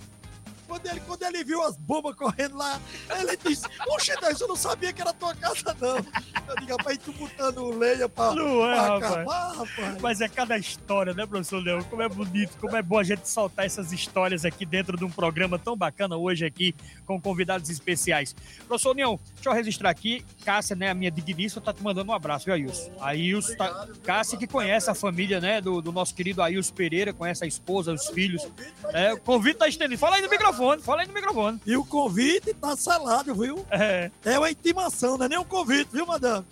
Quando 0.67 0.87
ele, 0.87 1.01
quando 1.01 1.23
ele 1.23 1.45
viu 1.45 1.63
as 1.63 1.77
bombas 1.77 2.15
correndo 2.17 2.57
lá, 2.57 2.81
ele 3.19 3.37
disse: 3.37 3.67
Oxe, 3.89 4.15
Deus, 4.21 4.41
eu 4.41 4.49
não 4.49 4.57
sabia 4.57 4.93
que 4.93 5.01
era 5.01 5.13
tua 5.13 5.35
casa, 5.35 5.77
não. 5.81 5.97
Eu 5.97 6.57
digo, 6.61 6.77
rapaz, 6.77 6.99
tu 6.99 7.13
botando 7.13 7.71
lenha 7.71 8.09
pra, 8.09 8.35
Não 8.35 8.69
é, 8.69 8.75
pra 8.75 8.83
rapaz. 8.83 9.13
acabar, 9.13 9.53
rapaz. 9.57 10.03
Mas 10.03 10.21
é 10.21 10.29
cada 10.29 10.57
história, 10.59 11.15
né, 11.15 11.27
professor 11.27 11.63
Leão? 11.63 11.83
Como 11.85 12.03
é 12.03 12.09
bonito, 12.09 12.57
como 12.59 12.77
é 12.77 12.83
bom 12.83 12.99
a 12.99 13.05
gente 13.05 13.29
soltar 13.29 13.67
essas 13.67 13.93
histórias 13.93 14.45
aqui 14.45 14.65
dentro 14.67 14.97
de 14.97 15.05
um 15.05 15.11
programa 15.11 15.59
tão 15.59 15.77
bacana 15.77 16.17
hoje 16.17 16.45
aqui, 16.45 16.75
com 17.05 17.21
convidados 17.21 17.71
especiais. 17.71 18.35
Professor 18.67 18.95
Leão, 18.95 19.21
deixa 19.35 19.49
eu 19.49 19.53
registrar 19.53 19.91
aqui, 19.91 20.25
Cássia, 20.45 20.75
né, 20.75 20.91
a 20.91 20.95
minha 20.95 21.11
digníssima, 21.11 21.63
tá 21.63 21.73
te 21.73 21.83
mandando 21.83 22.11
um 22.11 22.15
abraço, 22.15 22.47
viu, 22.47 22.55
Ailson? 22.55 22.93
Ailson, 23.01 23.57
tá... 23.57 23.89
Cássia 24.05 24.39
que 24.39 24.47
conhece 24.47 24.91
a 24.91 24.95
família, 24.95 25.41
né, 25.41 25.61
do, 25.61 25.81
do 25.81 25.93
nosso 25.93 26.15
querido 26.15 26.43
Ailson 26.43 26.75
Pereira, 26.75 27.13
conhece 27.13 27.45
a 27.45 27.47
esposa, 27.47 27.93
os 27.93 28.09
filhos. 28.09 28.47
É, 28.93 29.13
o 29.13 29.21
convite 29.21 29.59
tá 29.59 29.69
estendido. 29.69 29.99
Fala 29.99 30.17
aí 30.17 30.23
no 30.23 30.29
microfone, 30.29 30.56
fala 30.83 31.03
aí 31.03 31.09
no 31.09 31.15
microfone. 31.15 31.61
E 31.67 31.77
o 31.77 31.85
convite 31.85 32.55
tá 32.55 32.77
selado, 32.77 33.35
viu? 33.35 33.65
É. 33.71 34.11
É 34.25 34.39
uma 34.39 34.51
intimação, 34.51 35.17
não 35.17 35.27
é 35.27 35.29
nem 35.29 35.39
um 35.39 35.45
convite, 35.45 35.89
viu, 35.93 36.07
madame? 36.07 36.45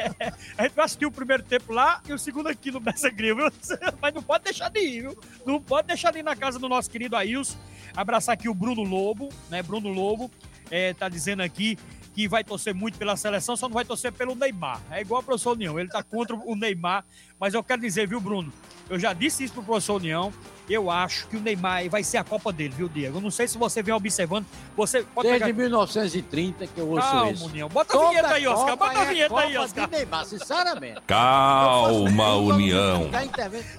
A 0.56 0.62
gente 0.62 0.74
vai 0.74 0.84
assistir 0.84 1.06
o 1.06 1.10
primeiro 1.10 1.42
tempo 1.42 1.72
lá 1.72 2.00
e 2.08 2.12
o 2.12 2.18
segundo 2.18 2.48
aqui 2.48 2.70
no 2.70 2.80
Bessa 2.80 3.10
Grill, 3.10 3.36
viu? 3.36 3.52
Mas 4.00 4.14
não 4.14 4.22
pode 4.22 4.44
deixar 4.44 4.68
de 4.70 4.80
ir, 4.80 5.02
viu? 5.02 5.18
Não 5.46 5.60
pode 5.60 5.88
deixar 5.88 6.12
de 6.12 6.18
ir 6.18 6.22
na 6.22 6.36
casa 6.36 6.58
do 6.58 6.68
nosso 6.68 6.90
querido 6.90 7.16
Ailson. 7.16 7.58
Abraçar 7.96 8.34
aqui 8.34 8.48
o 8.48 8.54
Bruno 8.54 8.82
Lobo, 8.82 9.28
né? 9.48 9.62
Bruno 9.62 9.88
Lobo 9.88 10.30
é, 10.70 10.94
tá 10.94 11.08
dizendo 11.08 11.42
aqui 11.42 11.76
que 12.14 12.26
vai 12.28 12.42
torcer 12.42 12.74
muito 12.74 12.98
pela 12.98 13.16
seleção, 13.16 13.56
só 13.56 13.68
não 13.68 13.74
vai 13.74 13.84
torcer 13.84 14.12
pelo 14.12 14.34
Neymar. 14.34 14.80
É 14.90 15.00
igual 15.00 15.20
o 15.20 15.24
professor 15.24 15.52
União, 15.52 15.78
ele 15.78 15.88
tá 15.88 16.02
contra 16.02 16.34
o 16.36 16.56
Neymar, 16.56 17.04
mas 17.38 17.54
eu 17.54 17.62
quero 17.62 17.80
dizer, 17.80 18.06
viu, 18.08 18.20
Bruno? 18.20 18.52
Eu 18.88 18.98
já 18.98 19.12
disse 19.12 19.44
isso 19.44 19.54
pro 19.54 19.62
professor 19.62 19.94
União, 19.94 20.32
eu 20.68 20.90
acho 20.90 21.28
que 21.28 21.36
o 21.36 21.40
Neymar 21.40 21.88
vai 21.88 22.02
ser 22.02 22.18
a 22.18 22.24
Copa 22.24 22.52
dele, 22.52 22.74
viu, 22.76 22.88
Diego? 22.88 23.18
Eu 23.18 23.20
não 23.20 23.30
sei 23.30 23.46
se 23.46 23.56
você 23.56 23.82
vem 23.82 23.94
observando, 23.94 24.44
você 24.76 25.02
pode 25.02 25.28
Desde 25.28 25.44
pegar... 25.46 25.56
1930 25.56 26.66
que 26.66 26.78
eu 26.78 26.88
ouço 26.88 27.08
Calma, 27.08 27.30
isso. 27.30 27.46
União. 27.46 27.68
Bota 27.68 27.92
a 27.92 27.96
Toda 27.96 28.08
vinheta 28.10 28.34
aí, 28.34 28.46
Oscar. 28.46 28.70
Copa 28.70 28.86
Bota 28.86 28.98
a 28.98 29.02
é 29.02 29.08
vinheta 29.08 29.38
aí, 29.38 29.52
Copa 29.52 29.64
Oscar. 29.64 29.86
de 29.86 29.96
Neymar, 29.96 30.24
sinceramente. 30.24 31.00
Calma, 31.06 32.34
União. 32.36 33.10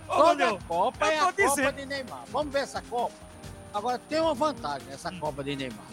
Toda 0.08 0.32
União, 0.32 0.60
Copa 0.68 1.06
eu 1.06 1.12
é 1.12 1.20
a 1.20 1.26
Copa 1.26 1.44
dizendo. 1.44 1.76
de 1.76 1.86
Neymar. 1.86 2.24
Vamos 2.32 2.54
ver 2.54 2.60
essa 2.60 2.82
Copa. 2.82 3.16
Agora, 3.74 4.00
tem 4.00 4.20
uma 4.20 4.34
vantagem 4.34 4.88
nessa 4.88 5.12
Copa 5.14 5.44
de 5.44 5.56
Neymar. 5.56 5.86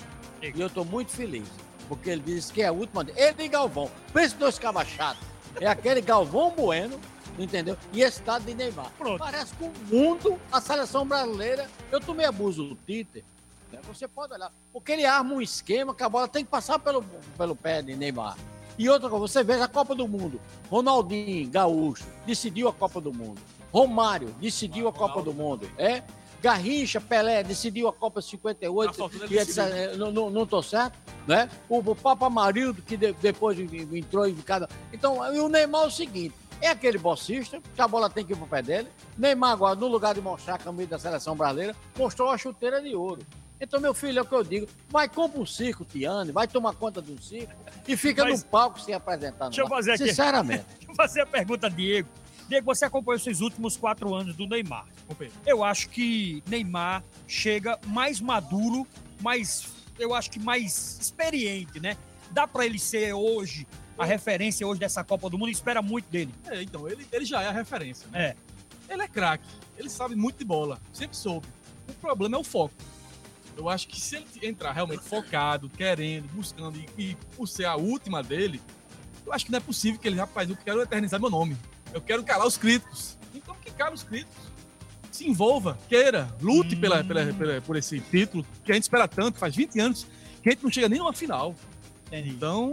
E 0.42 0.60
eu 0.60 0.68
estou 0.68 0.84
muito 0.84 1.10
feliz. 1.10 1.48
Porque 1.88 2.10
ele 2.10 2.22
disse 2.24 2.52
que 2.52 2.62
é 2.62 2.66
a 2.66 2.72
última. 2.72 3.06
Ele 3.16 3.44
e 3.44 3.48
Galvão. 3.48 3.90
Pensa 4.12 4.36
dois 4.36 4.58
cabachados. 4.58 5.22
É 5.60 5.66
aquele 5.66 6.00
Galvão 6.00 6.50
Bueno, 6.50 7.00
entendeu? 7.38 7.76
E 7.92 8.02
esse 8.02 8.18
estado 8.18 8.44
de 8.44 8.54
Neymar. 8.54 8.92
Parece 9.18 9.54
que 9.54 9.64
o 9.64 9.72
mundo, 9.90 10.38
a 10.52 10.60
seleção 10.60 11.06
brasileira, 11.06 11.68
eu 11.90 12.00
tomei 12.00 12.26
abuso 12.26 12.64
do 12.64 12.74
Tite. 12.86 13.24
né? 13.72 13.80
Você 13.88 14.06
pode 14.06 14.34
olhar. 14.34 14.52
Porque 14.72 14.92
ele 14.92 15.06
arma 15.06 15.34
um 15.34 15.40
esquema 15.40 15.94
que 15.94 16.02
a 16.02 16.08
bola 16.08 16.28
tem 16.28 16.44
que 16.44 16.50
passar 16.50 16.78
pelo, 16.78 17.02
pelo 17.36 17.56
pé 17.56 17.82
de 17.82 17.96
Neymar. 17.96 18.36
E 18.78 18.88
outra 18.88 19.08
coisa, 19.08 19.26
você 19.26 19.42
veja 19.42 19.64
a 19.64 19.68
Copa 19.68 19.94
do 19.94 20.06
Mundo. 20.06 20.40
Ronaldinho, 20.70 21.50
Gaúcho, 21.50 22.04
decidiu 22.24 22.68
a 22.68 22.72
Copa 22.72 23.00
do 23.00 23.12
Mundo. 23.12 23.40
Romário 23.72 24.28
decidiu 24.40 24.86
a 24.88 24.92
Copa 24.92 25.20
do 25.20 25.32
Mundo. 25.34 25.68
É? 25.76 26.02
Garrincha, 26.40 27.00
Pelé 27.00 27.42
decidiu 27.42 27.88
a 27.88 27.92
Copa 27.92 28.22
58. 28.22 28.90
Tá 28.90 28.96
faltando 28.96 29.32
e 29.32 29.38
etc. 29.38 29.46
decidir. 29.46 29.96
não, 29.98 30.12
não, 30.12 30.30
não 30.30 30.46
tô 30.46 30.62
certo, 30.62 30.96
né? 31.26 31.48
O, 31.68 31.78
o 31.78 31.94
Papa 31.96 32.30
Marildo, 32.30 32.80
que 32.82 32.96
de- 32.96 33.12
depois 33.14 33.58
entrou 33.58 34.26
em 34.26 34.34
cada. 34.36 34.68
Então, 34.92 35.34
e 35.34 35.40
o 35.40 35.48
Neymar 35.48 35.82
é 35.84 35.86
o 35.86 35.90
seguinte: 35.90 36.34
é 36.60 36.68
aquele 36.68 36.98
bolsista, 36.98 37.60
que 37.74 37.80
a 37.82 37.88
bola 37.88 38.08
tem 38.08 38.24
que 38.24 38.32
ir 38.32 38.36
pro 38.36 38.46
pé 38.46 38.62
dele. 38.62 38.88
Neymar, 39.16 39.52
agora, 39.52 39.74
no 39.74 39.88
lugar 39.88 40.14
de 40.14 40.20
mostrar 40.20 40.54
a 40.54 40.58
camisa 40.58 40.90
da 40.90 40.98
seleção 40.98 41.34
brasileira, 41.36 41.74
mostrou 41.96 42.30
a 42.30 42.38
chuteira 42.38 42.80
de 42.80 42.94
ouro. 42.94 43.20
Então, 43.60 43.80
meu 43.80 43.92
filho, 43.92 44.20
é 44.20 44.22
o 44.22 44.24
que 44.24 44.34
eu 44.34 44.44
digo: 44.44 44.68
vai, 44.88 45.08
compra 45.08 45.40
um 45.40 45.46
circo, 45.46 45.84
Tiane, 45.84 46.30
vai 46.30 46.46
tomar 46.46 46.74
conta 46.74 47.02
de 47.02 47.12
um 47.12 47.20
circo 47.20 47.52
e 47.88 47.96
fica 47.96 48.24
Mas- 48.24 48.44
no 48.44 48.48
palco 48.48 48.80
se 48.80 48.92
apresentando. 48.92 49.48
Deixa 49.48 49.62
eu 49.62 49.68
fazer 49.68 49.92
aqui. 49.94 50.06
Sinceramente. 50.06 50.64
Deixa 50.78 50.90
eu 50.92 50.94
fazer 50.94 51.20
a 51.22 51.26
pergunta 51.26 51.68
Diego. 51.68 52.08
Diego, 52.48 52.64
você 52.64 52.86
acompanhou 52.86 53.16
esses 53.16 53.40
últimos 53.40 53.76
quatro 53.76 54.14
anos 54.14 54.34
do 54.34 54.46
Neymar. 54.46 54.86
Eu 55.44 55.62
acho 55.62 55.90
que 55.90 56.42
Neymar 56.48 57.04
chega 57.26 57.78
mais 57.86 58.20
maduro, 58.20 58.86
mais, 59.20 59.68
eu 59.98 60.14
acho 60.14 60.30
que 60.30 60.38
mais 60.38 60.98
experiente, 60.98 61.78
né? 61.78 61.96
Dá 62.30 62.46
pra 62.46 62.64
ele 62.64 62.78
ser 62.78 63.12
hoje 63.12 63.66
a 63.98 64.04
referência 64.04 64.66
hoje 64.66 64.80
dessa 64.80 65.04
Copa 65.04 65.28
do 65.28 65.36
Mundo, 65.36 65.50
espera 65.50 65.82
muito 65.82 66.08
dele. 66.08 66.32
É, 66.46 66.62
então, 66.62 66.88
ele, 66.88 67.06
ele 67.12 67.24
já 67.24 67.42
é 67.42 67.48
a 67.48 67.52
referência. 67.52 68.08
Né? 68.10 68.28
É. 68.28 68.36
Ele 68.92 69.02
é 69.02 69.08
craque, 69.08 69.46
ele 69.76 69.90
sabe 69.90 70.14
muito 70.14 70.38
de 70.38 70.44
bola, 70.44 70.80
sempre 70.92 71.16
soube. 71.16 71.46
O 71.86 71.92
problema 71.94 72.36
é 72.36 72.38
o 72.38 72.44
foco. 72.44 72.74
Eu 73.56 73.68
acho 73.68 73.88
que 73.88 74.00
se 74.00 74.16
ele 74.16 74.26
entrar 74.46 74.72
realmente 74.72 75.02
focado, 75.02 75.68
querendo, 75.68 76.28
buscando, 76.28 76.78
e, 76.78 76.88
e 77.10 77.14
por 77.36 77.46
ser 77.46 77.64
a 77.64 77.76
última 77.76 78.22
dele, 78.22 78.62
eu 79.26 79.32
acho 79.32 79.44
que 79.44 79.50
não 79.50 79.58
é 79.58 79.60
possível 79.60 80.00
que 80.00 80.08
ele, 80.08 80.16
rapaz, 80.16 80.48
eu 80.48 80.56
quero 80.56 80.80
eternizar 80.80 81.20
meu 81.20 81.28
nome. 81.28 81.56
Eu 81.92 82.00
quero 82.00 82.22
calar 82.24 82.46
os 82.46 82.56
críticos. 82.56 83.16
Então 83.34 83.54
que 83.62 83.70
cala 83.70 83.94
os 83.94 84.02
críticos. 84.02 84.36
Se 85.10 85.28
envolva, 85.28 85.78
queira, 85.88 86.28
lute 86.40 86.76
pela, 86.76 87.02
pela- 87.02 87.32
pela- 87.32 87.60
por 87.60 87.76
esse 87.76 87.98
título, 88.00 88.46
que 88.64 88.70
a 88.70 88.74
gente 88.74 88.84
espera 88.84 89.08
tanto, 89.08 89.38
faz 89.38 89.54
20 89.56 89.80
anos, 89.80 90.06
que 90.42 90.48
a 90.48 90.52
gente 90.52 90.62
não 90.62 90.70
chega 90.70 90.88
nem 90.88 90.98
numa 90.98 91.12
final. 91.12 91.54
Então, 92.12 92.72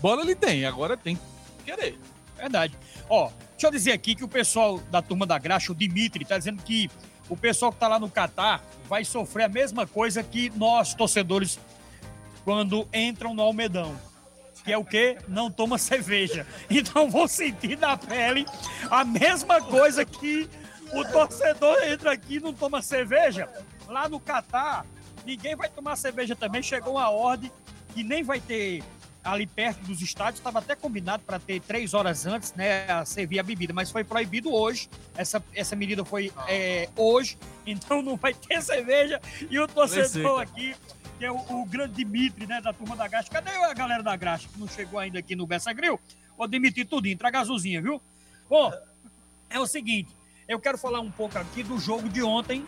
bola 0.00 0.22
ele 0.22 0.34
tem, 0.34 0.64
agora 0.64 0.96
tem 0.96 1.16
que 1.16 1.22
querer. 1.64 1.98
Verdade. 2.36 2.74
Ó, 3.08 3.30
deixa 3.52 3.66
eu 3.66 3.70
dizer 3.70 3.92
aqui 3.92 4.14
que 4.14 4.24
o 4.24 4.28
pessoal 4.28 4.78
da 4.90 5.00
turma 5.02 5.26
da 5.26 5.38
graxa, 5.38 5.72
o 5.72 5.74
Dimitri, 5.74 6.24
tá 6.24 6.38
dizendo 6.38 6.62
que 6.62 6.90
o 7.28 7.36
pessoal 7.36 7.72
que 7.72 7.78
tá 7.78 7.88
lá 7.88 7.98
no 7.98 8.10
Catar 8.10 8.64
vai 8.88 9.04
sofrer 9.04 9.44
a 9.44 9.48
mesma 9.48 9.86
coisa 9.86 10.22
que 10.22 10.50
nós, 10.56 10.94
torcedores, 10.94 11.58
quando 12.44 12.88
entram 12.92 13.34
no 13.34 13.42
Almedão. 13.42 13.94
Que 14.66 14.72
é 14.72 14.76
o 14.76 14.84
quê? 14.84 15.16
Não 15.28 15.48
toma 15.48 15.78
cerveja. 15.78 16.44
Então 16.68 17.08
vão 17.08 17.28
sentir 17.28 17.78
na 17.78 17.96
pele 17.96 18.44
a 18.90 19.04
mesma 19.04 19.62
coisa 19.62 20.04
que 20.04 20.50
o 20.92 21.04
torcedor 21.04 21.80
entra 21.84 22.12
aqui 22.12 22.34
e 22.34 22.40
não 22.40 22.52
toma 22.52 22.82
cerveja. 22.82 23.48
Lá 23.86 24.08
no 24.08 24.18
Catar, 24.18 24.84
ninguém 25.24 25.54
vai 25.54 25.68
tomar 25.68 25.94
cerveja 25.94 26.34
também. 26.34 26.64
Chegou 26.64 26.94
uma 26.94 27.08
ordem 27.10 27.50
que 27.94 28.02
nem 28.02 28.24
vai 28.24 28.40
ter 28.40 28.82
ali 29.22 29.46
perto 29.46 29.82
dos 29.82 30.00
estádios. 30.00 30.38
Estava 30.38 30.58
até 30.58 30.74
combinado 30.74 31.22
para 31.24 31.38
ter 31.38 31.60
três 31.60 31.94
horas 31.94 32.26
antes, 32.26 32.52
né, 32.54 32.90
a 32.90 33.04
servir 33.04 33.38
a 33.38 33.42
bebida, 33.42 33.72
mas 33.72 33.90
foi 33.90 34.04
proibido 34.04 34.52
hoje. 34.52 34.88
Essa, 35.16 35.42
essa 35.54 35.76
medida 35.76 36.04
foi 36.04 36.32
é, 36.48 36.88
hoje, 36.96 37.38
então 37.66 38.02
não 38.02 38.16
vai 38.16 38.34
ter 38.34 38.62
cerveja. 38.62 39.20
E 39.50 39.58
o 39.58 39.66
torcedor 39.66 40.40
aqui, 40.40 40.74
que 41.18 41.24
é 41.24 41.32
o, 41.32 41.36
o 41.36 41.64
grande 41.66 41.94
Dimitri, 41.94 42.46
né, 42.46 42.60
da 42.60 42.72
turma 42.72 42.96
da 42.96 43.08
Graxa. 43.08 43.30
Cadê 43.30 43.50
a 43.50 43.74
galera 43.74 44.02
da 44.02 44.16
Graxa 44.16 44.48
que 44.52 44.58
não 44.58 44.68
chegou 44.68 44.98
ainda 44.98 45.18
aqui 45.18 45.34
no 45.34 45.46
Bessa 45.46 45.72
Grill? 45.72 45.98
Ô, 46.36 46.46
Dimitri, 46.46 46.84
tudinho, 46.84 47.16
traga 47.16 47.40
azulzinha, 47.40 47.80
viu? 47.80 48.00
Bom, 48.48 48.72
é 49.48 49.58
o 49.58 49.66
seguinte, 49.66 50.14
eu 50.46 50.60
quero 50.60 50.78
falar 50.78 51.00
um 51.00 51.10
pouco 51.10 51.38
aqui 51.38 51.62
do 51.62 51.78
jogo 51.78 52.08
de 52.08 52.22
ontem. 52.22 52.64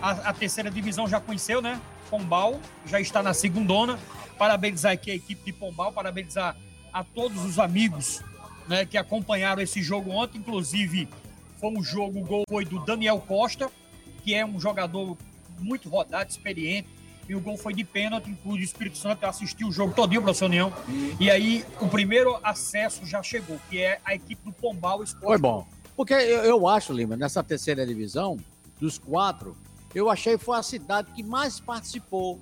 A, 0.00 0.10
a 0.10 0.32
terceira 0.32 0.70
divisão 0.70 1.08
já 1.08 1.20
conheceu, 1.20 1.60
né? 1.62 1.80
Pombal 2.10 2.60
já 2.84 3.00
está 3.00 3.22
na 3.22 3.34
segundona. 3.34 3.98
Parabenizar 4.38 4.92
aqui 4.92 5.10
a 5.10 5.14
equipe 5.14 5.44
de 5.44 5.52
Pombal, 5.52 5.92
parabenizar 5.92 6.56
a 6.92 7.02
todos 7.02 7.44
os 7.44 7.58
amigos 7.58 8.22
né, 8.68 8.84
que 8.84 8.98
acompanharam 8.98 9.62
esse 9.62 9.82
jogo 9.82 10.10
ontem. 10.10 10.38
Inclusive, 10.38 11.08
foi 11.58 11.70
um 11.70 11.82
jogo, 11.82 12.20
o 12.20 12.24
gol 12.24 12.44
foi 12.48 12.64
do 12.64 12.78
Daniel 12.84 13.18
Costa, 13.20 13.70
que 14.22 14.34
é 14.34 14.44
um 14.44 14.60
jogador 14.60 15.16
muito 15.58 15.88
rodado, 15.88 16.30
experiente. 16.30 16.88
E 17.28 17.34
o 17.34 17.40
gol 17.40 17.56
foi 17.56 17.74
de 17.74 17.84
pênalti, 17.84 18.30
inclusive 18.30 18.62
o 18.62 18.64
Espírito 18.64 18.98
Santo 18.98 19.24
assistiu 19.24 19.68
o 19.68 19.72
jogo 19.72 19.92
todinho, 19.92 20.22
professor 20.22 20.46
União. 20.46 20.72
E 21.18 21.30
aí, 21.30 21.64
o 21.80 21.88
primeiro 21.88 22.38
acesso 22.42 23.04
já 23.04 23.22
chegou, 23.22 23.58
que 23.68 23.80
é 23.80 24.00
a 24.04 24.14
equipe 24.14 24.44
do 24.44 24.52
Pombal 24.52 25.02
Esporte. 25.02 25.26
Foi 25.26 25.38
bom. 25.38 25.66
Porque 25.96 26.14
eu, 26.14 26.44
eu 26.44 26.68
acho, 26.68 26.92
Lima, 26.92 27.16
nessa 27.16 27.42
terceira 27.42 27.86
divisão, 27.86 28.36
dos 28.78 28.98
quatro, 28.98 29.56
eu 29.94 30.10
achei 30.10 30.36
que 30.36 30.44
foi 30.44 30.58
a 30.58 30.62
cidade 30.62 31.10
que 31.12 31.22
mais 31.22 31.58
participou. 31.58 32.40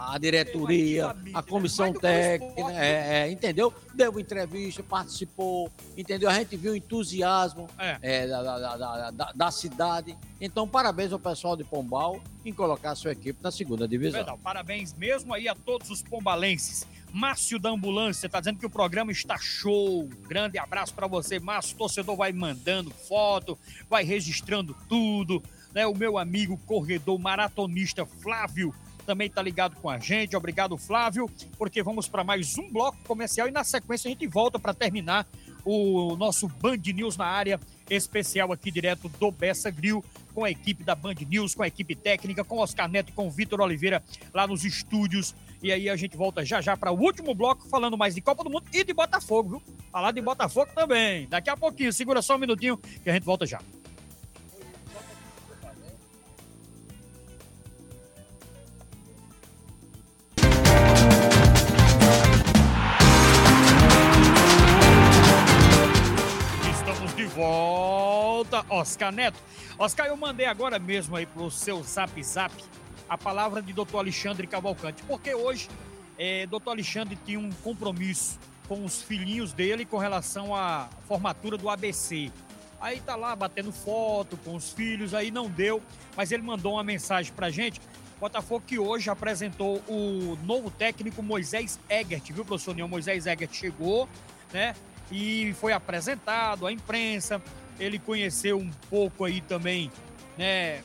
A 0.00 0.16
diretoria, 0.18 1.14
a 1.34 1.42
comissão 1.42 1.92
técnica, 1.92 2.72
é, 2.72 3.26
é, 3.26 3.30
entendeu? 3.30 3.72
Deu 3.94 4.18
entrevista, 4.20 4.82
participou, 4.82 5.70
entendeu? 5.96 6.30
A 6.30 6.34
gente 6.34 6.56
viu 6.56 6.72
o 6.72 6.76
entusiasmo 6.76 7.66
é, 7.78 8.26
da, 8.26 8.42
da- 8.42 8.76
da- 8.76 9.10
da- 9.10 9.32
da 9.34 9.50
cidade. 9.50 10.16
Então, 10.40 10.68
parabéns 10.68 11.12
ao 11.12 11.18
pessoal 11.18 11.56
de 11.56 11.64
Pombal 11.64 12.20
em 12.44 12.52
colocar 12.52 12.92
a 12.92 12.94
sua 12.94 13.12
equipe 13.12 13.38
na 13.42 13.50
segunda 13.50 13.88
divisão. 13.88 14.20
Verdade, 14.20 14.38
parabéns 14.42 14.94
mesmo 14.94 15.34
aí 15.34 15.48
a 15.48 15.54
todos 15.54 15.90
os 15.90 16.00
pombalenses. 16.02 16.86
Márcio 17.12 17.58
da 17.58 17.70
Ambulância 17.70 18.28
tá 18.28 18.38
dizendo 18.38 18.58
que 18.58 18.66
o 18.66 18.70
programa 18.70 19.10
está 19.10 19.36
show. 19.38 20.08
Grande 20.28 20.58
abraço 20.58 20.94
para 20.94 21.06
você, 21.06 21.40
Márcio. 21.40 21.74
O 21.74 21.78
torcedor 21.78 22.14
vai 22.16 22.32
mandando 22.32 22.90
foto, 22.90 23.58
vai 23.88 24.04
registrando 24.04 24.76
tudo. 24.88 25.42
Né? 25.74 25.86
O 25.86 25.94
meu 25.94 26.18
amigo 26.18 26.56
corredor 26.66 27.18
maratonista 27.18 28.04
Flávio 28.06 28.74
também 29.08 29.30
tá 29.30 29.40
ligado 29.40 29.74
com 29.76 29.88
a 29.88 29.98
gente. 29.98 30.36
Obrigado, 30.36 30.76
Flávio, 30.76 31.30
porque 31.56 31.82
vamos 31.82 32.06
para 32.06 32.22
mais 32.22 32.58
um 32.58 32.70
bloco 32.70 32.98
comercial 33.06 33.48
e 33.48 33.50
na 33.50 33.64
sequência 33.64 34.06
a 34.06 34.10
gente 34.10 34.26
volta 34.26 34.58
para 34.58 34.74
terminar 34.74 35.26
o 35.64 36.14
nosso 36.14 36.46
Band 36.46 36.76
News 36.94 37.16
na 37.16 37.24
área 37.24 37.58
especial 37.88 38.52
aqui 38.52 38.70
direto 38.70 39.08
do 39.08 39.30
Bessa 39.30 39.70
Grill 39.70 40.04
com 40.34 40.44
a 40.44 40.50
equipe 40.50 40.84
da 40.84 40.94
Band 40.94 41.14
News, 41.26 41.54
com 41.54 41.62
a 41.62 41.66
equipe 41.66 41.94
técnica, 41.94 42.44
com 42.44 42.58
Oscar 42.58 42.86
Neto 42.86 43.08
e 43.08 43.12
com 43.12 43.30
Vitor 43.30 43.62
Oliveira 43.62 44.02
lá 44.34 44.46
nos 44.46 44.62
estúdios. 44.62 45.34
E 45.62 45.72
aí 45.72 45.88
a 45.88 45.96
gente 45.96 46.14
volta 46.14 46.44
já 46.44 46.60
já 46.60 46.76
para 46.76 46.92
o 46.92 47.00
último 47.00 47.34
bloco 47.34 47.66
falando 47.66 47.96
mais 47.96 48.14
de 48.14 48.20
Copa 48.20 48.44
do 48.44 48.50
Mundo 48.50 48.66
e 48.74 48.84
de 48.84 48.92
Botafogo, 48.92 49.48
viu? 49.48 49.62
Falar 49.90 50.12
de 50.12 50.20
Botafogo 50.20 50.70
também. 50.74 51.26
Daqui 51.28 51.48
a 51.48 51.56
pouquinho, 51.56 51.94
segura 51.94 52.20
só 52.20 52.36
um 52.36 52.38
minutinho 52.38 52.76
que 52.76 53.08
a 53.08 53.14
gente 53.14 53.24
volta 53.24 53.46
já. 53.46 53.58
Volta, 67.38 68.66
Oscar 68.68 69.12
Neto. 69.12 69.38
Oscar, 69.78 70.08
eu 70.08 70.16
mandei 70.16 70.46
agora 70.46 70.76
mesmo 70.76 71.14
aí 71.14 71.24
pro 71.24 71.48
seu 71.52 71.80
zap 71.84 72.20
zap 72.20 72.52
a 73.08 73.16
palavra 73.16 73.62
de 73.62 73.72
doutor 73.72 73.98
Alexandre 73.98 74.44
Cavalcante, 74.44 75.04
porque 75.04 75.32
hoje 75.36 75.68
é, 76.18 76.46
doutor 76.46 76.72
Alexandre 76.72 77.16
tinha 77.24 77.38
um 77.38 77.50
compromisso 77.62 78.40
com 78.66 78.84
os 78.84 79.00
filhinhos 79.00 79.52
dele 79.52 79.84
com 79.84 79.98
relação 79.98 80.52
à 80.52 80.88
formatura 81.06 81.56
do 81.56 81.70
ABC. 81.70 82.32
Aí 82.80 83.00
tá 83.00 83.14
lá 83.14 83.36
batendo 83.36 83.70
foto 83.70 84.36
com 84.38 84.56
os 84.56 84.72
filhos, 84.72 85.14
aí 85.14 85.30
não 85.30 85.48
deu, 85.48 85.80
mas 86.16 86.32
ele 86.32 86.42
mandou 86.42 86.72
uma 86.72 86.82
mensagem 86.82 87.32
pra 87.32 87.50
gente. 87.50 87.80
Botafogo 88.18 88.64
que 88.66 88.80
hoje 88.80 89.10
apresentou 89.10 89.76
o 89.86 90.36
novo 90.44 90.72
técnico 90.72 91.22
Moisés 91.22 91.78
Egert, 91.88 92.32
viu, 92.32 92.44
professor 92.44 92.72
União? 92.72 92.88
Moisés 92.88 93.26
Egert 93.26 93.54
chegou, 93.54 94.08
né? 94.52 94.74
E 95.10 95.54
foi 95.54 95.72
apresentado 95.72 96.66
à 96.66 96.72
imprensa. 96.72 97.40
Ele 97.78 97.98
conheceu 97.98 98.58
um 98.58 98.70
pouco 98.90 99.24
aí 99.24 99.40
também, 99.40 99.90
né? 100.36 100.82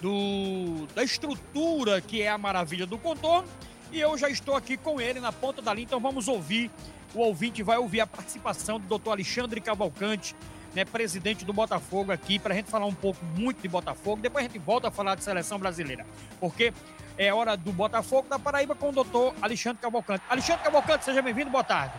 Do, 0.00 0.86
da 0.94 1.02
estrutura 1.04 2.00
que 2.00 2.22
é 2.22 2.28
a 2.28 2.38
maravilha 2.38 2.86
do 2.86 2.98
contorno. 2.98 3.48
E 3.92 4.00
eu 4.00 4.16
já 4.16 4.28
estou 4.28 4.56
aqui 4.56 4.76
com 4.76 5.00
ele 5.00 5.20
na 5.20 5.30
ponta 5.30 5.60
da 5.60 5.72
linha, 5.74 5.84
então 5.84 6.00
vamos 6.00 6.26
ouvir. 6.26 6.70
O 7.14 7.20
ouvinte 7.20 7.62
vai 7.62 7.76
ouvir 7.76 8.00
a 8.00 8.06
participação 8.06 8.80
do 8.80 8.86
doutor 8.86 9.12
Alexandre 9.12 9.60
Cavalcante, 9.60 10.34
né, 10.74 10.82
presidente 10.84 11.44
do 11.44 11.52
Botafogo 11.52 12.10
aqui, 12.10 12.38
para 12.38 12.54
a 12.54 12.56
gente 12.56 12.70
falar 12.70 12.86
um 12.86 12.94
pouco 12.94 13.22
muito 13.36 13.60
de 13.60 13.68
Botafogo. 13.68 14.22
Depois 14.22 14.44
a 14.44 14.48
gente 14.48 14.58
volta 14.58 14.88
a 14.88 14.90
falar 14.90 15.14
de 15.14 15.22
seleção 15.22 15.58
brasileira, 15.58 16.06
porque 16.40 16.72
é 17.18 17.32
hora 17.32 17.54
do 17.54 17.70
Botafogo 17.70 18.28
da 18.28 18.38
Paraíba 18.38 18.74
com 18.74 18.88
o 18.88 18.92
doutor 18.92 19.34
Alexandre 19.42 19.82
Cavalcante. 19.82 20.24
Alexandre 20.30 20.64
Cavalcante, 20.64 21.04
seja 21.04 21.20
bem-vindo, 21.20 21.50
boa 21.50 21.64
tarde. 21.64 21.94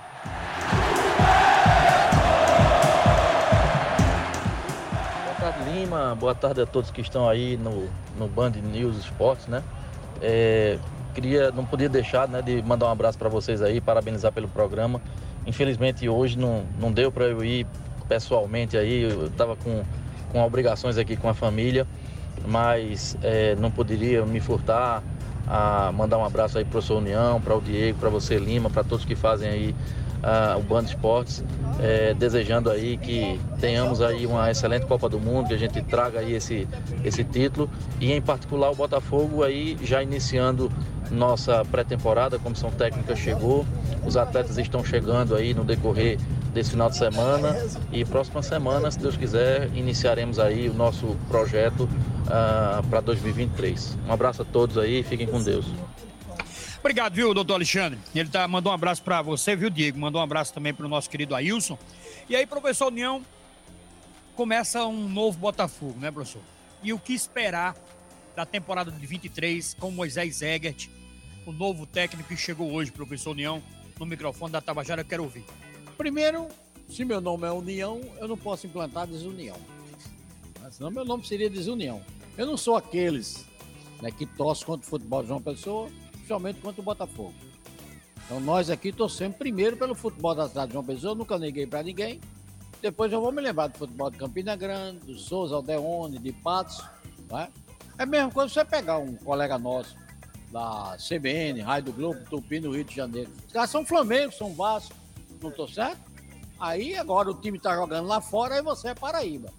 Boa 5.24 5.36
tarde, 5.40 5.70
Lima. 5.70 6.16
Boa 6.16 6.36
tarde 6.36 6.62
a 6.62 6.66
todos 6.66 6.92
que 6.92 7.02
estão 7.02 7.28
aí 7.28 7.58
no, 7.58 7.90
no 8.18 8.28
Band 8.28 8.52
News 8.52 8.98
Esportes, 8.98 9.48
né? 9.48 9.64
É, 10.22 10.78
queria, 11.14 11.52
não 11.52 11.66
podia 11.66 11.90
deixar 11.90 12.28
né, 12.28 12.42
de 12.42 12.62
mandar 12.62 12.88
um 12.88 12.92
abraço 12.92 13.18
para 13.18 13.30
vocês 13.30 13.62
aí, 13.62 13.82
parabenizar 13.82 14.32
pelo 14.32 14.48
programa. 14.48 15.02
Infelizmente 15.46 16.08
hoje 16.08 16.38
não, 16.38 16.64
não 16.80 16.92
deu 16.92 17.12
para 17.12 17.26
eu 17.26 17.44
ir 17.44 17.68
pessoalmente 18.08 18.78
aí, 18.78 19.04
eu 19.04 19.28
estava 19.28 19.56
com 19.56 19.84
com 20.34 20.44
obrigações 20.44 20.98
aqui 20.98 21.16
com 21.16 21.30
a 21.30 21.34
família, 21.34 21.88
mas 22.46 23.16
é, 23.22 23.56
não 23.56 23.70
poderia 23.70 24.26
me 24.26 24.40
furtar 24.40 25.04
a 25.48 25.92
mandar 25.94 26.18
um 26.18 26.26
abraço 26.26 26.58
aí 26.58 26.64
para 26.64 26.70
o 26.70 26.72
professor 26.72 26.98
União, 26.98 27.40
para 27.40 27.56
o 27.56 27.62
Diego, 27.62 28.00
para 28.00 28.10
você 28.10 28.38
Lima, 28.38 28.70
para 28.70 28.84
todos 28.84 29.06
que 29.06 29.16
fazem 29.16 29.50
aí 29.50 29.76
o 30.58 30.62
Band 30.62 30.84
Esportes, 30.84 31.44
é, 31.80 32.14
desejando 32.14 32.70
aí 32.70 32.98
que 32.98 33.40
tenhamos 33.60 34.02
aí 34.02 34.26
uma 34.26 34.50
excelente 34.50 34.86
Copa 34.86 35.10
do 35.10 35.20
Mundo, 35.20 35.48
que 35.48 35.54
a 35.54 35.58
gente 35.58 35.82
traga 35.82 36.20
aí 36.20 36.34
esse, 36.34 36.68
esse 37.04 37.24
título 37.24 37.70
e 38.00 38.12
em 38.12 38.22
particular 38.22 38.72
o 38.72 38.76
Botafogo 38.76 39.44
aí 39.44 39.78
já 39.84 40.02
iniciando 40.02 40.72
nossa 41.12 41.64
pré-temporada, 41.66 42.38
a 42.38 42.40
comissão 42.40 42.72
técnica 42.72 43.16
chegou, 43.16 43.66
os 44.06 44.18
atletas 44.18 44.58
estão 44.58 44.84
chegando 44.84 45.36
aí 45.36 45.54
no 45.54 45.64
decorrer 45.64 46.18
desse 46.54 46.72
final 46.72 46.90
de 46.90 46.98
semana 46.98 47.56
e 47.92 48.06
próxima 48.06 48.42
semana, 48.42 48.90
se 48.92 49.00
Deus 49.00 49.18
quiser, 49.18 49.70
iniciaremos 49.76 50.40
aí 50.40 50.70
o 50.70 50.74
nosso 50.74 51.18
projeto 51.28 51.84
uh, 51.84 52.88
para 52.88 53.02
2023. 53.02 53.98
Um 54.08 54.14
abraço 54.14 54.44
a 54.44 54.46
todos 54.46 54.78
aí, 54.78 55.04
fiquem 55.04 55.28
com 55.28 55.42
Deus. 55.42 55.66
Obrigado, 56.84 57.14
viu, 57.14 57.34
doutor 57.34 57.54
Alexandre? 57.54 57.98
Ele 58.14 58.28
tá, 58.28 58.46
mandou 58.46 58.70
um 58.70 58.76
abraço 58.76 59.02
para 59.02 59.22
você, 59.22 59.56
viu, 59.56 59.70
Diego? 59.70 59.98
Mandou 59.98 60.20
um 60.20 60.24
abraço 60.24 60.54
também 60.54 60.74
para 60.74 60.86
o 60.86 60.90
nosso 60.90 61.10
querido 61.10 61.34
Ailson. 61.34 61.80
E 62.28 62.36
aí, 62.36 62.46
professor 62.46 62.88
União, 62.88 63.24
começa 64.36 64.86
um 64.86 65.08
novo 65.08 65.40
Botafogo, 65.40 65.98
né, 65.98 66.12
professor? 66.12 66.42
E 66.84 66.92
o 66.92 67.00
que 67.00 67.14
esperar 67.14 67.74
da 68.36 68.46
temporada 68.46 68.92
de 68.92 69.08
23 69.08 69.76
com 69.76 69.92
Moisés 69.92 70.42
Egert, 70.42 70.90
o 71.46 71.54
novo 71.54 71.86
técnico 71.86 72.28
que 72.28 72.36
chegou 72.36 72.70
hoje, 72.74 72.92
professor 72.92 73.32
União, 73.32 73.64
no 73.98 74.06
microfone 74.06 74.52
da 74.52 74.60
Tabajara, 74.60 75.04
eu 75.04 75.06
quero 75.06 75.24
ouvir. 75.24 75.46
Primeiro, 75.98 76.50
se 76.90 77.06
meu 77.06 77.22
nome 77.22 77.48
é 77.48 77.52
União, 77.54 78.02
eu 78.20 78.28
não 78.28 78.38
posso 78.38 78.68
implantar 78.68 79.08
desunião. 79.08 79.56
Senão 80.70 80.92
meu 80.92 81.06
nome 81.06 81.26
seria 81.26 81.50
desunião. 81.50 82.04
Eu 82.38 82.46
não 82.46 82.58
sou 82.58 82.76
aqueles 82.76 83.46
né, 84.02 84.12
que 84.12 84.26
torcem 84.26 84.66
contra 84.66 84.86
o 84.86 84.90
futebol 84.90 85.22
de 85.22 85.30
João 85.30 85.42
Pessoa, 85.42 85.90
principalmente 86.24 86.62
contra 86.62 86.82
o 86.82 86.84
Botafogo. 86.84 87.34
Então 88.26 88.40
nós 88.40 88.70
aqui 88.70 88.92
torcemos 88.92 89.38
primeiro 89.38 89.76
pelo 89.76 89.94
futebol 89.94 90.34
da 90.34 90.48
cidade 90.48 90.68
de 90.68 90.74
João 90.74 90.86
Pessoa, 90.86 91.14
nunca 91.14 91.38
neguei 91.38 91.68
para 91.68 91.84
ninguém. 91.84 92.22
Depois 92.82 93.12
eu 93.12 93.22
vou 93.22 93.32
me 93.32 93.42
lembrar 93.42 93.68
do 93.68 93.78
futebol 93.78 94.10
de 94.10 94.18
Campina 94.18 94.56
Grande, 94.56 95.00
do 95.06 95.18
Souza 95.18 95.56
Aldeone, 95.56 96.18
de 96.18 96.32
Patos. 96.32 96.84
É? 97.32 97.48
é 97.98 98.04
a 98.04 98.06
mesma 98.06 98.32
coisa 98.32 98.54
você 98.54 98.64
pegar 98.64 98.98
um 98.98 99.16
colega 99.16 99.58
nosso 99.58 99.96
da 100.52 100.96
CBN, 100.98 101.62
Raio 101.62 101.84
do 101.84 101.94
Globo, 101.94 102.20
Tupi, 102.30 102.60
no 102.60 102.72
Rio 102.72 102.84
de 102.84 102.96
Janeiro. 102.96 103.32
Os 103.48 103.52
caras 103.52 103.70
são 103.70 103.86
Flamengo, 103.86 104.32
são 104.32 104.54
Vasco, 104.54 104.96
não 105.42 105.52
tô 105.52 105.68
certo? 105.68 106.00
Aí 106.60 106.96
agora 106.96 107.32
o 107.32 107.34
time 107.34 107.60
tá 107.60 107.76
jogando 107.76 108.08
lá 108.08 108.22
fora 108.22 108.58
e 108.58 108.62
você 108.62 108.90
é 108.90 108.96
Paraíba. 108.96 109.52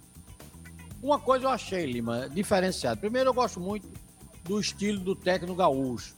Uma 1.03 1.19
coisa 1.19 1.45
eu 1.45 1.49
achei, 1.49 1.85
Lima, 1.85 2.29
diferenciado. 2.29 2.99
Primeiro, 2.99 3.29
eu 3.29 3.33
gosto 3.33 3.59
muito 3.59 3.87
do 4.43 4.59
estilo 4.59 4.99
do 4.99 5.15
técnico 5.15 5.55
gaúcho. 5.55 6.15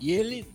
E 0.00 0.12
ele, 0.12 0.46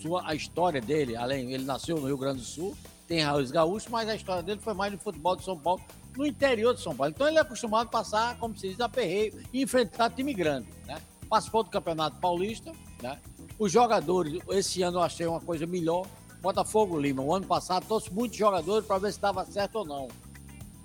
sua, 0.00 0.28
a 0.28 0.34
história 0.34 0.80
dele, 0.80 1.16
além, 1.16 1.52
ele 1.52 1.64
nasceu 1.64 1.96
no 1.96 2.06
Rio 2.06 2.18
Grande 2.18 2.40
do 2.40 2.44
Sul, 2.44 2.76
tem 3.06 3.20
raiz 3.20 3.50
gaúcho, 3.50 3.88
mas 3.90 4.08
a 4.08 4.14
história 4.14 4.42
dele 4.42 4.60
foi 4.60 4.74
mais 4.74 4.92
no 4.92 4.98
futebol 4.98 5.36
de 5.36 5.44
São 5.44 5.58
Paulo, 5.58 5.82
no 6.16 6.26
interior 6.26 6.74
de 6.74 6.80
São 6.80 6.94
Paulo. 6.94 7.12
Então 7.14 7.28
ele 7.28 7.38
é 7.38 7.40
acostumado 7.40 7.86
a 7.86 7.90
passar, 7.90 8.38
como 8.38 8.56
se 8.56 8.68
diz, 8.68 8.80
aperreio 8.80 9.42
e 9.52 9.62
enfrentar 9.62 10.10
time 10.10 10.32
grande, 10.32 10.68
né? 10.86 11.00
Participou 11.28 11.64
do 11.64 11.70
Campeonato 11.70 12.18
Paulista, 12.20 12.72
né? 13.02 13.18
Os 13.58 13.70
jogadores, 13.70 14.40
esse 14.50 14.82
ano 14.82 14.98
eu 14.98 15.02
achei 15.02 15.26
uma 15.26 15.40
coisa 15.40 15.66
melhor. 15.66 16.06
Botafogo 16.40 16.98
Lima, 16.98 17.22
o 17.22 17.34
ano 17.34 17.46
passado, 17.46 17.86
trouxe 17.86 18.12
muitos 18.12 18.36
jogadores 18.36 18.86
para 18.86 18.98
ver 18.98 19.12
se 19.12 19.18
estava 19.18 19.44
certo 19.46 19.76
ou 19.76 19.84
não. 19.84 20.08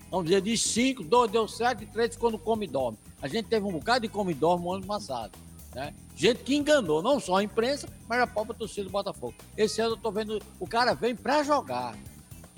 Vamos 0.10 0.26
dizer, 0.26 0.41
de 0.41 0.58
cinco, 0.58 1.04
dois 1.04 1.30
deu 1.30 1.47
certo 1.47 1.84
e 1.84 1.86
três 1.86 2.16
ficou 2.16 2.32
no 2.32 2.39
come 2.39 2.66
dorme. 2.66 2.97
A 3.22 3.28
gente 3.28 3.47
teve 3.47 3.66
um 3.66 3.72
bocado 3.72 4.02
de 4.02 4.08
come 4.08 4.34
dorme 4.34 4.64
no 4.64 4.74
ano 4.74 4.86
passado. 4.86 5.38
Né? 5.74 5.93
Gente 6.15 6.43
que 6.43 6.55
enganou, 6.55 7.01
não 7.01 7.20
só 7.20 7.38
a 7.38 7.43
imprensa, 7.43 7.88
mas 8.07 8.20
a 8.20 8.28
própria 8.28 8.55
torcida 8.55 8.84
do 8.86 8.89
Botafogo. 8.89 9.36
Esse 9.55 9.82
ano 9.82 9.93
eu 9.93 9.97
tô 9.97 10.11
vendo, 10.11 10.41
o 10.59 10.67
cara 10.67 10.93
vem 10.93 11.15
para 11.15 11.43
jogar. 11.43 11.95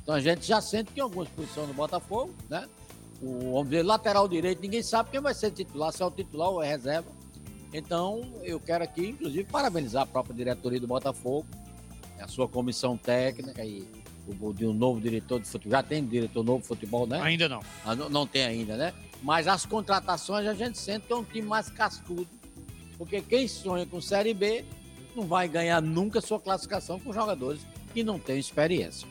Então 0.01 0.15
a 0.15 0.19
gente 0.19 0.45
já 0.45 0.61
sente 0.61 0.91
que 0.91 0.99
em 0.99 1.03
algumas 1.03 1.27
posições 1.29 1.67
do 1.67 1.73
Botafogo, 1.73 2.33
né? 2.49 2.67
O, 3.21 3.53
vamos 3.53 3.69
dizer, 3.69 3.83
lateral 3.83 4.27
direito, 4.27 4.61
ninguém 4.61 4.81
sabe 4.81 5.11
quem 5.11 5.19
vai 5.19 5.33
ser 5.33 5.51
titular, 5.51 5.91
se 5.91 6.01
é 6.01 6.05
o 6.05 6.09
titular 6.09 6.49
ou 6.49 6.63
é 6.63 6.67
reserva. 6.67 7.07
Então, 7.73 8.21
eu 8.43 8.59
quero 8.59 8.83
aqui, 8.83 9.09
inclusive, 9.09 9.43
parabenizar 9.43 10.03
a 10.03 10.05
própria 10.05 10.35
diretoria 10.35 10.79
do 10.79 10.87
Botafogo, 10.87 11.45
a 12.19 12.27
sua 12.27 12.47
comissão 12.47 12.97
técnica 12.97 13.63
e 13.63 13.87
o, 14.27 14.53
de 14.53 14.65
um 14.65 14.73
novo 14.73 14.99
diretor 14.99 15.39
de 15.39 15.47
futebol. 15.47 15.71
Já 15.71 15.83
tem 15.83 16.05
diretor 16.05 16.43
novo 16.43 16.61
de 16.61 16.67
futebol, 16.67 17.05
né? 17.05 17.21
Ainda 17.21 17.47
não. 17.47 17.61
Ah, 17.85 17.95
não. 17.95 18.09
Não 18.09 18.27
tem 18.27 18.43
ainda, 18.43 18.75
né? 18.75 18.93
Mas 19.21 19.47
as 19.47 19.65
contratações 19.65 20.47
a 20.47 20.53
gente 20.53 20.77
sente 20.77 21.05
que 21.05 21.13
é 21.13 21.15
um 21.15 21.23
time 21.23 21.47
mais 21.47 21.69
cascudo 21.69 22.27
porque 23.01 23.19
quem 23.19 23.47
sonha 23.47 23.83
com 23.83 23.99
Série 23.99 24.31
B 24.31 24.63
não 25.15 25.25
vai 25.25 25.47
ganhar 25.47 25.81
nunca 25.81 26.21
sua 26.21 26.39
classificação 26.39 26.99
com 26.99 27.11
jogadores 27.11 27.59
que 27.95 28.03
não 28.03 28.19
têm 28.19 28.37
experiência. 28.37 29.07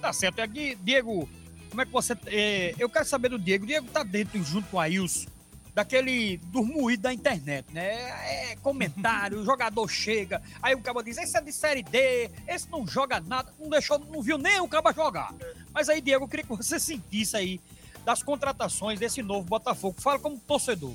Tá 0.00 0.12
certo. 0.12 0.38
E 0.38 0.42
aqui, 0.42 0.78
Diego, 0.80 1.28
como 1.68 1.82
é 1.82 1.84
que 1.84 1.90
você. 1.90 2.16
É, 2.26 2.72
eu 2.78 2.88
quero 2.88 3.04
saber 3.04 3.30
do 3.30 3.40
Diego. 3.40 3.64
O 3.64 3.66
Diego 3.66 3.88
tá 3.88 4.04
dentro, 4.04 4.40
junto 4.44 4.68
com 4.68 4.76
o 4.76 4.80
Ailson, 4.80 5.28
daquele 5.74 6.36
dormuído 6.52 7.02
da 7.02 7.12
internet, 7.12 7.66
né? 7.72 8.52
É 8.52 8.56
comentário, 8.62 9.40
o 9.40 9.44
jogador 9.44 9.88
chega, 9.88 10.40
aí 10.62 10.76
o 10.76 10.80
cabo 10.80 11.02
diz: 11.02 11.18
esse 11.18 11.36
é 11.36 11.40
de 11.40 11.52
série 11.52 11.82
D, 11.82 12.30
esse 12.46 12.70
não 12.70 12.86
joga 12.86 13.18
nada, 13.18 13.52
não 13.58 13.68
deixou, 13.68 13.98
não 13.98 14.22
viu 14.22 14.38
nem 14.38 14.60
o 14.60 14.68
cabo 14.68 14.92
jogar. 14.92 15.34
Mas 15.74 15.88
aí, 15.88 16.00
Diego, 16.00 16.26
eu 16.26 16.28
queria 16.28 16.44
que 16.46 16.56
você 16.56 16.78
sentisse 16.78 17.36
aí 17.36 17.60
das 18.04 18.22
contratações 18.22 19.00
desse 19.00 19.20
novo 19.20 19.44
Botafogo. 19.48 20.00
Fala 20.00 20.20
como 20.20 20.38
torcedor. 20.38 20.94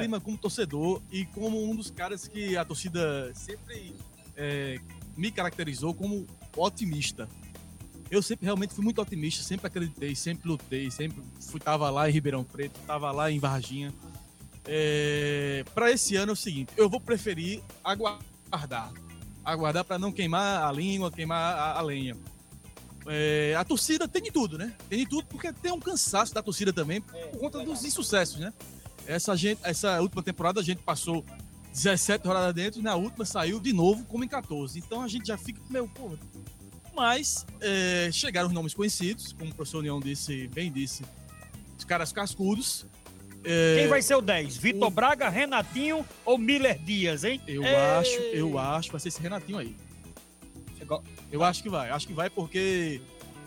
Lima 0.00 0.20
como 0.20 0.36
torcedor 0.36 1.02
e 1.10 1.24
como 1.26 1.62
um 1.62 1.74
dos 1.74 1.90
caras 1.90 2.28
que 2.28 2.56
a 2.56 2.64
torcida 2.64 3.32
sempre 3.34 3.94
é, 4.36 4.78
me 5.16 5.30
caracterizou 5.30 5.94
como 5.94 6.26
otimista. 6.56 7.28
Eu 8.10 8.22
sempre 8.22 8.44
realmente 8.44 8.72
fui 8.72 8.84
muito 8.84 9.00
otimista, 9.00 9.42
sempre 9.42 9.66
acreditei, 9.66 10.14
sempre 10.14 10.48
lutei, 10.48 10.90
sempre 10.90 11.22
fui 11.40 11.58
tava 11.58 11.90
lá 11.90 12.08
em 12.08 12.12
Ribeirão 12.12 12.44
Preto, 12.44 12.78
tava 12.86 13.10
lá 13.10 13.30
em 13.30 13.38
Varginha. 13.38 13.92
É, 14.64 15.64
para 15.74 15.90
esse 15.90 16.16
ano 16.16 16.30
é 16.30 16.34
o 16.34 16.36
seguinte, 16.36 16.72
eu 16.76 16.88
vou 16.88 17.00
preferir 17.00 17.62
aguardar, 17.82 18.92
aguardar 19.44 19.84
para 19.84 19.98
não 19.98 20.12
queimar 20.12 20.64
a 20.64 20.72
língua, 20.72 21.10
queimar 21.10 21.56
a, 21.56 21.78
a 21.78 21.80
lenha. 21.80 22.16
É, 23.08 23.54
a 23.56 23.64
torcida 23.64 24.08
tem 24.08 24.22
de 24.22 24.32
tudo, 24.32 24.58
né? 24.58 24.74
Tem 24.88 24.98
de 24.98 25.06
tudo 25.06 25.26
porque 25.26 25.52
tem 25.52 25.72
um 25.72 25.78
cansaço 25.78 26.34
da 26.34 26.42
torcida 26.42 26.72
também 26.72 27.00
por 27.00 27.38
conta 27.38 27.64
dos 27.64 27.84
insucessos, 27.84 28.38
né? 28.38 28.52
Essa, 29.06 29.36
gente, 29.36 29.60
essa 29.62 30.00
última 30.00 30.22
temporada 30.22 30.60
a 30.60 30.62
gente 30.62 30.82
passou 30.82 31.24
17 31.72 32.26
rodadas 32.26 32.54
dentro 32.54 32.80
e 32.80 32.82
na 32.82 32.94
última 32.94 33.24
saiu 33.24 33.60
de 33.60 33.72
novo 33.72 34.04
como 34.04 34.24
em 34.24 34.28
14. 34.28 34.78
Então 34.78 35.02
a 35.02 35.08
gente 35.08 35.28
já 35.28 35.36
fica 35.36 35.60
meio, 35.68 35.88
porra. 35.88 36.18
Mas 36.94 37.44
é, 37.60 38.08
chegaram 38.10 38.48
os 38.48 38.54
nomes 38.54 38.72
conhecidos, 38.72 39.32
como 39.32 39.50
o 39.50 39.54
professor 39.54 39.78
União 39.78 40.00
disse, 40.00 40.48
bem 40.48 40.72
disse, 40.72 41.04
os 41.76 41.84
caras 41.84 42.10
cascudos. 42.10 42.86
É, 43.44 43.76
Quem 43.78 43.88
vai 43.88 44.00
ser 44.00 44.16
o 44.16 44.22
10? 44.22 44.56
Vitor 44.56 44.88
o... 44.88 44.90
Braga, 44.90 45.28
Renatinho 45.28 46.04
ou 46.24 46.38
Miller 46.38 46.78
Dias, 46.78 47.22
hein? 47.22 47.40
Eu 47.46 47.62
Ei. 47.62 47.76
acho, 47.76 48.10
eu 48.10 48.58
acho 48.58 48.88
que 48.88 48.92
vai 48.92 49.00
ser 49.00 49.08
esse 49.08 49.20
Renatinho 49.20 49.58
aí. 49.58 49.76
Eu 51.30 51.44
acho 51.44 51.62
que 51.62 51.68
vai, 51.68 51.90
acho 51.90 52.06
que 52.06 52.14
vai 52.14 52.30
porque 52.30 53.00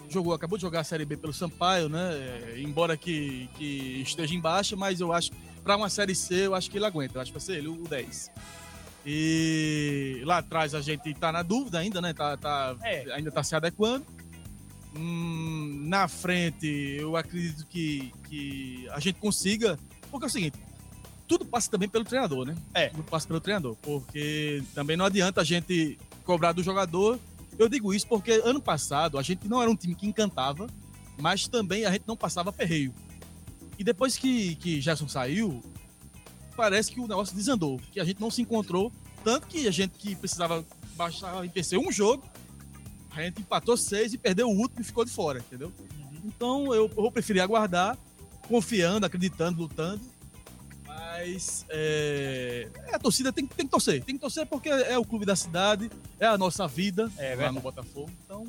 jogou, 0.09 0.33
acabou 0.33 0.57
de 0.57 0.61
jogar 0.61 0.81
a 0.81 0.83
Série 0.83 1.05
B 1.05 1.17
pelo 1.17 1.33
Sampaio, 1.33 1.89
né? 1.89 2.11
É, 2.13 2.59
embora 2.59 2.97
que, 2.97 3.49
que 3.55 4.01
esteja 4.01 4.33
em 4.33 4.39
baixa, 4.39 4.75
mas 4.75 4.99
eu 4.99 5.13
acho 5.13 5.31
para 5.69 5.77
uma 5.77 5.87
Série 5.87 6.15
C, 6.15 6.47
eu 6.47 6.55
acho 6.55 6.67
que 6.71 6.79
ele 6.79 6.85
aguenta. 6.85 7.19
Eu 7.19 7.21
acho 7.21 7.31
que 7.31 7.37
vai 7.37 7.45
ser 7.45 7.59
ele, 7.59 7.67
o 7.67 7.87
10. 7.87 8.31
E 9.05 10.19
lá 10.25 10.39
atrás 10.39 10.73
a 10.73 10.81
gente 10.81 11.13
tá 11.13 11.31
na 11.31 11.43
dúvida 11.43 11.77
ainda, 11.77 12.01
né? 12.01 12.11
Tá, 12.11 12.35
tá 12.35 12.75
é. 12.81 13.13
Ainda 13.13 13.31
tá 13.31 13.43
se 13.43 13.55
adequando. 13.55 14.03
Hum, 14.95 15.85
na 15.87 16.07
frente, 16.07 16.65
eu 16.99 17.15
acredito 17.15 17.67
que, 17.67 18.11
que 18.27 18.89
a 18.89 18.99
gente 18.99 19.19
consiga. 19.19 19.77
Porque 20.09 20.25
é 20.25 20.27
o 20.27 20.31
seguinte: 20.31 20.57
tudo 21.27 21.45
passa 21.45 21.69
também 21.69 21.87
pelo 21.87 22.03
treinador, 22.03 22.47
né? 22.47 22.55
É. 22.73 22.89
Tudo 22.89 23.03
passa 23.03 23.27
pelo 23.27 23.39
treinador. 23.39 23.75
Porque 23.75 24.63
também 24.73 24.97
não 24.97 25.05
adianta 25.05 25.41
a 25.41 25.43
gente 25.43 25.99
cobrar 26.25 26.51
do 26.51 26.63
jogador. 26.63 27.19
Eu 27.59 27.69
digo 27.69 27.93
isso 27.93 28.07
porque 28.07 28.41
ano 28.43 28.59
passado 28.59 29.19
a 29.19 29.21
gente 29.21 29.47
não 29.47 29.61
era 29.61 29.69
um 29.69 29.75
time 29.75 29.93
que 29.93 30.07
encantava, 30.07 30.65
mas 31.21 31.47
também 31.47 31.85
a 31.85 31.91
gente 31.91 32.05
não 32.07 32.17
passava 32.17 32.51
perreio. 32.51 32.91
E 33.79 33.83
depois 33.83 34.17
que, 34.17 34.55
que 34.55 34.81
Gerson 34.81 35.07
saiu, 35.07 35.63
parece 36.53 36.91
que 36.91 36.99
o 36.99 37.07
negócio 37.07 37.33
desandou, 37.33 37.79
que 37.93 38.01
a 38.01 38.03
gente 38.03 38.19
não 38.19 38.29
se 38.29 38.41
encontrou. 38.41 38.91
Tanto 39.23 39.47
que 39.47 39.65
a 39.65 39.71
gente 39.71 39.97
que 39.97 40.17
precisava 40.17 40.65
baixar 40.97 41.45
em 41.45 41.49
PC 41.49 41.77
um 41.77 41.89
jogo, 41.89 42.29
a 43.11 43.23
gente 43.23 43.39
empatou 43.39 43.77
seis 43.77 44.13
e 44.13 44.17
perdeu 44.17 44.49
o 44.49 44.53
último 44.53 44.81
e 44.81 44.83
ficou 44.83 45.05
de 45.05 45.11
fora, 45.11 45.39
entendeu? 45.39 45.71
Então 46.25 46.73
eu, 46.73 46.87
eu 46.87 46.89
vou 46.89 47.09
preferir 47.09 47.41
aguardar, 47.41 47.97
confiando, 48.49 49.05
acreditando, 49.05 49.61
lutando. 49.61 50.01
Mas 50.85 51.65
é, 51.69 52.69
é, 52.87 52.95
a 52.95 52.99
torcida 52.99 53.31
tem, 53.31 53.47
tem 53.47 53.65
que 53.65 53.71
torcer. 53.71 54.03
Tem 54.03 54.15
que 54.15 54.21
torcer 54.21 54.45
porque 54.45 54.67
é 54.67 54.97
o 54.97 55.05
clube 55.05 55.25
da 55.25 55.37
cidade, 55.37 55.89
é 56.19 56.25
a 56.25 56.37
nossa 56.37 56.67
vida 56.67 57.09
é, 57.17 57.33
lá 57.33 57.51
no 57.51 57.61
Botafogo. 57.61 58.11
Então, 58.25 58.45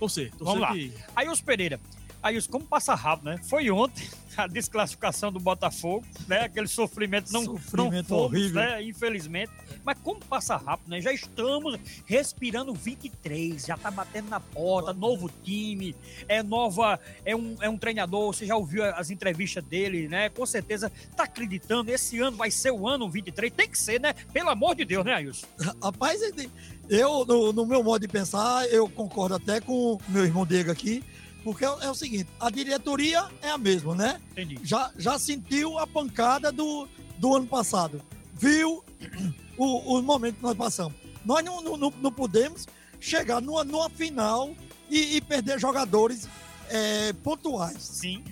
torcer. 0.00 0.30
torcer 0.32 0.44
Vamos 0.44 0.60
lá. 0.60 0.72
Que... 0.72 0.92
Aí 1.14 1.28
os 1.28 1.40
Pereira, 1.40 1.80
Aí 2.22 2.36
os 2.36 2.46
como 2.46 2.64
passa 2.64 2.94
rápido, 2.94 3.26
né? 3.30 3.38
Foi 3.44 3.70
ontem 3.70 4.08
a 4.36 4.46
desclassificação 4.46 5.30
do 5.32 5.38
Botafogo, 5.40 6.04
né? 6.26 6.40
Aquele 6.42 6.66
sofrimento 6.66 7.32
não, 7.32 7.44
Sofrimento 7.44 7.94
não 7.96 8.04
fomos, 8.04 8.24
horrível. 8.32 8.60
né? 8.60 8.82
Infelizmente. 8.82 9.52
Mas 9.84 9.96
como 10.02 10.18
passa 10.20 10.56
rápido, 10.56 10.88
né? 10.90 11.00
Já 11.00 11.12
estamos 11.12 11.78
respirando 12.04 12.74
23, 12.74 13.64
já 13.66 13.76
tá 13.76 13.90
batendo 13.90 14.28
na 14.28 14.40
porta, 14.40 14.92
novo 14.92 15.30
time, 15.44 15.94
é 16.28 16.42
nova, 16.42 16.98
é 17.24 17.34
um, 17.36 17.56
é 17.60 17.68
um 17.68 17.78
treinador, 17.78 18.34
você 18.34 18.44
já 18.44 18.56
ouviu 18.56 18.84
as 18.84 19.10
entrevistas 19.10 19.62
dele, 19.64 20.08
né? 20.08 20.28
Com 20.28 20.44
certeza 20.44 20.90
tá 21.16 21.24
acreditando, 21.24 21.90
esse 21.90 22.18
ano 22.20 22.36
vai 22.36 22.50
ser 22.50 22.72
o 22.72 22.88
ano 22.88 23.08
23, 23.08 23.52
tem 23.52 23.68
que 23.68 23.78
ser, 23.78 24.00
né? 24.00 24.12
Pelo 24.32 24.50
amor 24.50 24.74
de 24.74 24.84
Deus, 24.84 25.04
né, 25.04 25.14
Ailson? 25.14 25.46
Rapaz, 25.82 26.20
ele- 26.22 26.50
eu, 26.88 27.24
no, 27.24 27.52
no 27.52 27.64
meu 27.66 27.82
modo 27.82 28.00
de 28.02 28.08
pensar, 28.08 28.66
eu 28.68 28.88
concordo 28.88 29.34
até 29.36 29.60
com 29.60 29.94
o 29.94 30.00
meu 30.08 30.24
irmão 30.24 30.44
Diego 30.46 30.70
aqui, 30.70 31.02
porque 31.46 31.64
é, 31.64 31.70
o- 31.70 31.80
é 31.80 31.88
o 31.88 31.94
seguinte, 31.94 32.28
a 32.40 32.50
diretoria 32.50 33.24
é 33.40 33.50
a 33.50 33.56
mesma, 33.56 33.94
né? 33.94 34.20
Entendi. 34.32 34.58
Já, 34.64 34.90
já 34.98 35.16
sentiu 35.16 35.78
a 35.78 35.86
pancada 35.86 36.50
do, 36.50 36.88
do 37.18 37.36
ano 37.36 37.46
passado, 37.46 38.02
viu 38.34 38.82
o, 39.56 39.96
o 39.96 40.02
momento 40.02 40.36
que 40.38 40.42
nós 40.42 40.56
passamos. 40.56 40.94
Nós 41.24 41.44
não, 41.44 41.60
não, 41.62 41.76
não- 41.76 41.94
não 42.02 42.10
podemos 42.12 42.66
chegar 42.98 43.40
numa, 43.40 43.62
numa 43.62 43.88
final 43.88 44.52
e, 44.90 45.16
e 45.16 45.20
perder 45.20 45.60
jogadores 45.60 46.28
é, 46.68 47.12
pontuais. 47.12 47.76
Sim. 47.80 48.24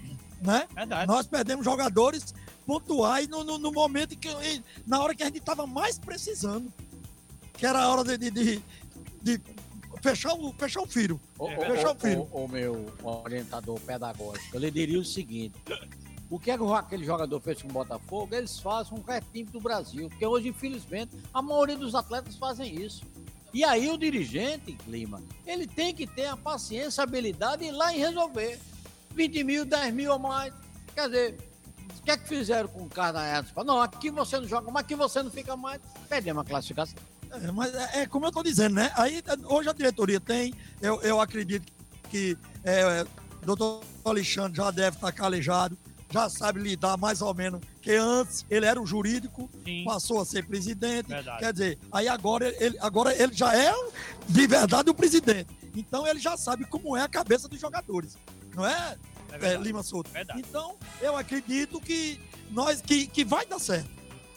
Né? 0.42 0.66
Verdade. 0.74 1.06
Nós 1.06 1.24
perdemos 1.28 1.64
jogadores 1.64 2.34
pontuais 2.66 3.28
no, 3.28 3.44
no, 3.44 3.58
no 3.58 3.70
momento 3.70 4.16
que 4.18 4.28
na 4.84 5.00
hora 5.00 5.14
que 5.14 5.22
a 5.22 5.26
gente 5.26 5.38
estava 5.38 5.68
mais 5.68 5.98
precisando, 6.00 6.72
que 7.56 7.64
era 7.64 7.80
a 7.80 7.88
hora 7.88 8.02
de, 8.18 8.18
de, 8.18 8.30
de- 8.42 8.62
de 9.22 9.38
fechar, 10.04 10.34
o, 10.34 10.52
fechar 10.52 10.80
o. 10.80 10.86
Ô, 11.38 11.46
ô, 11.46 11.48
fechar 11.48 11.92
o 11.92 11.98
firo. 11.98 12.28
ô, 12.30 12.44
ô, 12.44 12.48
meu 12.48 12.92
orientador 13.02 13.80
pedagógico, 13.80 14.54
eu 14.54 14.60
lhe 14.60 14.70
diria 14.70 15.00
o 15.00 15.04
seguinte: 15.04 15.58
o 16.28 16.38
que, 16.38 16.50
é 16.50 16.58
que 16.58 16.64
aquele 16.64 17.04
jogador 17.04 17.40
fez 17.40 17.62
com 17.62 17.68
o 17.68 17.72
Botafogo? 17.72 18.34
Eles 18.34 18.58
fazem 18.58 18.90
com 18.90 19.02
qualquer 19.02 19.22
time 19.32 19.50
do 19.50 19.60
Brasil, 19.60 20.08
porque 20.10 20.26
hoje, 20.26 20.48
infelizmente, 20.48 21.16
a 21.32 21.40
maioria 21.40 21.76
dos 21.76 21.94
atletas 21.94 22.36
fazem 22.36 22.74
isso. 22.74 23.02
E 23.52 23.64
aí 23.64 23.88
o 23.88 23.96
dirigente, 23.96 24.76
Lima, 24.86 25.22
ele 25.46 25.66
tem 25.66 25.94
que 25.94 26.06
ter 26.06 26.26
a 26.26 26.36
paciência, 26.36 27.02
a 27.02 27.04
habilidade 27.04 27.62
de 27.62 27.68
ir 27.68 27.72
lá 27.72 27.94
e 27.94 27.98
resolver. 27.98 28.58
20 29.14 29.44
mil, 29.44 29.64
10 29.64 29.94
mil 29.94 30.12
ou 30.12 30.18
mais. 30.18 30.52
Quer 30.92 31.08
dizer, 31.08 31.38
o 31.98 32.02
que 32.02 32.10
é 32.10 32.16
que 32.16 32.28
fizeram 32.28 32.68
com 32.68 32.82
o 32.82 32.88
Carnaia? 32.88 33.46
Não, 33.64 33.80
aqui 33.80 34.10
você 34.10 34.40
não 34.40 34.48
joga, 34.48 34.70
mas 34.72 34.84
aqui 34.84 34.96
você 34.96 35.22
não 35.22 35.30
fica 35.30 35.56
mais. 35.56 35.80
Perdemos 36.08 36.42
a 36.42 36.44
classificação. 36.44 36.98
É, 37.42 37.50
mas 37.50 37.74
é, 37.74 38.02
é 38.02 38.06
como 38.06 38.26
eu 38.26 38.28
estou 38.28 38.42
dizendo, 38.42 38.74
né? 38.74 38.92
Aí 38.96 39.22
hoje 39.44 39.68
a 39.68 39.72
diretoria 39.72 40.20
tem, 40.20 40.54
eu, 40.80 41.00
eu 41.02 41.20
acredito 41.20 41.72
que 42.10 42.36
é, 42.62 43.04
o 43.42 43.46
doutor 43.46 43.82
Alexandre 44.04 44.56
já 44.56 44.70
deve 44.70 44.96
estar 44.96 45.12
calejado, 45.12 45.76
já 46.10 46.28
sabe 46.28 46.60
lidar 46.60 46.96
mais 46.96 47.20
ou 47.20 47.34
menos, 47.34 47.60
que 47.82 47.92
antes 47.92 48.46
ele 48.48 48.66
era 48.66 48.80
o 48.80 48.86
jurídico, 48.86 49.50
passou 49.84 50.20
a 50.20 50.24
ser 50.24 50.46
presidente. 50.46 51.08
Verdade. 51.08 51.38
Quer 51.40 51.52
dizer, 51.52 51.78
aí 51.90 52.06
agora 52.06 52.54
ele, 52.62 52.78
agora 52.78 53.14
ele 53.20 53.32
já 53.32 53.54
é 53.56 53.72
de 54.28 54.46
verdade 54.46 54.90
o 54.90 54.94
presidente. 54.94 55.48
Então 55.74 56.06
ele 56.06 56.20
já 56.20 56.36
sabe 56.36 56.64
como 56.64 56.96
é 56.96 57.02
a 57.02 57.08
cabeça 57.08 57.48
dos 57.48 57.60
jogadores. 57.60 58.16
Não 58.54 58.64
é, 58.64 58.96
é, 59.42 59.56
Lima 59.56 59.82
Souto? 59.82 60.08
Então, 60.36 60.76
eu 61.00 61.16
acredito 61.16 61.80
que 61.80 62.20
nós 62.50 62.80
que, 62.80 63.08
que 63.08 63.24
vai 63.24 63.44
dar 63.44 63.58
certo. 63.58 63.90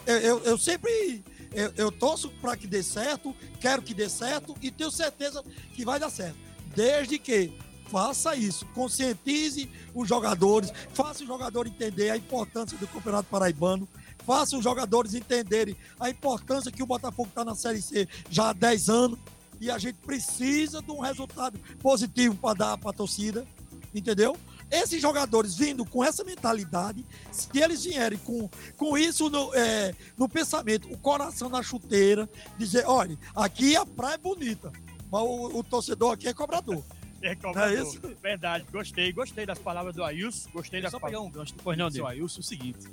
Eu, 0.05 0.17
eu, 0.17 0.43
eu 0.45 0.57
sempre 0.57 1.23
eu, 1.53 1.71
eu 1.75 1.91
torço 1.91 2.29
para 2.41 2.55
que 2.57 2.67
dê 2.67 2.83
certo, 2.83 3.35
quero 3.59 3.81
que 3.81 3.93
dê 3.93 4.09
certo 4.09 4.55
e 4.61 4.71
tenho 4.71 4.91
certeza 4.91 5.43
que 5.73 5.85
vai 5.85 5.99
dar 5.99 6.09
certo. 6.09 6.37
Desde 6.75 7.17
que 7.17 7.51
faça 7.89 8.35
isso, 8.35 8.65
conscientize 8.67 9.69
os 9.93 10.07
jogadores, 10.07 10.71
faça 10.93 11.23
o 11.23 11.27
jogador 11.27 11.67
entender 11.67 12.09
a 12.09 12.17
importância 12.17 12.77
do 12.77 12.87
Campeonato 12.87 13.29
Paraibano, 13.29 13.87
faça 14.25 14.57
os 14.57 14.63
jogadores 14.63 15.13
entenderem 15.13 15.75
a 15.99 16.09
importância 16.09 16.71
que 16.71 16.83
o 16.83 16.87
Botafogo 16.87 17.29
está 17.29 17.45
na 17.45 17.55
Série 17.55 17.81
C 17.81 18.07
já 18.29 18.49
há 18.49 18.53
10 18.53 18.89
anos 18.89 19.19
e 19.59 19.71
a 19.71 19.77
gente 19.77 19.95
precisa 19.95 20.81
de 20.81 20.91
um 20.91 20.99
resultado 20.99 21.59
positivo 21.79 22.35
para 22.35 22.57
dar 22.57 22.77
para 22.77 22.91
a 22.91 22.93
torcida, 22.93 23.47
entendeu? 23.93 24.35
Esses 24.69 25.01
jogadores 25.01 25.55
vindo 25.55 25.85
com 25.85 26.03
essa 26.03 26.23
mentalidade, 26.23 27.05
se 27.31 27.47
eles 27.57 27.85
vierem 27.85 28.19
com, 28.19 28.49
com 28.75 28.97
isso 28.97 29.29
no, 29.29 29.53
é, 29.55 29.95
no 30.17 30.27
pensamento, 30.27 30.91
o 30.91 30.97
coração 30.97 31.47
na 31.49 31.63
chuteira, 31.63 32.29
dizer, 32.57 32.83
olha, 32.85 33.17
aqui 33.35 33.75
a 33.77 33.85
praia 33.85 34.15
é 34.15 34.17
bonita, 34.17 34.71
mas 35.09 35.21
o, 35.21 35.59
o 35.59 35.63
torcedor 35.63 36.13
aqui 36.13 36.27
é 36.27 36.33
cobrador. 36.33 36.83
É, 37.21 37.33
cobrador. 37.35 37.77
É 37.77 37.81
isso? 37.81 37.99
Verdade, 38.21 38.65
gostei, 38.71 39.11
gostei 39.13 39.45
das 39.45 39.57
palavras 39.57 39.95
do 39.95 40.03
Ailson, 40.03 40.49
gostei 40.53 40.81
das 40.81 40.91
Só 40.91 40.99
pegar 40.99 41.19
um 41.19 41.31
palavras. 41.31 41.41
gancho 41.41 41.55
do 41.55 41.63
Pois 41.63 41.77
não, 41.77 41.89
Diego. 41.89 42.07
Ailson, 42.07 42.39
é 42.39 42.41
o 42.41 42.43
seguinte. 42.43 42.87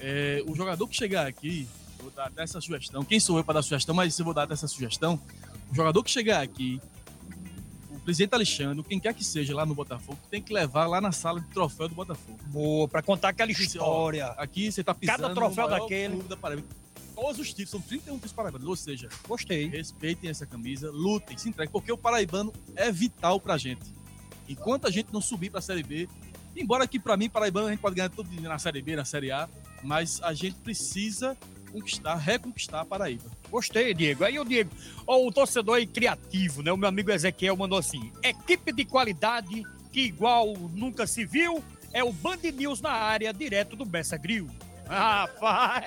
é, 0.00 0.42
o 0.46 0.54
jogador 0.54 0.86
que 0.88 0.96
chegar 0.96 1.26
aqui, 1.26 1.68
vou 2.00 2.10
dar 2.12 2.26
até 2.28 2.42
essa 2.44 2.60
sugestão. 2.60 3.04
Quem 3.04 3.18
sou 3.20 3.38
eu 3.38 3.44
para 3.44 3.54
dar 3.54 3.62
sugestão, 3.62 3.94
mas 3.94 4.16
eu 4.18 4.24
vou 4.24 4.32
dar 4.32 4.44
até 4.44 4.54
essa 4.54 4.68
sugestão. 4.68 5.20
O 5.70 5.74
jogador 5.74 6.02
que 6.02 6.10
chegar 6.10 6.42
aqui, 6.42 6.80
presidente 8.04 8.34
Alexandre, 8.34 8.84
quem 8.84 8.98
quer 8.98 9.14
que 9.14 9.24
seja 9.24 9.54
lá 9.54 9.64
no 9.64 9.74
Botafogo, 9.74 10.18
tem 10.30 10.42
que 10.42 10.52
levar 10.52 10.86
lá 10.86 11.00
na 11.00 11.12
sala 11.12 11.40
de 11.40 11.46
troféu 11.48 11.88
do 11.88 11.94
Botafogo. 11.94 12.38
Boa, 12.46 12.88
para 12.88 13.02
contar 13.02 13.28
aquela 13.30 13.50
história. 13.50 14.34
ó, 14.36 14.42
aqui 14.42 14.70
você 14.70 14.82
tá 14.82 14.94
pisando 14.94 15.22
Cada 15.22 15.34
troféu 15.34 15.68
daquele. 15.68 16.22
da 16.24 16.36
Paraíba. 16.36 16.64
Todos 17.14 17.38
os 17.38 17.48
títulos, 17.48 17.70
são 17.70 17.80
31 17.80 18.14
títulos 18.14 18.32
paraibanos. 18.32 18.66
Ou 18.66 18.74
seja, 18.76 19.08
gostei. 19.28 19.68
Respeitem 19.68 20.30
essa 20.30 20.46
camisa, 20.46 20.90
lutem, 20.90 21.36
se 21.38 21.48
entreguem, 21.48 21.70
porque 21.72 21.92
o 21.92 21.96
paraibano 21.98 22.52
é 22.74 22.90
vital 22.90 23.38
pra 23.38 23.56
gente. 23.58 23.84
Enquanto 24.48 24.86
a 24.88 24.90
gente 24.90 25.12
não 25.12 25.20
subir 25.20 25.50
pra 25.50 25.60
Série 25.60 25.82
B, 25.82 26.08
embora 26.56 26.84
aqui 26.84 26.98
pra 26.98 27.16
mim, 27.16 27.28
paraibano, 27.28 27.68
a 27.68 27.70
gente 27.70 27.80
pode 27.80 27.94
ganhar 27.94 28.08
tudo 28.08 28.28
na 28.40 28.58
Série 28.58 28.82
B, 28.82 28.96
na 28.96 29.04
Série 29.04 29.30
A, 29.30 29.48
mas 29.82 30.20
a 30.22 30.32
gente 30.34 30.56
precisa 30.58 31.36
conquistar, 31.72 32.14
reconquistar 32.16 32.80
a 32.82 32.84
Paraíba. 32.84 33.30
Gostei, 33.50 33.94
Diego. 33.94 34.24
Aí 34.24 34.38
o 34.38 34.44
Diego, 34.44 34.70
o 35.06 35.32
torcedor 35.32 35.84
criativo, 35.86 36.62
né? 36.62 36.72
O 36.72 36.76
meu 36.76 36.88
amigo 36.88 37.10
Ezequiel 37.10 37.56
mandou 37.56 37.78
assim: 37.78 38.12
equipe 38.22 38.72
de 38.72 38.84
qualidade 38.84 39.62
que 39.90 40.00
igual 40.00 40.54
nunca 40.74 41.06
se 41.06 41.24
viu 41.24 41.62
é 41.92 42.02
o 42.02 42.12
Band 42.12 42.38
News 42.54 42.80
na 42.80 42.90
área, 42.90 43.32
direto 43.32 43.76
do 43.76 43.84
Bessa 43.84 44.16
Grill. 44.16 44.48
Rapaz, 44.88 45.84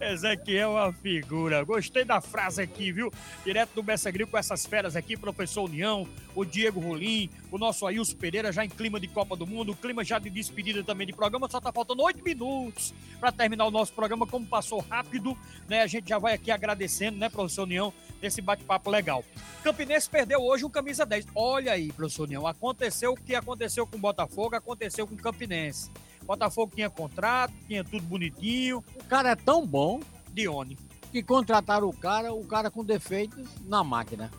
Ezequiel 0.00 0.76
é 0.76 0.82
uma 0.82 0.92
figura. 0.92 1.64
Gostei 1.64 2.04
da 2.04 2.20
frase 2.20 2.60
aqui, 2.60 2.92
viu? 2.92 3.10
Direto 3.44 3.70
do 3.74 3.82
Bessa 3.82 4.10
Grill 4.10 4.26
com 4.26 4.36
essas 4.36 4.66
feras 4.66 4.94
aqui, 4.94 5.16
professor 5.16 5.64
União, 5.64 6.06
o 6.34 6.44
Diego 6.44 6.80
Rolim, 6.80 7.30
o 7.50 7.56
nosso 7.56 7.86
Ailson 7.86 8.16
Pereira 8.16 8.52
já 8.52 8.64
em 8.64 8.68
clima 8.68 9.00
de 9.00 9.08
Copa 9.08 9.34
do 9.34 9.46
Mundo, 9.46 9.74
clima 9.74 10.04
já 10.04 10.18
de 10.18 10.28
despedida 10.28 10.84
também 10.84 11.06
de 11.06 11.12
programa, 11.12 11.48
só 11.48 11.60
tá 11.60 11.72
faltando 11.72 12.02
oito 12.02 12.22
minutos 12.22 12.94
para 13.18 13.32
terminar 13.32 13.66
o 13.66 13.70
nosso 13.70 13.92
programa, 13.92 14.26
como 14.26 14.46
passou 14.46 14.80
rápido, 14.80 15.36
né? 15.68 15.82
A 15.82 15.86
gente 15.86 16.08
já 16.08 16.18
vai 16.18 16.34
aqui 16.34 16.50
agradecendo, 16.50 17.18
né, 17.18 17.28
professor 17.28 17.62
União, 17.62 17.92
desse 18.20 18.42
bate-papo 18.42 18.90
legal. 18.90 19.24
Campinense 19.62 20.08
perdeu 20.08 20.40
hoje 20.40 20.64
um 20.64 20.70
camisa 20.70 21.06
10. 21.06 21.26
Olha 21.34 21.72
aí, 21.72 21.90
professor 21.90 22.24
União, 22.24 22.46
aconteceu 22.46 23.12
o 23.12 23.16
que 23.16 23.34
aconteceu 23.34 23.86
com 23.86 23.96
o 23.96 24.00
Botafogo, 24.00 24.56
aconteceu 24.56 25.06
com 25.06 25.14
o 25.14 25.18
Campinense. 25.18 25.90
Botafogo 26.26 26.72
tinha 26.74 26.90
contrato, 26.90 27.54
tinha 27.66 27.84
tudo 27.84 28.02
bonitinho. 28.02 28.84
O 28.98 29.04
cara 29.04 29.30
é 29.30 29.36
tão 29.36 29.66
bom. 29.66 30.00
Dione. 30.32 30.76
Que 31.10 31.22
contrataram 31.22 31.88
o 31.88 31.96
cara, 31.96 32.34
o 32.34 32.44
cara 32.44 32.70
com 32.70 32.84
defeitos 32.84 33.48
na 33.64 33.82
máquina. 33.82 34.30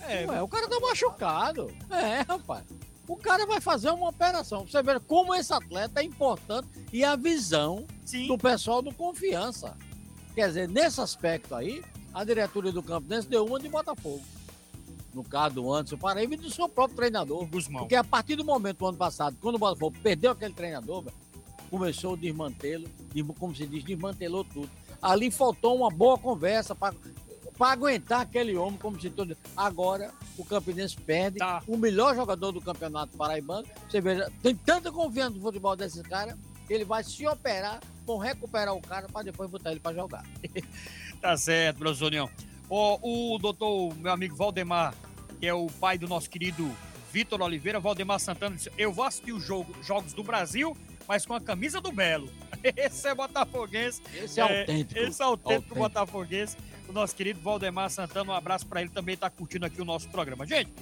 É, 0.00 0.26
Ué, 0.26 0.42
o 0.42 0.48
cara 0.48 0.68
tá 0.68 0.78
machucado. 0.78 1.74
É, 1.90 2.20
rapaz. 2.20 2.64
O 3.08 3.16
cara 3.16 3.46
vai 3.46 3.60
fazer 3.60 3.90
uma 3.90 4.08
operação. 4.08 4.62
Pra 4.62 4.70
você 4.70 4.82
ver 4.82 5.00
como 5.00 5.34
esse 5.34 5.52
atleta 5.52 6.00
é 6.00 6.04
importante 6.04 6.68
e 6.92 7.04
a 7.04 7.16
visão 7.16 7.86
do 8.28 8.38
pessoal 8.38 8.80
do 8.80 8.94
confiança. 8.94 9.76
Quer 10.34 10.48
dizer, 10.48 10.68
nesse 10.68 11.00
aspecto 11.00 11.54
aí, 11.54 11.82
a 12.12 12.24
diretoria 12.24 12.72
do 12.72 12.82
Campinense 12.82 13.28
deu 13.28 13.44
uma 13.44 13.58
de 13.58 13.68
Botafogo. 13.68 14.22
No 15.14 15.22
caso 15.22 15.54
do 15.56 15.72
Anderson 15.72 15.96
Paraíba 15.96 16.34
e 16.34 16.36
do 16.36 16.50
seu 16.50 16.68
próprio 16.68 16.96
treinador. 16.96 17.46
Guzmão. 17.46 17.82
Porque 17.82 17.94
a 17.94 18.02
partir 18.04 18.36
do 18.36 18.44
momento 18.44 18.78
do 18.78 18.86
ano 18.86 18.98
passado, 18.98 19.36
quando 19.40 19.54
o 19.54 19.58
Botafogo 19.58 19.96
perdeu 20.02 20.32
aquele 20.32 20.52
treinador, 20.54 21.04
começou 21.70 22.14
o 22.14 22.16
desmantelo, 22.16 22.88
desmo- 23.12 23.34
como 23.34 23.54
se 23.54 23.66
diz, 23.66 23.84
desmantelou 23.84 24.44
tudo. 24.44 24.68
Ali 25.00 25.30
faltou 25.30 25.76
uma 25.76 25.90
boa 25.90 26.18
conversa 26.18 26.74
para 26.74 26.94
aguentar 27.60 28.22
aquele 28.22 28.56
homem, 28.56 28.78
como 28.78 29.00
se 29.00 29.08
todo. 29.10 29.36
Agora 29.56 30.10
o 30.36 30.44
Campinense 30.44 30.96
perde 30.96 31.38
o 31.68 31.76
melhor 31.76 32.14
jogador 32.14 32.50
do 32.52 32.60
campeonato 32.60 33.16
paraibano. 33.16 33.66
Você 33.88 34.00
veja, 34.00 34.30
tem 34.42 34.54
tanta 34.54 34.90
confiança 34.90 35.36
no 35.36 35.40
futebol 35.40 35.76
desses 35.76 36.02
caras, 36.02 36.36
ele 36.68 36.84
vai 36.84 37.04
se 37.04 37.26
operar, 37.26 37.80
vão 38.06 38.18
recuperar 38.18 38.74
o 38.74 38.80
cara 38.80 39.06
para 39.08 39.22
depois 39.24 39.48
botar 39.50 39.70
ele 39.70 39.80
para 39.80 39.94
jogar. 39.94 40.24
Tá 41.20 41.36
certo, 41.36 41.78
professor 41.78 42.06
União. 42.06 42.28
Ó, 42.68 42.98
o 43.02 43.38
doutor, 43.38 43.94
meu 43.96 44.12
amigo 44.12 44.34
Valdemar, 44.36 44.94
que 45.38 45.46
é 45.46 45.54
o 45.54 45.66
pai 45.66 45.98
do 45.98 46.08
nosso 46.08 46.28
querido 46.30 46.70
Vitor 47.12 47.40
Oliveira, 47.42 47.78
Valdemar 47.78 48.18
Santana, 48.18 48.56
disse, 48.56 48.70
eu 48.76 48.92
vou 48.92 49.04
assistir 49.04 49.32
os 49.32 49.44
jogo, 49.44 49.74
jogos 49.82 50.12
do 50.12 50.22
Brasil, 50.24 50.76
mas 51.06 51.24
com 51.24 51.34
a 51.34 51.40
camisa 51.40 51.80
do 51.80 51.92
Belo. 51.92 52.28
Esse 52.76 53.08
é 53.08 53.14
botafoguense. 53.14 54.02
Esse 54.14 54.40
é 54.40 54.42
autêntico. 54.42 54.98
Esse 54.98 55.22
é 55.22 55.24
autêntico, 55.24 55.52
Autêntico. 55.52 55.74
botafoguense. 55.74 56.56
O 56.88 56.92
nosso 56.92 57.14
querido 57.14 57.40
Valdemar 57.40 57.90
Santana, 57.90 58.32
um 58.32 58.34
abraço 58.34 58.66
para 58.66 58.80
ele, 58.80 58.90
também 58.90 59.16
tá 59.16 59.28
curtindo 59.30 59.66
aqui 59.66 59.80
o 59.80 59.84
nosso 59.84 60.08
programa. 60.08 60.46
Gente, 60.46 60.72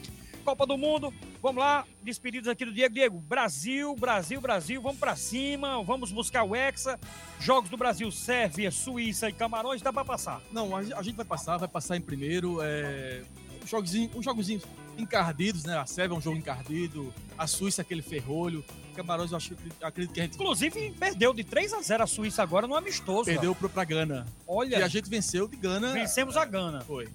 Copa 0.43 0.67
do 0.67 0.77
Mundo. 0.77 1.13
Vamos 1.41 1.63
lá, 1.63 1.85
despedidos 2.03 2.49
aqui 2.49 2.65
do 2.65 2.73
Diego. 2.73 2.95
Diego, 2.95 3.19
Brasil, 3.21 3.95
Brasil, 3.97 4.41
Brasil, 4.41 4.83
vamos 4.83 4.99
pra 4.99 5.17
cima, 5.17 5.83
vamos 5.83 6.13
buscar 6.13 6.45
o 6.45 6.55
Hexa. 6.55 6.99
Jogos 7.41 7.71
do 7.71 7.77
Brasil, 7.77 8.11
Sérvia, 8.11 8.71
Suíça 8.71 9.29
e 9.29 9.33
Camarões, 9.33 9.83
dá 9.83 9.93
pra 9.93 10.05
passar. 10.05 10.41
Não, 10.53 10.77
a, 10.77 11.03
gente 11.03 11.17
vai 11.17 11.25
passar, 11.25 11.57
vai 11.57 11.69
passar 11.69 11.97
em 11.97 12.01
primeiro. 12.01 12.59
É, 12.61 13.23
um 13.63 13.67
jogozinho, 13.67 14.11
um 14.15 14.23
jogozinho 14.23 14.61
encardidos, 14.99 15.65
né? 15.65 15.79
A 15.79 15.87
Sérvia 15.87 16.15
é 16.15 16.19
um 16.19 16.21
jogo 16.21 16.37
encardido, 16.37 17.13
a 17.39 17.47
Suíça 17.47 17.81
é 17.81 17.85
aquele 17.85 18.03
ferrolho. 18.03 18.65
Camarões, 18.95 19.31
eu 19.31 19.39
acho, 19.39 19.57
acredito 19.81 20.13
que 20.13 20.21
a 20.21 20.25
gente. 20.25 20.35
Inclusive, 20.35 20.95
perdeu 20.99 21.33
de 21.33 21.45
3 21.45 21.73
a 21.73 21.81
0 21.81 22.03
a 22.03 22.07
Suíça 22.07 22.43
agora 22.43 22.67
no 22.67 22.77
amistoso. 22.77 23.25
Perdeu 23.25 23.55
pro, 23.55 23.69
pra 23.69 23.85
Gana. 23.85 24.27
Olha. 24.47 24.79
E 24.79 24.83
a 24.83 24.89
gente 24.89 25.09
venceu 25.09 25.49
de 25.49 25.57
Gana. 25.57 25.93
Vencemos 25.93 26.37
a 26.37 26.45
Gana. 26.45 26.83
Foi. 26.83 27.09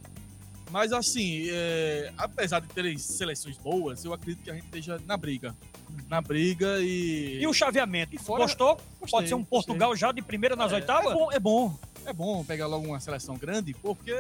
Mas 0.70 0.92
assim, 0.92 1.48
é, 1.50 2.12
apesar 2.18 2.60
de 2.60 2.68
terem 2.68 2.98
seleções 2.98 3.58
boas, 3.58 4.04
eu 4.04 4.14
acredito 4.14 4.44
que 4.44 4.52
a 4.52 4.54
gente 4.54 4.66
esteja 4.66 5.00
na 5.06 5.16
briga. 5.16 5.56
Na 6.10 6.22
briga 6.22 6.80
e. 6.82 7.40
E 7.42 7.48
o 7.48 7.54
chaveamento? 7.54 8.14
E 8.16 8.18
fora- 8.18 8.44
Gostou? 8.44 8.76
Gostei, 9.00 9.10
Pode 9.10 9.28
ser 9.30 9.36
um 9.36 9.44
Portugal 9.44 9.96
já 9.96 10.12
de 10.12 10.22
primeira 10.22 10.56
nas 10.56 10.72
oitavas? 10.74 11.12
É 11.12 11.16
bom, 11.16 11.32
é 11.32 11.40
bom. 11.40 11.80
É 12.06 12.14
bom 12.14 12.44
pegar 12.44 12.68
logo 12.68 12.86
uma 12.88 13.00
seleção 13.00 13.36
grande, 13.38 13.74
porque 13.74 14.14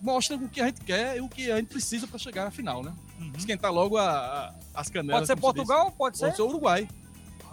mostra 0.00 0.36
o 0.36 0.48
que 0.48 0.60
a 0.60 0.66
gente 0.66 0.80
quer 0.82 1.16
e 1.16 1.20
o 1.20 1.28
que 1.28 1.50
a 1.50 1.56
gente 1.56 1.68
precisa 1.68 2.06
para 2.06 2.18
chegar 2.18 2.44
na 2.44 2.50
final, 2.50 2.82
né? 2.82 2.92
Esquentar 3.36 3.72
logo 3.72 3.96
a- 3.96 4.04
a- 4.10 4.54
as 4.74 4.88
canelas. 4.90 5.20
Pode 5.20 5.26
ser. 5.26 5.36
Portugal? 5.40 5.92
Pode 5.92 6.18
ser? 6.18 6.24
Pode 6.26 6.36
ser 6.36 6.42
Uruguai. 6.42 6.88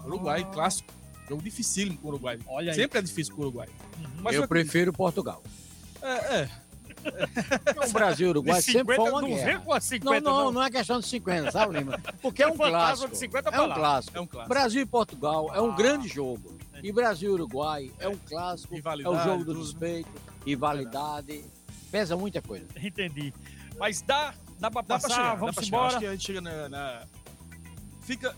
Uruguai, 0.06 0.46
clássico. 0.52 0.94
Jogo 1.28 1.42
dificílimo 1.42 1.98
com 1.98 2.08
o 2.08 2.12
Uruguai. 2.12 2.38
Olha 2.48 2.72
aí. 2.72 2.76
Sempre 2.76 3.00
é 3.00 3.02
difícil 3.02 3.34
com 3.34 3.42
o 3.42 3.46
Uruguai. 3.46 3.68
Mas 4.22 4.36
eu 4.36 4.48
prefiro 4.48 4.94
Portugal. 4.94 5.42
É, 6.02 6.42
é. 6.42 6.50
O 7.88 7.94
Brasil 7.94 8.26
e 8.26 8.28
o 8.28 8.30
Uruguai 8.32 8.60
De 8.60 8.64
sempre 8.66 8.96
50, 8.96 9.02
foi 9.02 9.12
uma 9.12 9.22
não 9.22 9.30
guerra. 9.30 9.46
vem 9.46 9.60
com 9.60 9.74
a 9.74 9.80
50, 9.82 10.22
não, 10.22 10.32
não, 10.38 10.44
não. 10.46 10.52
não 10.54 10.64
é 10.64 10.70
questão 10.72 11.00
de 11.00 11.08
50, 11.08 11.52
sabe, 11.52 11.78
Lima? 11.78 12.00
Porque 12.22 12.44
é 12.44 12.48
um 12.48 12.56
Fantasma 12.56 12.78
clássico. 12.80 13.12
de 13.12 13.18
50 13.18 13.50
é 13.50 13.52
um 13.52 13.54
palavras. 13.56 13.78
clássico. 13.78 14.18
É 14.18 14.22
um 14.22 14.28
clássico. 14.28 14.50
Brasil 14.50 14.82
e 14.82 14.86
Portugal 14.86 15.52
é 15.54 15.62
um 15.62 15.76
grande 15.76 16.08
jogo. 16.08 16.58
E 16.84 16.92
Brasil 16.92 17.32
e 17.32 17.34
Uruguai 17.34 17.92
é 18.00 18.08
um 18.08 18.18
clássico. 18.18 18.76
É 18.76 19.10
o 19.10 19.20
jogo 19.24 19.44
do 19.46 19.54
tudo. 19.54 19.64
despeito, 19.64 20.10
rivalidade. 20.46 21.44
Pesa 21.92 22.16
muita 22.18 22.42
coisa. 22.42 22.66
Entendi. 22.78 23.34
Mas 23.78 24.02
dá, 24.02 24.34
dá 24.60 24.70
pra 24.72 24.82
Dá 24.82 24.96
passar, 24.96 25.08
pra 25.08 25.16
chegar, 25.16 25.30
dá 25.30 25.36
vamos 25.36 25.56
pra 25.56 25.64
chegar. 25.64 25.78
embora. 25.78 25.90
Acho 25.92 26.00
que 26.00 26.06
a 26.08 26.12
gente 26.12 26.26
chega 26.26 26.42
na, 26.42 26.70
na- 26.70 27.04
Fica. 28.02 28.36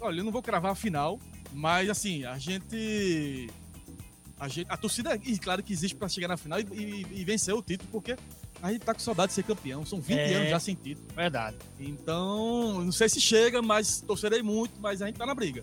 Olha, 0.00 0.20
eu 0.20 0.24
não 0.24 0.32
vou 0.32 0.42
cravar 0.42 0.72
a 0.72 0.74
final, 0.74 1.18
mas 1.52 1.88
assim, 1.90 2.24
a 2.24 2.38
gente. 2.38 3.48
A, 4.40 4.48
gente, 4.48 4.66
a 4.70 4.76
torcida, 4.76 5.20
e 5.22 5.38
claro 5.38 5.62
que 5.62 5.70
existe 5.72 5.94
pra 5.94 6.08
chegar 6.08 6.26
na 6.26 6.36
final 6.38 6.58
e, 6.58 6.64
e- 6.72 7.06
e 7.20 7.24
vencer 7.24 7.54
o 7.54 7.62
título, 7.62 7.90
porque 7.92 8.16
a 8.62 8.72
gente 8.72 8.80
tá 8.82 8.94
com 8.94 9.00
saudade 9.00 9.28
de 9.28 9.34
ser 9.34 9.42
campeão. 9.42 9.84
São 9.84 10.00
20 10.00 10.18
É. 10.18 10.34
anos 10.34 10.48
já 10.50 10.58
sem 10.58 10.74
título. 10.74 11.06
Verdade. 11.14 11.56
Então, 11.78 12.82
não 12.82 12.90
sei 12.92 13.08
se 13.08 13.20
chega, 13.20 13.60
mas 13.60 14.00
torcerei 14.00 14.42
muito, 14.42 14.80
mas 14.80 15.02
a 15.02 15.06
gente 15.06 15.16
tá 15.18 15.26
na 15.26 15.34
briga. 15.34 15.62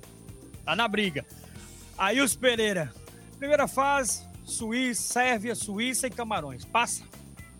Tá 0.64 0.76
na 0.76 0.88
briga. 0.88 1.26
Aí 1.98 2.22
os 2.22 2.36
Pereira. 2.36 2.94
Primeira 3.40 3.68
fase, 3.68 4.22
Suíça, 4.46 5.02
Sérvia, 5.14 5.56
Suíça 5.56 6.06
e 6.08 6.12
Camarões. 6.12 6.64
Passa? 6.64 7.04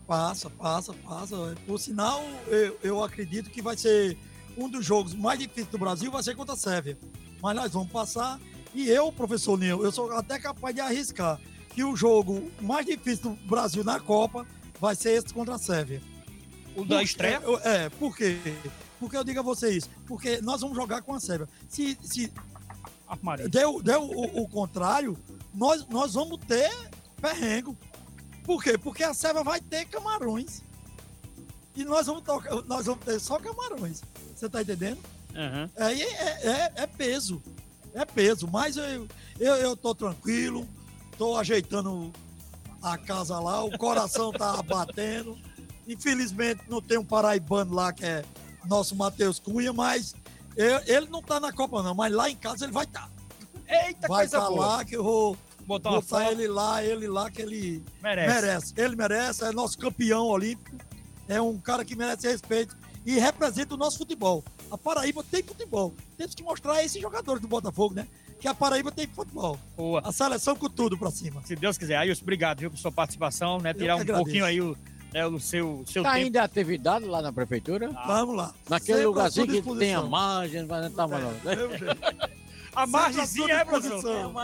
Passa, 0.06 0.50
passa, 0.52 0.94
passa. 0.94 1.56
Por 1.66 1.80
sinal, 1.80 2.24
eu, 2.48 2.80
eu 2.84 3.04
acredito 3.04 3.50
que 3.50 3.62
vai 3.62 3.76
ser 3.76 4.18
um 4.56 4.70
dos 4.70 4.86
jogos 4.86 5.14
mais 5.16 5.40
difíceis 5.40 5.68
do 5.68 5.78
Brasil, 5.78 6.12
vai 6.12 6.22
ser 6.24 6.36
contra 6.36 6.54
a 6.54 6.58
Sérvia. 6.58 6.98
Mas 7.42 7.56
nós 7.56 7.72
vamos 7.74 7.92
passar. 7.92 8.40
E 8.74 8.90
eu, 8.90 9.12
professor 9.12 9.58
Nil, 9.58 9.84
eu 9.84 9.92
sou 9.92 10.12
até 10.12 10.40
capaz 10.40 10.74
de 10.76 10.82
arriscar 10.82 11.40
que 11.74 11.84
o 11.84 11.96
jogo 11.96 12.52
mais 12.62 12.86
difícil 12.86 13.32
do 13.32 13.48
Brasil 13.48 13.84
na 13.84 14.00
Copa 14.00 14.46
vai 14.80 14.96
ser 14.96 15.12
esse 15.12 15.34
contra 15.34 15.56
a 15.56 15.60
Sérvia. 15.60 16.02
O 16.76 16.86
da 16.86 17.02
estreia? 17.02 17.42
É, 17.64 17.86
é, 17.86 17.90
por 17.90 18.16
quê? 18.16 18.38
Porque 19.00 19.18
eu 19.18 19.24
digo 19.24 19.40
a 19.40 19.44
vocês, 19.44 19.90
porque 20.06 20.42
nós 20.42 20.62
vamos 20.62 20.76
jogar 20.76 21.02
com 21.02 21.14
a 21.14 21.20
Sérvia. 21.20 21.48
Se, 21.70 21.98
se 22.02 22.32
deu, 23.50 23.82
deu 23.82 24.04
o, 24.04 24.44
o 24.44 24.48
contrário, 24.48 25.18
nós, 25.54 25.88
nós 25.88 26.14
vamos 26.14 26.40
ter 26.46 26.72
perrengo. 27.22 27.78
Por 28.44 28.64
quê? 28.64 28.78
Porque 28.78 29.04
a 29.04 29.14
Sérvia 29.14 29.44
vai 29.44 29.60
ter 29.60 29.86
camarões. 29.86 30.64
E 31.76 31.84
nós 31.84 32.08
vamos, 32.08 32.24
tocar, 32.24 32.56
nós 32.64 32.86
vamos 32.86 33.04
ter 33.06 33.20
só 33.20 33.38
camarões. 33.40 34.02
Você 34.36 34.50
tá 34.50 34.62
entendendo? 34.62 35.00
Aí 35.78 36.02
é, 36.02 36.48
é, 36.48 36.74
é 36.76 36.88
peso. 36.88 37.42
É 37.98 38.06
peso. 38.06 38.48
Mas 38.48 38.78
eu, 38.78 39.08
eu, 39.40 39.56
eu 39.56 39.76
tô 39.76 39.94
tranquilo, 39.96 40.68
tô 41.18 41.36
ajeitando 41.36 42.14
a 42.82 42.98
casa 42.98 43.40
lá, 43.40 43.64
o 43.64 43.76
coração 43.78 44.32
tá 44.32 44.62
batendo. 44.64 45.38
Infelizmente 45.88 46.62
não 46.70 46.82
tem 46.82 46.98
um 46.98 47.04
paraibano 47.06 47.74
lá 47.74 47.92
que 47.92 48.06
é 48.06 48.24
nosso 48.66 48.96
Matheus 48.96 49.40
Cunha, 49.40 49.74
mas 49.74 50.14
eu- 50.56 50.82
ele 50.86 51.08
não 51.08 51.22
tá 51.22 51.40
na 51.40 51.52
Copa 51.52 51.82
não, 51.82 51.96
mas 51.96 52.14
lá 52.14 52.30
em 52.30 52.36
casa 52.36 52.66
ele 52.66 52.74
vai 52.74 52.84
estar. 52.86 53.10
Eita, 53.68 54.08
vai 54.08 54.20
coisa 54.28 54.38
estar 54.38 54.50
boa. 54.50 54.66
lá 54.68 54.86
que 54.86 54.96
eu 54.96 55.04
vou 55.04 55.38
Botar 55.66 55.90
botar 55.90 56.32
ele 56.32 56.48
lá, 56.48 56.82
ele 56.84 57.08
lá 57.08 57.30
que 57.30 57.42
ele 57.42 57.84
Merece. 58.02 58.34
merece. 58.42 58.74
Ele 58.78 58.96
merece, 58.96 59.44
é 59.44 59.52
nosso 59.52 59.78
campeão 59.78 60.26
olímpico, 60.28 60.78
é 61.28 61.42
um 61.42 61.58
cara 61.58 61.84
que 61.84 61.94
merece 61.96 62.26
respeito 62.28 62.78
e 63.06 63.20
representa 63.20 63.74
o 63.74 63.78
nosso 63.78 63.98
futebol. 63.98 64.44
A 64.72 64.78
Paraíba 64.78 65.24
tem 65.24 65.42
futebol. 65.44 65.94
Temos 66.18 66.36
que 66.36 66.44
mostrar 66.44 66.74
a 66.74 66.84
esses 66.84 67.02
jogadores 67.02 67.42
do 67.42 67.48
Botafogo, 67.48 67.96
né? 67.96 68.08
Que 68.40 68.48
a 68.48 68.54
Paraíba 68.54 68.92
tem 68.92 69.08
futebol. 69.08 69.58
Boa. 69.76 70.02
A 70.04 70.12
seleção 70.12 70.56
com 70.56 70.70
tudo 70.70 70.98
pra 70.98 71.10
cima. 71.10 71.42
Se 71.44 71.56
Deus 71.56 71.78
quiser. 71.78 71.98
Aí, 71.98 72.12
obrigado, 72.22 72.60
viu, 72.60 72.70
por 72.70 72.78
sua 72.78 72.92
participação, 72.92 73.60
né? 73.60 73.74
Tirar 73.74 73.96
um 73.96 74.00
agradeço. 74.02 74.24
pouquinho 74.24 74.46
aí 74.46 74.62
o, 74.62 74.78
né, 75.14 75.26
o 75.26 75.40
seu, 75.40 75.84
seu 75.88 76.04
Tá 76.04 76.14
tempo. 76.14 76.26
ainda 76.26 76.44
atividade 76.44 77.06
lá 77.06 77.22
na 77.22 77.32
prefeitura? 77.34 77.90
Vamos 78.06 78.36
lá. 78.36 78.54
Naquele 78.70 78.94
Sempre 79.00 79.06
lugarzinho 79.08 79.48
que 79.48 79.76
tem 79.80 79.96
a 79.96 80.04
margem, 80.04 80.66
mas 80.66 80.84
não 80.84 80.92
tá 80.92 81.08
mais 81.08 81.24
não. 81.24 81.32
A 82.76 82.86
margemzinha 82.86 83.48
Sempre 83.48 83.54
à 83.54 83.56
é, 83.56 83.64
sua 83.64 83.66
professor? 83.72 83.98
disposição. 83.98 84.38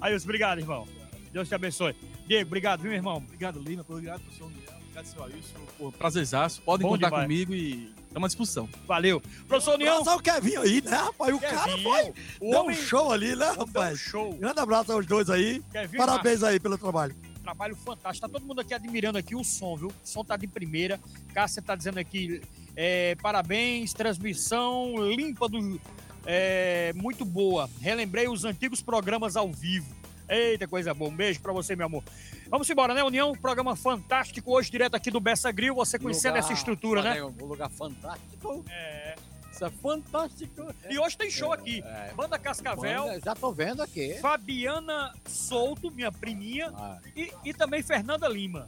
Aí, 0.00 0.16
obrigado, 0.16 0.58
irmão. 0.58 0.86
Deus 1.32 1.48
te 1.48 1.54
abençoe. 1.54 1.94
Diego, 2.26 2.48
obrigado, 2.48 2.80
viu, 2.82 2.92
irmão? 2.92 3.16
Obrigado, 3.16 3.60
Lima. 3.60 3.84
Obrigado, 3.88 4.20
professor 4.20 4.46
União. 4.46 4.74
Obrigado, 4.82 5.04
seu 5.06 5.24
Ailson. 5.24 5.92
Prazerzaço. 5.98 6.60
Podem 6.62 6.86
Bom 6.86 6.92
contar 6.94 7.06
demais. 7.06 7.24
comigo 7.24 7.54
e 7.54 7.94
estamos 8.10 8.26
à 8.26 8.28
disposição. 8.28 8.68
Valeu. 8.86 9.22
Professor 9.46 9.74
União. 9.74 9.98
Abraçar 10.00 10.16
o 10.18 10.22
Kevin 10.22 10.56
aí, 10.56 10.80
né, 10.82 10.90
rapaz? 10.90 11.34
O 11.34 11.38
cara 11.40 11.64
Kevinho, 11.64 11.82
foi. 11.82 12.12
o 12.40 12.50
deu 12.50 12.60
homem- 12.60 12.76
um 12.76 12.82
show 12.82 13.12
ali, 13.12 13.36
né, 13.36 13.50
rapaz? 13.56 13.98
show. 13.98 14.34
Grande 14.34 14.60
abraço 14.60 14.92
aos 14.92 15.06
dois 15.06 15.30
aí. 15.30 15.62
Kevin 15.72 15.96
Parabéns 15.96 16.42
aí 16.42 16.58
pelo 16.60 16.76
trabalho. 16.76 17.14
Trabalho 17.42 17.74
fantástico. 17.76 18.26
Tá 18.26 18.32
todo 18.32 18.46
mundo 18.46 18.60
aqui 18.60 18.74
admirando 18.74 19.16
aqui 19.16 19.34
o 19.34 19.42
som, 19.44 19.76
viu? 19.76 19.88
O 19.88 19.92
som 20.04 20.24
tá 20.24 20.36
de 20.36 20.46
primeira. 20.46 21.00
Cássia 21.32 21.62
tá 21.62 21.74
dizendo 21.74 21.98
aqui, 21.98 22.40
é, 22.76 23.14
parabéns, 23.22 23.92
transmissão 23.94 24.94
limpa 25.10 25.48
do... 25.48 25.80
é, 26.26 26.92
muito 26.94 27.24
boa. 27.24 27.68
Relembrei 27.80 28.28
os 28.28 28.44
antigos 28.44 28.82
programas 28.82 29.36
ao 29.36 29.50
vivo. 29.50 29.94
Eita, 30.28 30.68
coisa 30.68 30.92
boa. 30.94 31.10
Um 31.10 31.14
beijo 31.16 31.40
pra 31.40 31.52
você, 31.52 31.74
meu 31.74 31.86
amor. 31.86 32.04
Vamos 32.50 32.68
embora, 32.68 32.92
né, 32.92 33.04
União? 33.04 33.32
Programa 33.32 33.76
fantástico 33.76 34.52
hoje, 34.52 34.70
direto 34.72 34.96
aqui 34.96 35.08
do 35.08 35.20
Bessa 35.20 35.52
Grill. 35.52 35.74
Você 35.76 35.98
conhecendo 36.00 36.32
Lugar- 36.32 36.44
essa 36.44 36.52
estrutura, 36.52 37.00
né? 37.02 37.22
Um 37.22 37.44
lugar 37.44 37.70
fantástico. 37.70 38.64
É. 38.68 39.14
Isso 39.52 39.64
é 39.64 39.70
fantástico. 39.70 40.74
E 40.88 40.98
hoje 40.98 41.16
tem 41.16 41.30
show 41.30 41.52
aqui. 41.52 41.80
É. 41.86 42.12
Banda 42.16 42.38
Cascavel. 42.40 43.04
Banda, 43.04 43.20
já 43.24 43.34
tô 43.36 43.52
vendo 43.52 43.82
aqui. 43.82 44.14
Fabiana 44.20 45.12
Souto, 45.28 45.92
minha 45.92 46.10
priminha. 46.10 46.72
Ah. 46.74 46.98
E, 47.14 47.30
e 47.44 47.54
também 47.54 47.82
Fernanda 47.84 48.26
Lima. 48.26 48.66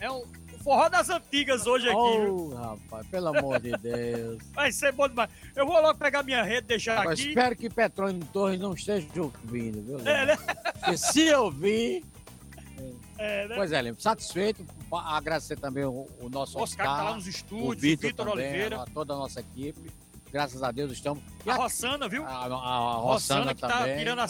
É 0.00 0.10
o 0.10 0.24
forró 0.62 0.88
das 0.88 1.10
antigas 1.10 1.66
hoje 1.66 1.86
aqui, 1.88 2.18
viu? 2.20 2.50
Oh, 2.52 2.54
rapaz, 2.54 3.06
pelo 3.08 3.28
amor 3.28 3.60
de 3.60 3.72
Deus. 3.72 4.38
Vai 4.54 4.72
ser 4.72 4.92
bom 4.92 5.06
demais. 5.08 5.28
Eu 5.54 5.66
vou 5.66 5.80
logo 5.82 5.98
pegar 5.98 6.22
minha 6.22 6.42
rede 6.42 6.64
e 6.64 6.68
deixar 6.68 7.00
Agora, 7.00 7.12
aqui. 7.14 7.28
espero 7.28 7.56
que 7.56 7.68
Petrônio 7.68 8.24
Torres 8.32 8.58
não 8.60 8.72
esteja 8.72 9.06
ouvindo, 9.16 9.82
viu? 9.82 9.98
É, 10.08 10.24
né? 10.26 10.36
Porque 10.72 10.96
se 10.96 11.30
ouvir. 11.34 12.04
É, 13.18 13.48
né? 13.48 13.54
Pois 13.56 13.72
é, 13.72 13.82
Lima, 13.82 13.96
satisfeito. 13.98 14.64
Agradecer 14.92 15.58
também 15.58 15.84
o, 15.84 16.06
o 16.20 16.28
nosso 16.28 16.58
Oscar, 16.58 16.86
Oscar, 16.86 16.86
que 16.86 17.02
tá 17.02 17.10
lá 17.10 17.14
nos 17.16 17.26
estúdios, 17.26 17.76
o 17.76 17.80
Vitor, 17.80 18.10
Vitor 18.10 18.26
também, 18.30 18.44
Oliveira. 18.48 18.82
a- 18.82 18.86
toda 18.86 19.12
a 19.14 19.16
nossa 19.16 19.40
equipe. 19.40 19.90
Graças 20.30 20.62
a 20.62 20.70
Deus 20.70 20.92
estamos. 20.92 21.22
A 21.46 21.54
Rossana, 21.54 22.06
viu? 22.06 22.22
A, 22.22 22.28
a, 22.28 22.44
a 22.44 22.92
Rossana, 22.96 23.54
que 23.54 23.62
tá 23.62 23.68
também. 23.78 23.96
tirando 23.96 24.18
a, 24.18 24.26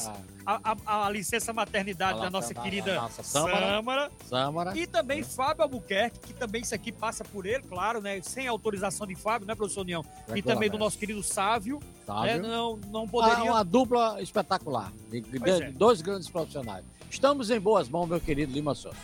a- 0.87 1.05
a 1.07 1.11
licença 1.11 1.53
maternidade 1.53 2.21
A 2.21 2.23
da 2.23 2.31
nossa 2.31 2.55
querida 2.55 2.97
a 2.99 3.03
nossa 3.03 3.23
Sâmara. 3.25 4.09
Sâmara. 4.25 4.79
E 4.79 4.87
também 4.87 5.25
Fábio 5.25 5.65
Albuquerque, 5.65 6.21
que 6.21 6.33
também 6.33 6.63
isso 6.63 6.73
aqui 6.73 6.93
passa 6.93 7.25
por 7.25 7.45
ele, 7.47 7.65
claro, 7.65 8.01
né? 8.01 8.21
Sem 8.23 8.47
autorização 8.47 9.09
de 9.09 9.17
Fábio, 9.17 9.49
né, 9.49 9.57
professor 9.57 9.81
União? 9.81 10.05
E 10.37 10.41
também 10.41 10.71
do 10.71 10.79
nosso 10.79 10.97
querido 10.97 11.21
Sávio. 11.21 11.81
Sávio. 12.07 12.43
Né? 12.43 12.49
Não, 12.49 12.77
não 12.77 13.03
Ah, 13.03 13.09
poderia. 13.09 13.51
uma 13.51 13.65
dupla 13.65 14.23
espetacular. 14.23 14.93
De, 15.11 15.21
de- 15.21 15.51
é. 15.51 15.73
Dois 15.73 16.01
grandes 16.01 16.31
profissionais. 16.31 16.85
Estamos 17.11 17.51
em 17.51 17.59
boas 17.59 17.89
mãos, 17.89 18.07
meu 18.07 18.21
querido 18.21 18.53
Lima 18.53 18.75
Souza. 18.75 18.97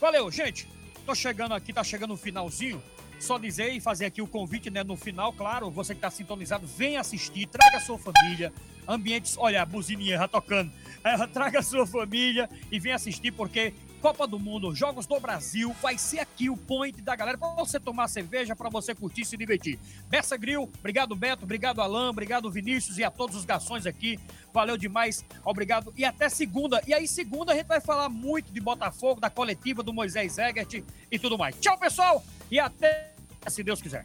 Valeu, 0.00 0.30
gente. 0.30 0.66
Tô 1.04 1.14
chegando 1.14 1.52
aqui, 1.54 1.72
tá 1.72 1.84
chegando 1.84 2.14
o 2.14 2.16
finalzinho. 2.16 2.82
Só 3.18 3.36
dizer 3.36 3.70
e 3.74 3.80
fazer 3.80 4.06
aqui 4.06 4.22
o 4.22 4.26
convite, 4.26 4.70
né? 4.70 4.82
No 4.82 4.96
final, 4.96 5.32
claro, 5.34 5.70
você 5.70 5.94
que 5.94 6.00
tá 6.00 6.10
sintonizado, 6.10 6.66
vem 6.66 6.96
assistir, 6.96 7.46
traga 7.46 7.76
a 7.76 7.80
sua 7.80 7.98
família. 7.98 8.50
Ambientes, 8.88 9.36
olha, 9.36 9.60
a 9.60 9.66
buzininha 9.66 10.16
já 10.16 10.26
tocando. 10.26 10.72
É, 11.04 11.16
traga 11.28 11.58
a 11.58 11.62
sua 11.62 11.86
família 11.86 12.48
e 12.72 12.80
vem 12.80 12.92
assistir, 12.92 13.30
porque 13.30 13.74
Copa 14.00 14.26
do 14.26 14.38
Mundo, 14.38 14.74
Jogos 14.74 15.06
do 15.06 15.20
Brasil, 15.20 15.74
vai 15.82 15.98
ser 15.98 16.20
aqui 16.20 16.48
o 16.48 16.56
point 16.56 17.02
da 17.02 17.14
galera 17.14 17.36
para 17.36 17.54
você 17.54 17.78
tomar 17.78 18.08
cerveja, 18.08 18.56
para 18.56 18.70
você 18.70 18.94
curtir 18.94 19.22
e 19.22 19.24
se 19.24 19.36
divertir. 19.36 19.78
Bessa 20.08 20.36
Grill, 20.36 20.70
obrigado 20.78 21.14
Beto, 21.14 21.44
obrigado 21.44 21.82
Alain, 21.82 22.08
obrigado 22.08 22.50
Vinícius 22.50 22.96
e 22.96 23.04
a 23.04 23.10
todos 23.10 23.36
os 23.36 23.44
garçons 23.44 23.84
aqui. 23.86 24.18
Valeu 24.52 24.76
demais, 24.76 25.24
obrigado. 25.44 25.92
E 25.96 26.04
até 26.04 26.28
segunda. 26.28 26.82
E 26.86 26.94
aí, 26.94 27.06
segunda, 27.06 27.52
a 27.52 27.54
gente 27.54 27.66
vai 27.66 27.80
falar 27.80 28.08
muito 28.08 28.52
de 28.52 28.60
Botafogo, 28.60 29.20
da 29.20 29.28
coletiva 29.28 29.82
do 29.82 29.92
Moisés 29.92 30.38
Egert 30.38 30.82
e 31.10 31.18
tudo 31.18 31.36
mais. 31.36 31.56
Tchau, 31.60 31.76
pessoal, 31.78 32.24
e 32.50 32.58
até 32.58 33.14
se 33.48 33.62
Deus 33.62 33.82
quiser. 33.82 34.04